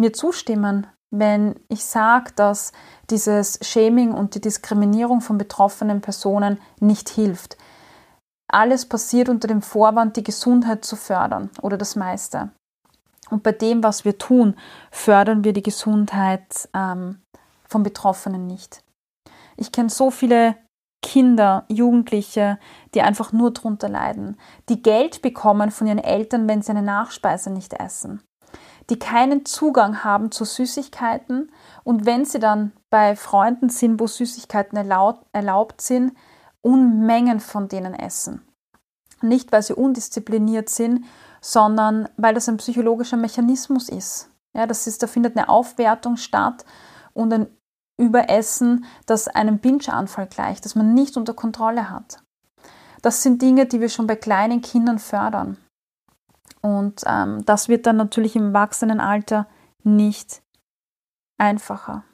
mir 0.00 0.14
zustimmen, 0.14 0.86
wenn 1.10 1.60
ich 1.68 1.84
sage, 1.84 2.32
dass 2.36 2.72
dieses 3.10 3.58
Shaming 3.60 4.12
und 4.12 4.34
die 4.34 4.40
Diskriminierung 4.40 5.20
von 5.20 5.36
betroffenen 5.36 6.00
Personen 6.00 6.58
nicht 6.80 7.10
hilft. 7.10 7.58
Alles 8.50 8.86
passiert 8.86 9.28
unter 9.28 9.46
dem 9.46 9.60
Vorwand, 9.60 10.16
die 10.16 10.24
Gesundheit 10.24 10.86
zu 10.86 10.96
fördern 10.96 11.50
oder 11.60 11.76
das 11.76 11.96
meiste. 11.96 12.48
Und 13.28 13.42
bei 13.42 13.52
dem, 13.52 13.82
was 13.82 14.06
wir 14.06 14.16
tun, 14.16 14.56
fördern 14.90 15.44
wir 15.44 15.52
die 15.52 15.62
Gesundheit 15.62 16.66
ähm, 16.72 17.20
von 17.68 17.82
Betroffenen 17.82 18.46
nicht. 18.46 18.82
Ich 19.58 19.70
kenne 19.70 19.90
so 19.90 20.10
viele 20.10 20.56
Kinder, 21.06 21.64
Jugendliche, 21.68 22.58
die 22.92 23.00
einfach 23.00 23.32
nur 23.32 23.52
drunter 23.52 23.88
leiden, 23.88 24.36
die 24.68 24.82
Geld 24.82 25.22
bekommen 25.22 25.70
von 25.70 25.86
ihren 25.86 26.02
Eltern, 26.02 26.48
wenn 26.48 26.62
sie 26.62 26.72
eine 26.72 26.82
Nachspeise 26.82 27.50
nicht 27.50 27.74
essen, 27.74 28.24
die 28.90 28.98
keinen 28.98 29.44
Zugang 29.44 30.02
haben 30.02 30.32
zu 30.32 30.44
Süßigkeiten 30.44 31.52
und 31.84 32.06
wenn 32.06 32.24
sie 32.24 32.40
dann 32.40 32.72
bei 32.90 33.14
Freunden 33.14 33.68
sind, 33.68 34.00
wo 34.00 34.08
Süßigkeiten 34.08 34.76
erlaubt 34.76 35.80
sind, 35.80 36.12
Unmengen 36.60 37.38
von 37.38 37.68
denen 37.68 37.94
essen. 37.94 38.42
Nicht, 39.22 39.52
weil 39.52 39.62
sie 39.62 39.74
undiszipliniert 39.74 40.68
sind, 40.68 41.04
sondern 41.40 42.08
weil 42.16 42.34
das 42.34 42.48
ein 42.48 42.56
psychologischer 42.56 43.16
Mechanismus 43.16 43.88
ist. 43.88 44.28
Ja, 44.54 44.66
das 44.66 44.88
ist, 44.88 45.04
da 45.04 45.06
findet 45.06 45.36
eine 45.36 45.48
Aufwertung 45.48 46.16
statt 46.16 46.64
und 47.12 47.32
ein 47.32 47.46
Überessen, 47.98 48.84
das 49.06 49.28
einem 49.28 49.58
Binge-Anfall 49.58 50.26
gleicht, 50.26 50.64
das 50.64 50.74
man 50.74 50.94
nicht 50.94 51.16
unter 51.16 51.34
Kontrolle 51.34 51.90
hat. 51.90 52.18
Das 53.02 53.22
sind 53.22 53.40
Dinge, 53.40 53.66
die 53.66 53.80
wir 53.80 53.88
schon 53.88 54.06
bei 54.06 54.16
kleinen 54.16 54.60
Kindern 54.60 54.98
fördern. 54.98 55.56
Und 56.60 57.02
ähm, 57.06 57.44
das 57.46 57.68
wird 57.68 57.86
dann 57.86 57.96
natürlich 57.96 58.36
im 58.36 58.48
Erwachsenenalter 58.48 59.46
nicht 59.82 60.42
einfacher. 61.38 62.04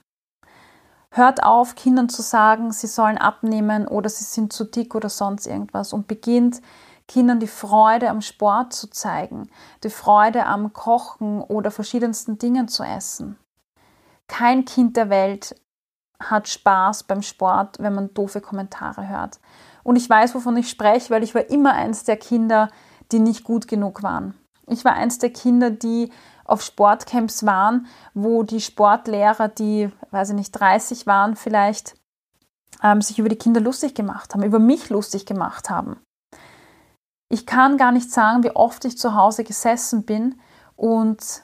Hört 1.11 1.43
auf, 1.43 1.75
Kindern 1.75 2.09
zu 2.09 2.23
sagen, 2.23 2.73
sie 2.73 2.87
sollen 2.87 3.19
abnehmen 3.19 3.87
oder 3.87 4.09
sie 4.09 4.25
sind 4.25 4.53
zu 4.53 4.65
dick 4.65 4.95
oder 4.95 5.09
sonst 5.09 5.47
irgendwas 5.47 5.93
und 5.93 6.07
beginnt 6.07 6.63
Kindern 7.07 7.41
die 7.41 7.47
Freude 7.47 8.09
am 8.09 8.23
Sport 8.23 8.73
zu 8.73 8.89
zeigen, 8.89 9.51
die 9.85 9.91
Freude 9.91 10.47
am 10.47 10.73
Kochen 10.73 11.43
oder 11.43 11.71
verschiedensten 11.71 12.39
Dingen 12.39 12.69
zu 12.69 12.83
essen. 12.83 13.39
Kein 14.27 14.65
Kind 14.65 14.97
der 14.97 15.11
Welt 15.11 15.55
hat 16.31 16.49
Spaß 16.49 17.05
beim 17.05 17.23
Sport, 17.23 17.79
wenn 17.79 17.95
man 17.95 18.15
doofe 18.15 18.41
Kommentare 18.41 19.09
hört. 19.09 19.41
Und 19.83 19.97
ich 19.97 20.09
weiß, 20.09 20.35
wovon 20.35 20.57
ich 20.57 20.71
spreche, 20.71 21.11
weil 21.11 21.23
ich 21.23 21.35
war 21.35 21.49
immer 21.51 21.75
eins 21.75 22.05
der 22.05 22.17
Kinder, 22.17 22.69
die 23.11 23.19
nicht 23.19 23.45
gut 23.45 23.69
genug 23.69 24.03
waren. 24.03 24.35
Ich 24.67 24.85
war 24.85 24.95
eins 24.95 25.19
der 25.19 25.31
Kinder, 25.31 25.71
die 25.71 26.11
auf 26.45 26.63
Sportcamps 26.63 27.45
waren, 27.47 27.87
wo 28.15 28.43
die 28.43 28.61
Sportlehrer, 28.61 29.49
die, 29.49 29.91
weiß 30.11 30.31
ich 30.31 30.37
nicht, 30.37 30.53
30 30.53 31.07
waren 31.07 31.37
vielleicht, 31.37 31.95
ähm, 32.83 33.01
sich 33.01 33.19
über 33.19 33.29
die 33.29 33.37
Kinder 33.37 33.61
lustig 33.61 33.95
gemacht 33.95 34.35
haben, 34.35 34.43
über 34.43 34.59
mich 34.59 34.89
lustig 34.89 35.27
gemacht 35.27 35.71
haben. 35.71 36.01
Ich 37.29 37.47
kann 37.47 37.79
gar 37.79 37.93
nicht 37.93 38.11
sagen, 38.11 38.45
wie 38.45 38.55
oft 38.55 38.85
ich 38.85 38.99
zu 38.99 39.15
Hause 39.15 39.45
gesessen 39.45 40.05
bin 40.05 40.41
und 40.77 41.43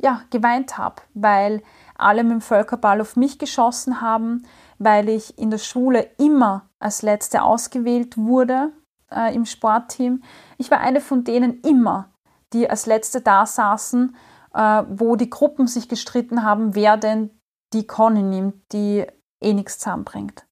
ja, 0.00 0.22
geweint 0.30 0.78
habe, 0.78 1.02
weil 1.14 1.62
alle 1.98 2.22
mit 2.24 2.32
dem 2.32 2.40
Völkerball 2.40 3.00
auf 3.00 3.16
mich 3.16 3.38
geschossen 3.38 4.00
haben, 4.00 4.46
weil 4.78 5.08
ich 5.08 5.38
in 5.38 5.50
der 5.50 5.58
Schule 5.58 6.08
immer 6.18 6.68
als 6.78 7.02
Letzte 7.02 7.42
ausgewählt 7.42 8.16
wurde 8.16 8.72
äh, 9.10 9.34
im 9.34 9.44
Sportteam. 9.44 10.22
Ich 10.58 10.70
war 10.70 10.80
eine 10.80 11.00
von 11.00 11.24
denen 11.24 11.60
immer, 11.60 12.10
die 12.52 12.68
als 12.68 12.86
Letzte 12.86 13.20
da 13.20 13.46
saßen, 13.46 14.16
äh, 14.54 14.82
wo 14.88 15.16
die 15.16 15.30
Gruppen 15.30 15.66
sich 15.66 15.88
gestritten 15.88 16.42
haben, 16.42 16.74
wer 16.74 16.96
denn 16.96 17.30
die 17.72 17.86
Conny 17.86 18.22
nimmt, 18.22 18.54
die 18.72 19.06
eh 19.40 19.52
nichts 19.52 19.78
zusammenbringt. 19.78 20.46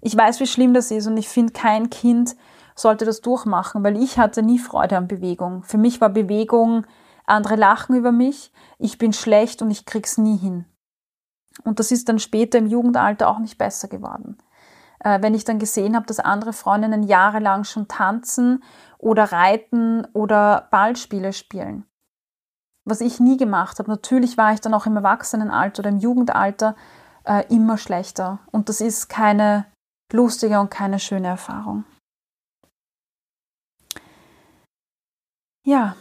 Ich 0.00 0.16
weiß, 0.16 0.40
wie 0.40 0.46
schlimm 0.46 0.74
das 0.74 0.90
ist 0.90 1.06
und 1.06 1.16
ich 1.16 1.28
finde, 1.28 1.52
kein 1.52 1.88
Kind 1.90 2.36
sollte 2.74 3.04
das 3.04 3.20
durchmachen, 3.20 3.84
weil 3.84 4.02
ich 4.02 4.18
hatte 4.18 4.42
nie 4.42 4.58
Freude 4.58 4.96
an 4.96 5.06
Bewegung. 5.06 5.62
Für 5.62 5.78
mich 5.78 6.00
war 6.00 6.08
Bewegung, 6.08 6.86
andere 7.24 7.56
lachen 7.56 7.96
über 7.96 8.12
mich, 8.12 8.52
ich 8.78 8.98
bin 8.98 9.12
schlecht 9.12 9.62
und 9.62 9.70
ich 9.70 9.86
krieg's 9.86 10.18
nie 10.18 10.36
hin. 10.36 10.64
Und 11.64 11.78
das 11.78 11.92
ist 11.92 12.08
dann 12.08 12.18
später 12.18 12.58
im 12.58 12.66
Jugendalter 12.66 13.28
auch 13.28 13.38
nicht 13.38 13.58
besser 13.58 13.88
geworden. 13.88 14.38
Äh, 15.00 15.22
wenn 15.22 15.34
ich 15.34 15.44
dann 15.44 15.58
gesehen 15.58 15.96
habe, 15.96 16.06
dass 16.06 16.18
andere 16.18 16.52
Freundinnen 16.52 17.02
jahrelang 17.02 17.64
schon 17.64 17.88
tanzen 17.88 18.62
oder 18.98 19.32
reiten 19.32 20.06
oder 20.12 20.68
Ballspiele 20.70 21.32
spielen. 21.32 21.84
Was 22.84 23.00
ich 23.00 23.20
nie 23.20 23.36
gemacht 23.36 23.78
habe. 23.78 23.90
Natürlich 23.90 24.36
war 24.36 24.52
ich 24.52 24.60
dann 24.60 24.74
auch 24.74 24.86
im 24.86 24.96
Erwachsenenalter 24.96 25.80
oder 25.80 25.90
im 25.90 25.98
Jugendalter 25.98 26.74
äh, 27.24 27.44
immer 27.54 27.78
schlechter. 27.78 28.40
Und 28.50 28.68
das 28.68 28.80
ist 28.80 29.08
keine 29.08 29.66
lustige 30.12 30.60
und 30.60 30.70
keine 30.70 30.98
schöne 30.98 31.28
Erfahrung. 31.28 31.84
Ja. 35.64 35.96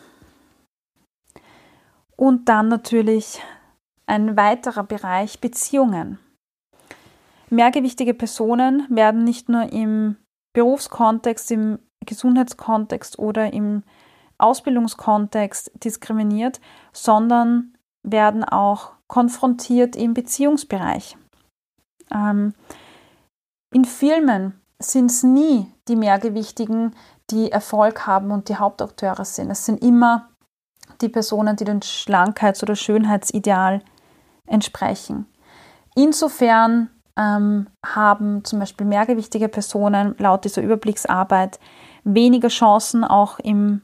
Und 2.21 2.49
dann 2.49 2.67
natürlich 2.67 3.41
ein 4.05 4.37
weiterer 4.37 4.83
Bereich 4.83 5.41
Beziehungen. 5.41 6.19
Mehrgewichtige 7.49 8.13
Personen 8.13 8.85
werden 8.91 9.23
nicht 9.23 9.49
nur 9.49 9.73
im 9.73 10.17
Berufskontext, 10.53 11.49
im 11.49 11.79
Gesundheitskontext 12.05 13.17
oder 13.17 13.51
im 13.51 13.81
Ausbildungskontext 14.37 15.71
diskriminiert, 15.83 16.61
sondern 16.93 17.75
werden 18.03 18.43
auch 18.43 18.91
konfrontiert 19.07 19.95
im 19.95 20.13
Beziehungsbereich. 20.13 21.17
Ähm, 22.13 22.53
in 23.73 23.83
Filmen 23.83 24.61
sind 24.77 25.09
es 25.09 25.23
nie 25.23 25.73
die 25.87 25.95
Mehrgewichtigen, 25.95 26.95
die 27.31 27.51
Erfolg 27.51 28.05
haben 28.05 28.29
und 28.29 28.47
die 28.47 28.57
Hauptakteure 28.57 29.25
sind. 29.25 29.49
Es 29.49 29.65
sind 29.65 29.83
immer 29.83 30.30
die 31.01 31.09
Personen, 31.09 31.55
die 31.55 31.63
dem 31.63 31.81
Schlankheits- 31.81 32.63
oder 32.63 32.75
Schönheitsideal 32.75 33.81
entsprechen. 34.47 35.25
Insofern 35.95 36.89
ähm, 37.17 37.67
haben 37.85 38.43
zum 38.43 38.59
Beispiel 38.59 38.87
mehrgewichtige 38.87 39.49
Personen 39.49 40.15
laut 40.17 40.45
dieser 40.45 40.61
Überblicksarbeit 40.61 41.59
weniger 42.03 42.47
Chancen 42.47 43.03
auch 43.03 43.39
im, 43.39 43.81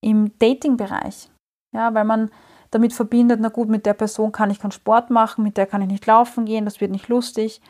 im 0.00 0.38
Dating-Bereich. 0.38 1.30
Ja, 1.74 1.94
weil 1.94 2.04
man 2.04 2.30
damit 2.70 2.92
verbindet, 2.92 3.40
na 3.40 3.48
gut, 3.48 3.68
mit 3.68 3.86
der 3.86 3.94
Person 3.94 4.32
kann 4.32 4.50
ich 4.50 4.58
keinen 4.58 4.72
Sport 4.72 5.10
machen, 5.10 5.44
mit 5.44 5.56
der 5.56 5.66
kann 5.66 5.82
ich 5.82 5.88
nicht 5.88 6.06
laufen 6.06 6.46
gehen, 6.46 6.64
das 6.64 6.80
wird 6.80 6.90
nicht 6.90 7.08
lustig. 7.08 7.60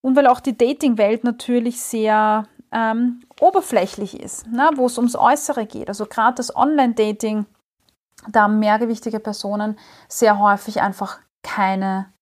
Und 0.00 0.16
weil 0.16 0.28
auch 0.28 0.40
die 0.40 0.56
Dating-Welt 0.56 1.24
natürlich 1.24 1.80
sehr 1.80 2.46
ähm, 2.72 3.22
oberflächlich 3.40 4.20
ist, 4.20 4.46
ne, 4.46 4.70
wo 4.76 4.86
es 4.86 4.98
ums 4.98 5.16
Äußere 5.16 5.66
geht. 5.66 5.88
Also 5.88 6.06
gerade 6.06 6.36
das 6.36 6.54
Online-Dating, 6.54 7.46
da 8.28 8.42
haben 8.42 8.58
mehrgewichtige 8.58 9.20
Personen 9.20 9.78
sehr 10.08 10.38
häufig 10.38 10.80
einfach 10.80 11.18
keine 11.42 12.12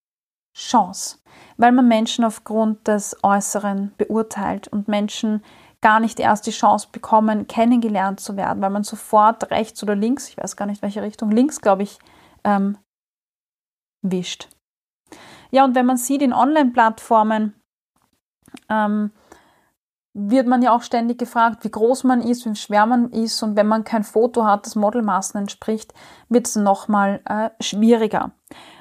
Chance, 0.57 1.18
weil 1.57 1.72
man 1.72 1.88
Menschen 1.88 2.24
aufgrund 2.24 2.86
des 2.88 3.16
Äußeren 3.22 3.92
beurteilt 3.99 4.68
und 4.68 4.88
Menschen 4.88 5.42
gar 5.82 6.01
nicht 6.01 6.18
erst 6.18 6.47
die 6.47 6.53
Chance 6.53 6.88
bekommen, 6.90 7.47
kennengelernt 7.47 8.20
zu 8.20 8.36
werden, 8.36 8.62
weil 8.62 8.70
man 8.70 8.82
sofort 8.82 9.51
rechts 9.51 9.82
oder 9.82 9.94
links, 9.94 10.28
ich 10.28 10.36
weiß 10.36 10.57
gar 10.57 10.66
nicht 10.66 10.82
welche 10.82 11.03
Richtung, 11.03 11.30
links, 11.30 11.61
glaube 11.61 11.82
ich, 11.82 11.99
ähm, 12.44 12.78
wischt. 14.03 14.49
Ja, 15.51 15.64
und 15.64 15.74
wenn 15.74 15.86
man 15.86 15.97
sieht 15.97 16.22
in 16.22 16.32
Online-Plattformen, 16.32 17.55
ähm, 18.68 19.12
wird 20.19 20.47
man 20.47 20.62
ja 20.62 20.75
auch 20.75 20.81
ständig 20.81 21.19
gefragt, 21.19 21.62
wie 21.62 21.71
groß 21.71 22.05
man 22.05 22.23
ist, 22.23 22.47
wie 22.47 22.55
schwer 22.57 22.87
man 22.87 23.11
ist. 23.11 23.43
Und 23.43 23.55
wenn 23.55 23.67
man 23.67 23.85
kein 23.85 24.03
Foto 24.03 24.47
hat, 24.47 24.64
das 24.64 24.75
Modelmaßen 24.75 25.39
entspricht, 25.39 25.93
wird 26.31 26.47
es 26.47 26.57
nochmal 26.57 27.21
äh, 27.27 27.51
schwieriger. 27.62 28.33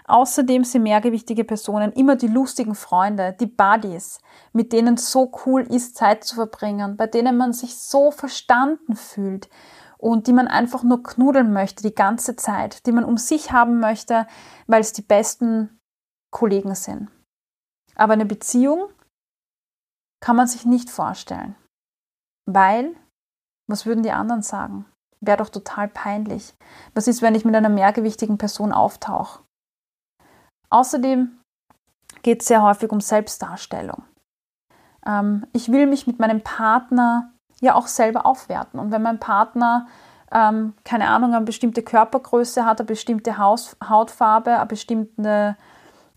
Außerdem 0.07 0.63
sind 0.63 0.83
mehrgewichtige 0.83 1.43
Personen 1.43 1.91
immer 1.91 2.15
die 2.15 2.27
lustigen 2.27 2.73
Freunde, 2.73 3.35
die 3.37 3.47
Buddies, 3.47 4.19
mit 4.53 4.71
denen 4.71 4.95
so 4.95 5.31
cool 5.45 5.63
ist, 5.63 5.97
Zeit 5.97 6.23
zu 6.23 6.35
verbringen, 6.35 6.95
bei 6.95 7.07
denen 7.07 7.35
man 7.35 7.51
sich 7.51 7.77
so 7.77 8.11
verstanden 8.11 8.95
fühlt 8.95 9.49
und 9.97 10.27
die 10.27 10.33
man 10.33 10.47
einfach 10.47 10.83
nur 10.83 11.03
knuddeln 11.03 11.51
möchte 11.51 11.83
die 11.83 11.95
ganze 11.95 12.37
Zeit, 12.37 12.85
die 12.85 12.93
man 12.93 13.03
um 13.03 13.17
sich 13.17 13.51
haben 13.51 13.79
möchte, 13.79 14.25
weil 14.67 14.81
es 14.81 14.93
die 14.93 15.01
besten 15.01 15.81
Kollegen 16.31 16.75
sind. 16.75 17.09
Aber 17.95 18.13
eine 18.13 18.25
Beziehung 18.25 18.89
kann 20.25 20.35
man 20.35 20.47
sich 20.47 20.65
nicht 20.65 20.89
vorstellen. 20.89 21.55
Weil, 22.49 22.95
was 23.69 23.85
würden 23.85 24.01
die 24.01 24.11
anderen 24.11 24.41
sagen? 24.41 24.87
Wäre 25.21 25.37
doch 25.37 25.49
total 25.49 25.87
peinlich. 25.87 26.55
Was 26.95 27.07
ist, 27.07 27.21
wenn 27.21 27.35
ich 27.35 27.45
mit 27.45 27.55
einer 27.55 27.69
mehrgewichtigen 27.69 28.39
Person 28.39 28.73
auftauche? 28.73 29.43
Außerdem 30.71 31.39
geht 32.23 32.41
es 32.41 32.47
sehr 32.47 32.63
häufig 32.63 32.91
um 32.91 33.01
Selbstdarstellung. 33.01 34.03
Ähm, 35.05 35.45
ich 35.53 35.71
will 35.71 35.85
mich 35.85 36.07
mit 36.07 36.17
meinem 36.17 36.41
Partner 36.41 37.31
ja 37.61 37.75
auch 37.75 37.85
selber 37.85 38.25
aufwerten. 38.25 38.79
Und 38.79 38.89
wenn 38.89 39.03
mein 39.03 39.19
Partner, 39.19 39.85
ähm, 40.31 40.73
keine 40.83 41.07
Ahnung, 41.07 41.35
eine 41.35 41.45
bestimmte 41.45 41.83
Körpergröße 41.83 42.65
hat, 42.65 42.79
eine 42.79 42.87
bestimmte 42.87 43.37
Haus 43.37 43.77
Hautfarbe, 43.87 44.55
eine 44.55 44.65
bestimmte 44.65 45.55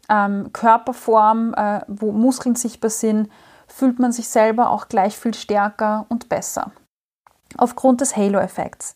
ähm, 0.08 0.50
Körperform, 0.54 1.52
äh, 1.52 1.82
wo 1.88 2.12
Muskeln 2.12 2.54
sichtbar 2.54 2.90
sind, 2.90 3.28
fühlt 3.68 3.98
man 3.98 4.12
sich 4.12 4.28
selber 4.28 4.70
auch 4.70 4.88
gleich 4.88 5.16
viel 5.16 5.34
stärker 5.34 6.06
und 6.08 6.28
besser. 6.28 6.72
Aufgrund 7.56 8.00
des 8.00 8.16
Halo-Effekts. 8.16 8.94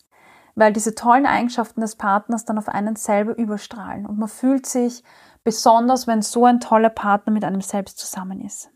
Weil 0.55 0.73
diese 0.73 0.93
tollen 0.93 1.25
Eigenschaften 1.25 1.81
des 1.81 1.95
Partners 1.95 2.45
dann 2.45 2.57
auf 2.57 2.69
einen 2.69 2.95
selber 2.95 3.37
überstrahlen 3.37 4.05
und 4.05 4.19
man 4.19 4.29
fühlt 4.29 4.65
sich 4.65 5.03
besonders, 5.43 6.05
wenn 6.07 6.21
so 6.21 6.45
ein 6.45 6.59
toller 6.59 6.89
Partner 6.89 7.33
mit 7.33 7.43
einem 7.43 7.61
selbst 7.61 7.97
zusammen 7.97 8.41
ist. 8.41 8.69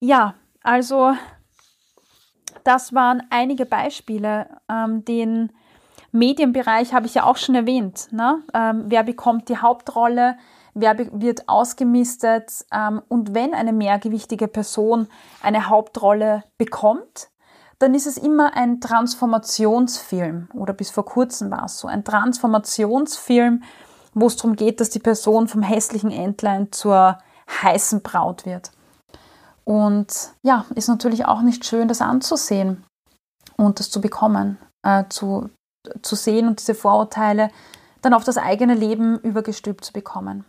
Ja, 0.00 0.34
also 0.62 1.14
das 2.64 2.94
waren 2.94 3.22
einige 3.30 3.66
Beispiele. 3.66 4.48
Ähm, 4.68 5.04
den 5.04 5.52
Medienbereich 6.12 6.92
habe 6.92 7.06
ich 7.06 7.14
ja 7.14 7.24
auch 7.24 7.36
schon 7.36 7.54
erwähnt. 7.54 8.08
Ne? 8.10 8.42
Ähm, 8.54 8.84
wer 8.86 9.04
bekommt 9.04 9.48
die 9.48 9.58
Hauptrolle? 9.58 10.36
Wer 10.74 10.96
wird 10.98 11.48
ausgemistet 11.48 12.64
ähm, 12.72 13.02
und 13.08 13.34
wenn 13.34 13.54
eine 13.54 13.72
mehrgewichtige 13.72 14.48
Person 14.48 15.08
eine 15.42 15.68
Hauptrolle 15.68 16.44
bekommt, 16.58 17.30
dann 17.78 17.94
ist 17.94 18.06
es 18.06 18.18
immer 18.18 18.54
ein 18.54 18.80
Transformationsfilm 18.80 20.48
oder 20.54 20.74
bis 20.74 20.90
vor 20.90 21.04
kurzem 21.04 21.50
war 21.50 21.64
es 21.64 21.78
so, 21.78 21.88
ein 21.88 22.04
Transformationsfilm, 22.04 23.62
wo 24.12 24.26
es 24.26 24.36
darum 24.36 24.54
geht, 24.54 24.80
dass 24.80 24.90
die 24.90 24.98
Person 24.98 25.48
vom 25.48 25.62
hässlichen 25.62 26.10
Entlein 26.10 26.70
zur 26.72 27.18
heißen 27.62 28.02
Braut 28.02 28.44
wird. 28.44 28.70
Und 29.64 30.32
ja, 30.42 30.66
ist 30.74 30.88
natürlich 30.88 31.26
auch 31.26 31.42
nicht 31.42 31.64
schön, 31.64 31.88
das 31.88 32.00
anzusehen 32.00 32.84
und 33.56 33.78
das 33.78 33.90
zu 33.90 34.00
bekommen, 34.00 34.58
äh, 34.82 35.04
zu, 35.08 35.48
zu 36.02 36.16
sehen 36.16 36.48
und 36.48 36.60
diese 36.60 36.74
Vorurteile 36.74 37.50
dann 38.02 38.14
auf 38.14 38.24
das 38.24 38.36
eigene 38.36 38.74
Leben 38.74 39.18
übergestülpt 39.20 39.84
zu 39.84 39.92
bekommen. 39.92 40.44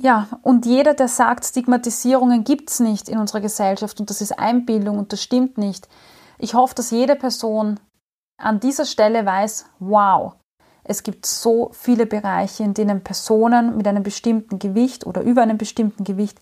Ja, 0.00 0.28
und 0.42 0.64
jeder, 0.64 0.94
der 0.94 1.08
sagt, 1.08 1.44
Stigmatisierungen 1.44 2.44
gibt 2.44 2.70
es 2.70 2.78
nicht 2.78 3.08
in 3.08 3.18
unserer 3.18 3.40
Gesellschaft 3.40 3.98
und 3.98 4.10
das 4.10 4.20
ist 4.20 4.38
Einbildung 4.38 4.98
und 4.98 5.12
das 5.12 5.22
stimmt 5.22 5.58
nicht. 5.58 5.88
Ich 6.38 6.54
hoffe, 6.54 6.74
dass 6.76 6.92
jede 6.92 7.16
Person 7.16 7.80
an 8.40 8.60
dieser 8.60 8.84
Stelle 8.84 9.26
weiß, 9.26 9.66
wow, 9.80 10.34
es 10.84 11.02
gibt 11.02 11.26
so 11.26 11.70
viele 11.72 12.06
Bereiche, 12.06 12.62
in 12.62 12.74
denen 12.74 13.02
Personen 13.02 13.76
mit 13.76 13.88
einem 13.88 14.04
bestimmten 14.04 14.60
Gewicht 14.60 15.04
oder 15.04 15.22
über 15.22 15.42
einem 15.42 15.58
bestimmten 15.58 16.04
Gewicht 16.04 16.40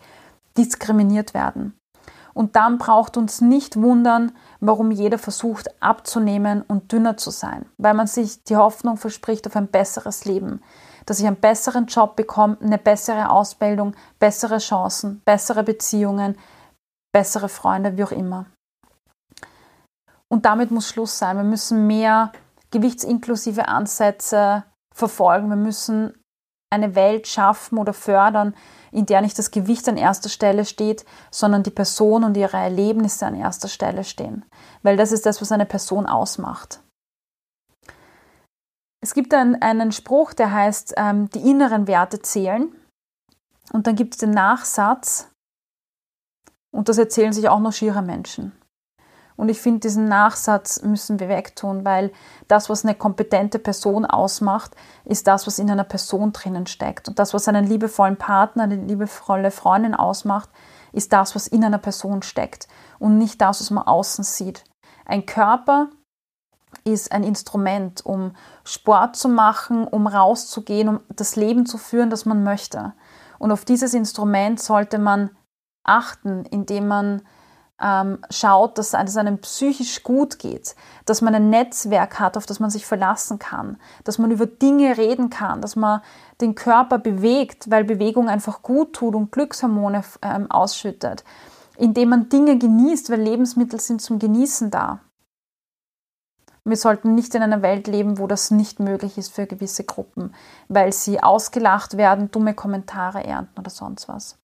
diskriminiert 0.59 1.33
werden. 1.33 1.79
Und 2.35 2.55
dann 2.55 2.77
braucht 2.77 3.17
uns 3.17 3.41
nicht 3.41 3.81
wundern, 3.81 4.33
warum 4.61 4.91
jeder 4.91 5.17
versucht 5.17 5.71
abzunehmen 5.83 6.63
und 6.69 6.93
dünner 6.93 7.17
zu 7.17 7.31
sein, 7.31 7.65
weil 7.79 7.95
man 7.95 8.07
sich 8.07 8.45
die 8.45 8.57
Hoffnung 8.57 8.99
verspricht 8.99 9.47
auf 9.47 9.57
ein 9.57 9.69
besseres 9.69 10.27
Leben 10.27 10.61
dass 11.07 11.21
ich 11.21 11.27
einen 11.27 11.37
besseren 11.37 11.87
Job 11.87 12.17
bekomme, 12.17 12.59
eine 12.61 12.79
bessere 12.79 13.31
Ausbildung, 13.31 13.95
bessere 14.19 14.59
Chancen, 14.59 15.23
bessere 15.25 15.63
Beziehungen, 15.63 16.37
bessere 17.15 17.49
Freunde, 17.49 17.97
wie 17.97 18.05
auch 18.05 18.13
immer. 18.13 18.47
Und 20.29 20.45
damit 20.45 20.71
muss 20.71 20.89
Schluss 20.89 21.19
sein. 21.19 21.37
Wir 21.37 21.45
müssen 21.45 21.87
mehr 21.87 22.33
gewichtsinklusive 22.71 23.69
Ansätze 23.69 24.65
verfolgen. 24.95 25.49
Wir 25.49 25.57
müssen 25.57 26.15
eine 26.71 26.95
Welt 26.97 27.29
schaffen 27.29 27.79
oder 27.79 27.93
fördern, 27.93 28.55
in 28.91 29.07
der 29.07 29.21
nicht 29.21 29.39
das 29.39 29.53
Gewicht 29.53 29.89
an 29.89 29.97
erster 29.97 30.29
Stelle 30.29 30.65
steht, 30.65 31.05
sondern 31.31 31.63
die 31.63 31.71
Person 31.71 32.25
und 32.25 32.37
ihre 32.37 32.57
Erlebnisse 32.57 33.25
an 33.25 33.37
erster 33.37 33.69
Stelle 33.69 34.05
stehen. 34.05 34.45
Weil 34.83 34.97
das 34.97 35.13
ist 35.13 35.27
das, 35.27 35.41
was 35.41 35.53
eine 35.53 35.67
Person 35.67 36.07
ausmacht. 36.07 36.81
Es 39.07 39.15
gibt 39.15 39.33
einen, 39.33 39.63
einen 39.63 39.93
Spruch, 39.93 40.33
der 40.35 40.51
heißt, 40.51 40.95
ähm, 40.97 41.31
die 41.31 41.49
inneren 41.49 41.87
Werte 41.87 42.23
zählen. 42.23 42.75
Und 43.73 43.87
dann 43.87 43.95
gibt 43.95 44.15
es 44.15 44.19
den 44.19 44.33
Nachsatz, 44.33 45.31
und 46.73 46.89
das 46.89 46.99
erzählen 46.99 47.33
sich 47.33 47.49
auch 47.49 47.61
noch 47.61 47.73
schiere 47.73 48.03
Menschen. 48.03 48.51
Und 49.37 49.49
ich 49.49 49.61
finde, 49.61 49.79
diesen 49.79 50.09
Nachsatz 50.09 50.83
müssen 50.83 51.21
wir 51.21 51.29
wegtun, 51.29 51.85
weil 51.85 52.11
das, 52.49 52.69
was 52.69 52.85
eine 52.85 52.97
kompetente 52.97 53.61
Person 53.61 54.05
ausmacht, 54.05 54.75
ist 55.05 55.29
das, 55.29 55.47
was 55.47 55.61
in 55.61 55.71
einer 55.71 55.85
Person 55.85 56.33
drinnen 56.33 56.67
steckt. 56.67 57.07
Und 57.07 57.21
das, 57.21 57.33
was 57.33 57.47
einen 57.47 57.65
liebevollen 57.65 58.17
Partner, 58.17 58.65
eine 58.65 58.75
liebevolle 58.75 59.53
Freundin 59.53 59.95
ausmacht, 59.95 60.49
ist 60.91 61.13
das, 61.13 61.37
was 61.37 61.47
in 61.47 61.65
einer 61.65 61.79
Person 61.79 62.23
steckt 62.23 62.67
und 62.99 63.19
nicht 63.19 63.41
das, 63.41 63.61
was 63.61 63.71
man 63.71 63.87
außen 63.87 64.25
sieht. 64.25 64.65
Ein 65.05 65.27
Körper 65.27 65.91
ist 66.87 67.13
ein 67.13 67.25
Instrument, 67.25 68.05
um 68.07 68.33
Sport 68.65 69.17
zu 69.17 69.29
machen, 69.29 69.87
um 69.87 70.07
rauszugehen, 70.07 70.89
um 70.89 71.01
das 71.09 71.37
Leben 71.37 71.67
zu 71.67 71.79
führen, 71.79 72.11
das 72.11 72.25
man 72.25 72.45
möchte. 72.45 72.93
Und 73.39 73.51
auf 73.51 73.65
dieses 73.65 73.93
Instrument 73.93 74.61
sollte 74.61 74.99
man 74.99 75.31
achten, 75.83 76.45
indem 76.47 76.89
man 76.89 77.23
ähm, 77.81 78.19
schaut, 78.31 78.79
dass 78.79 78.95
es 78.95 79.17
einem 79.17 79.39
psychisch 79.39 80.03
gut 80.03 80.39
geht, 80.39 80.75
dass 81.05 81.21
man 81.21 81.35
ein 81.35 81.51
Netzwerk 81.51 82.19
hat, 82.19 82.37
auf 82.37 82.47
das 82.47 82.61
man 82.61 82.71
sich 82.71 82.87
verlassen 82.87 83.39
kann, 83.39 83.77
dass 84.05 84.19
man 84.19 84.31
über 84.31 84.47
Dinge 84.47 84.97
reden 84.97 85.29
kann, 85.29 85.61
dass 85.61 85.77
man 85.77 86.01
den 86.41 86.55
Körper 86.55 86.99
bewegt, 86.99 87.71
weil 87.71 87.85
Bewegung 87.85 88.29
einfach 88.29 88.63
gut 88.63 88.95
tut 88.95 89.15
und 89.15 89.31
Glückshormone 89.33 90.05
ähm, 90.23 90.51
ausschüttet, 90.51 91.25
indem 91.77 92.11
man 92.11 92.29
Dinge 92.29 92.57
genießt, 92.59 93.11
weil 93.11 93.21
Lebensmittel 93.21 93.81
sind 93.81 94.01
zum 94.01 94.19
Genießen 94.19 94.71
da. 94.71 95.01
Wir 96.69 96.77
sollten 96.77 97.15
nicht 97.15 97.33
in 97.37 97.45
einer 97.45 97.63
Welt 97.63 97.87
leben, 97.87 98.19
wo 98.19 98.27
das 98.27 98.51
nicht 98.51 98.81
möglich 98.81 99.19
ist 99.19 99.33
für 99.33 99.47
gewisse 99.47 99.85
Gruppen, 99.85 100.35
weil 100.67 100.93
sie 100.93 101.23
ausgelacht 101.23 101.97
werden, 101.97 102.33
dumme 102.33 102.55
Kommentare 102.55 103.23
ernten 103.23 103.61
oder 103.61 103.71
sonst 103.71 104.09
was. 104.09 104.37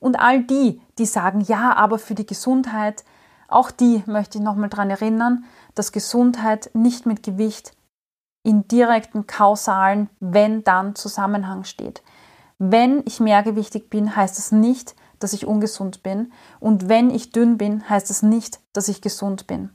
Und 0.00 0.18
all 0.18 0.42
die, 0.42 0.82
die 0.98 1.06
sagen, 1.06 1.42
ja, 1.42 1.76
aber 1.76 2.00
für 2.00 2.16
die 2.16 2.26
Gesundheit, 2.26 3.04
auch 3.46 3.70
die 3.70 4.02
möchte 4.06 4.38
ich 4.38 4.44
nochmal 4.44 4.68
daran 4.68 4.90
erinnern, 4.90 5.44
dass 5.76 5.92
Gesundheit 5.92 6.70
nicht 6.74 7.06
mit 7.06 7.22
Gewicht 7.22 7.76
in 8.42 8.66
direkten 8.66 9.28
kausalen 9.28 10.10
Wenn-Dann 10.18 10.96
Zusammenhang 10.96 11.62
steht. 11.62 12.02
Wenn 12.58 13.02
ich 13.06 13.20
mehrgewichtig 13.20 13.90
bin, 13.90 14.16
heißt 14.16 14.40
es 14.40 14.50
nicht, 14.50 14.96
dass 15.20 15.34
ich 15.34 15.46
ungesund 15.46 16.02
bin. 16.02 16.32
Und 16.58 16.88
wenn 16.88 17.10
ich 17.10 17.30
dünn 17.30 17.58
bin, 17.58 17.88
heißt 17.88 18.10
es 18.10 18.24
nicht, 18.24 18.58
dass 18.72 18.88
ich 18.88 19.00
gesund 19.00 19.46
bin. 19.46 19.70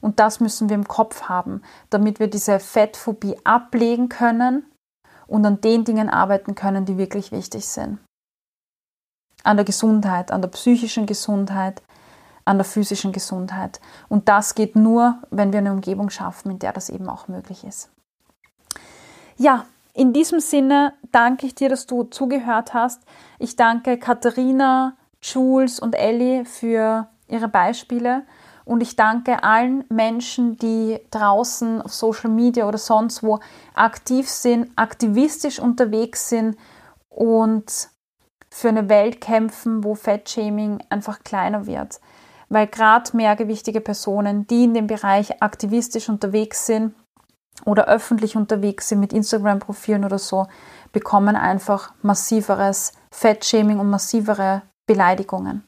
Und 0.00 0.20
das 0.20 0.40
müssen 0.40 0.68
wir 0.68 0.76
im 0.76 0.88
Kopf 0.88 1.22
haben, 1.22 1.62
damit 1.90 2.20
wir 2.20 2.28
diese 2.28 2.60
Fettphobie 2.60 3.36
ablegen 3.44 4.08
können 4.08 4.64
und 5.26 5.44
an 5.44 5.60
den 5.60 5.84
Dingen 5.84 6.08
arbeiten 6.08 6.54
können, 6.54 6.84
die 6.84 6.98
wirklich 6.98 7.32
wichtig 7.32 7.66
sind 7.66 7.98
an 9.44 9.56
der 9.56 9.64
Gesundheit, 9.64 10.30
an 10.30 10.42
der 10.42 10.48
psychischen 10.48 11.06
Gesundheit, 11.06 11.82
an 12.44 12.58
der 12.58 12.64
physischen 12.64 13.12
Gesundheit. 13.12 13.80
Und 14.08 14.28
das 14.28 14.54
geht 14.54 14.76
nur, 14.76 15.18
wenn 15.30 15.52
wir 15.52 15.58
eine 15.58 15.72
Umgebung 15.72 16.10
schaffen, 16.10 16.50
in 16.52 16.58
der 16.58 16.72
das 16.72 16.90
eben 16.90 17.08
auch 17.08 17.28
möglich 17.28 17.64
ist. 17.64 17.90
Ja, 19.36 19.66
in 19.94 20.12
diesem 20.12 20.40
Sinne 20.40 20.94
danke 21.12 21.46
ich 21.46 21.54
dir, 21.54 21.68
dass 21.68 21.86
du 21.86 22.04
zugehört 22.04 22.74
hast. 22.74 23.02
Ich 23.38 23.56
danke 23.56 23.98
Katharina, 23.98 24.96
Jules 25.22 25.80
und 25.80 25.94
Ellie 25.94 26.44
für 26.44 27.08
ihre 27.28 27.48
Beispiele. 27.48 28.24
Und 28.68 28.82
ich 28.82 28.96
danke 28.96 29.44
allen 29.44 29.84
Menschen, 29.88 30.58
die 30.58 31.00
draußen 31.10 31.80
auf 31.80 31.94
Social 31.94 32.28
Media 32.28 32.68
oder 32.68 32.76
sonst 32.76 33.22
wo 33.22 33.40
aktiv 33.72 34.28
sind, 34.28 34.70
aktivistisch 34.76 35.58
unterwegs 35.58 36.28
sind 36.28 36.54
und 37.08 37.88
für 38.50 38.68
eine 38.68 38.90
Welt 38.90 39.22
kämpfen, 39.22 39.84
wo 39.84 39.94
Fettshaming 39.94 40.84
einfach 40.90 41.20
kleiner 41.20 41.64
wird. 41.64 41.98
Weil 42.50 42.66
gerade 42.66 43.16
mehrgewichtige 43.16 43.80
Personen, 43.80 44.46
die 44.46 44.64
in 44.64 44.74
dem 44.74 44.86
Bereich 44.86 45.42
aktivistisch 45.42 46.10
unterwegs 46.10 46.66
sind 46.66 46.94
oder 47.64 47.88
öffentlich 47.88 48.36
unterwegs 48.36 48.90
sind 48.90 49.00
mit 49.00 49.14
Instagram-Profilen 49.14 50.04
oder 50.04 50.18
so, 50.18 50.46
bekommen 50.92 51.36
einfach 51.36 51.94
massiveres 52.02 52.92
Fettshaming 53.14 53.78
und 53.78 53.88
massivere 53.88 54.60
Beleidigungen. 54.86 55.67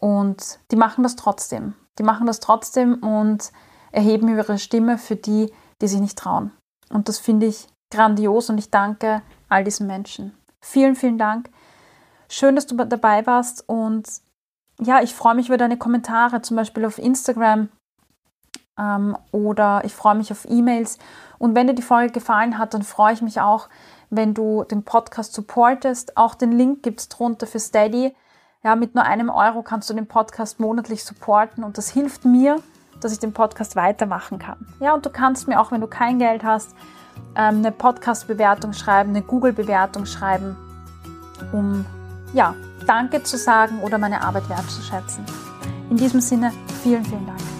Und 0.00 0.60
die 0.70 0.76
machen 0.76 1.02
das 1.02 1.16
trotzdem. 1.16 1.74
Die 1.98 2.04
machen 2.04 2.26
das 2.26 2.38
trotzdem 2.38 3.02
und 3.02 3.50
erheben 3.90 4.28
ihre 4.28 4.58
Stimme 4.58 4.96
für 4.96 5.16
die, 5.16 5.52
die 5.80 5.88
sich 5.88 6.00
nicht 6.00 6.16
trauen. 6.16 6.52
Und 6.90 7.08
das 7.08 7.18
finde 7.18 7.46
ich 7.46 7.66
grandios 7.90 8.48
und 8.48 8.58
ich 8.58 8.70
danke 8.70 9.22
all 9.48 9.64
diesen 9.64 9.88
Menschen. 9.88 10.36
Vielen, 10.60 10.94
vielen 10.94 11.18
Dank. 11.18 11.50
Schön, 12.28 12.54
dass 12.54 12.66
du 12.66 12.76
dabei 12.76 13.26
warst 13.26 13.68
und 13.68 14.08
ja, 14.80 15.02
ich 15.02 15.14
freue 15.14 15.34
mich 15.34 15.48
über 15.48 15.56
deine 15.56 15.78
Kommentare, 15.78 16.42
zum 16.42 16.56
Beispiel 16.56 16.84
auf 16.84 16.98
Instagram 16.98 17.68
ähm, 18.78 19.16
oder 19.32 19.82
ich 19.84 19.94
freue 19.94 20.14
mich 20.14 20.30
auf 20.30 20.46
E-Mails. 20.48 20.98
Und 21.38 21.56
wenn 21.56 21.66
dir 21.66 21.74
die 21.74 21.82
Folge 21.82 22.12
gefallen 22.12 22.58
hat, 22.58 22.74
dann 22.74 22.82
freue 22.82 23.14
ich 23.14 23.22
mich 23.22 23.40
auch, 23.40 23.68
wenn 24.10 24.34
du 24.34 24.62
den 24.64 24.84
Podcast 24.84 25.34
supportest. 25.34 26.16
Auch 26.16 26.36
den 26.36 26.52
Link 26.52 26.84
gibt 26.84 27.00
es 27.00 27.08
drunter 27.08 27.46
für 27.48 27.58
Steady. 27.58 28.14
Ja, 28.68 28.76
mit 28.76 28.94
nur 28.94 29.02
einem 29.02 29.30
Euro 29.30 29.62
kannst 29.62 29.88
du 29.88 29.94
den 29.94 30.06
Podcast 30.06 30.60
monatlich 30.60 31.02
supporten 31.02 31.64
und 31.64 31.78
das 31.78 31.88
hilft 31.88 32.26
mir, 32.26 32.60
dass 33.00 33.12
ich 33.12 33.18
den 33.18 33.32
Podcast 33.32 33.76
weitermachen 33.76 34.38
kann. 34.38 34.58
Ja, 34.78 34.92
und 34.92 35.06
du 35.06 35.08
kannst 35.08 35.48
mir 35.48 35.58
auch, 35.58 35.72
wenn 35.72 35.80
du 35.80 35.86
kein 35.86 36.18
Geld 36.18 36.44
hast, 36.44 36.74
ähm, 37.34 37.60
eine 37.60 37.72
Podcast-Bewertung 37.72 38.74
schreiben, 38.74 39.08
eine 39.08 39.22
Google-Bewertung 39.22 40.04
schreiben, 40.04 40.54
um 41.50 41.86
ja, 42.34 42.54
Danke 42.86 43.22
zu 43.22 43.38
sagen 43.38 43.80
oder 43.80 43.96
meine 43.96 44.20
Arbeit 44.20 44.50
wertzuschätzen. 44.50 45.24
In 45.88 45.96
diesem 45.96 46.20
Sinne, 46.20 46.52
vielen, 46.82 47.06
vielen 47.06 47.24
Dank. 47.24 47.57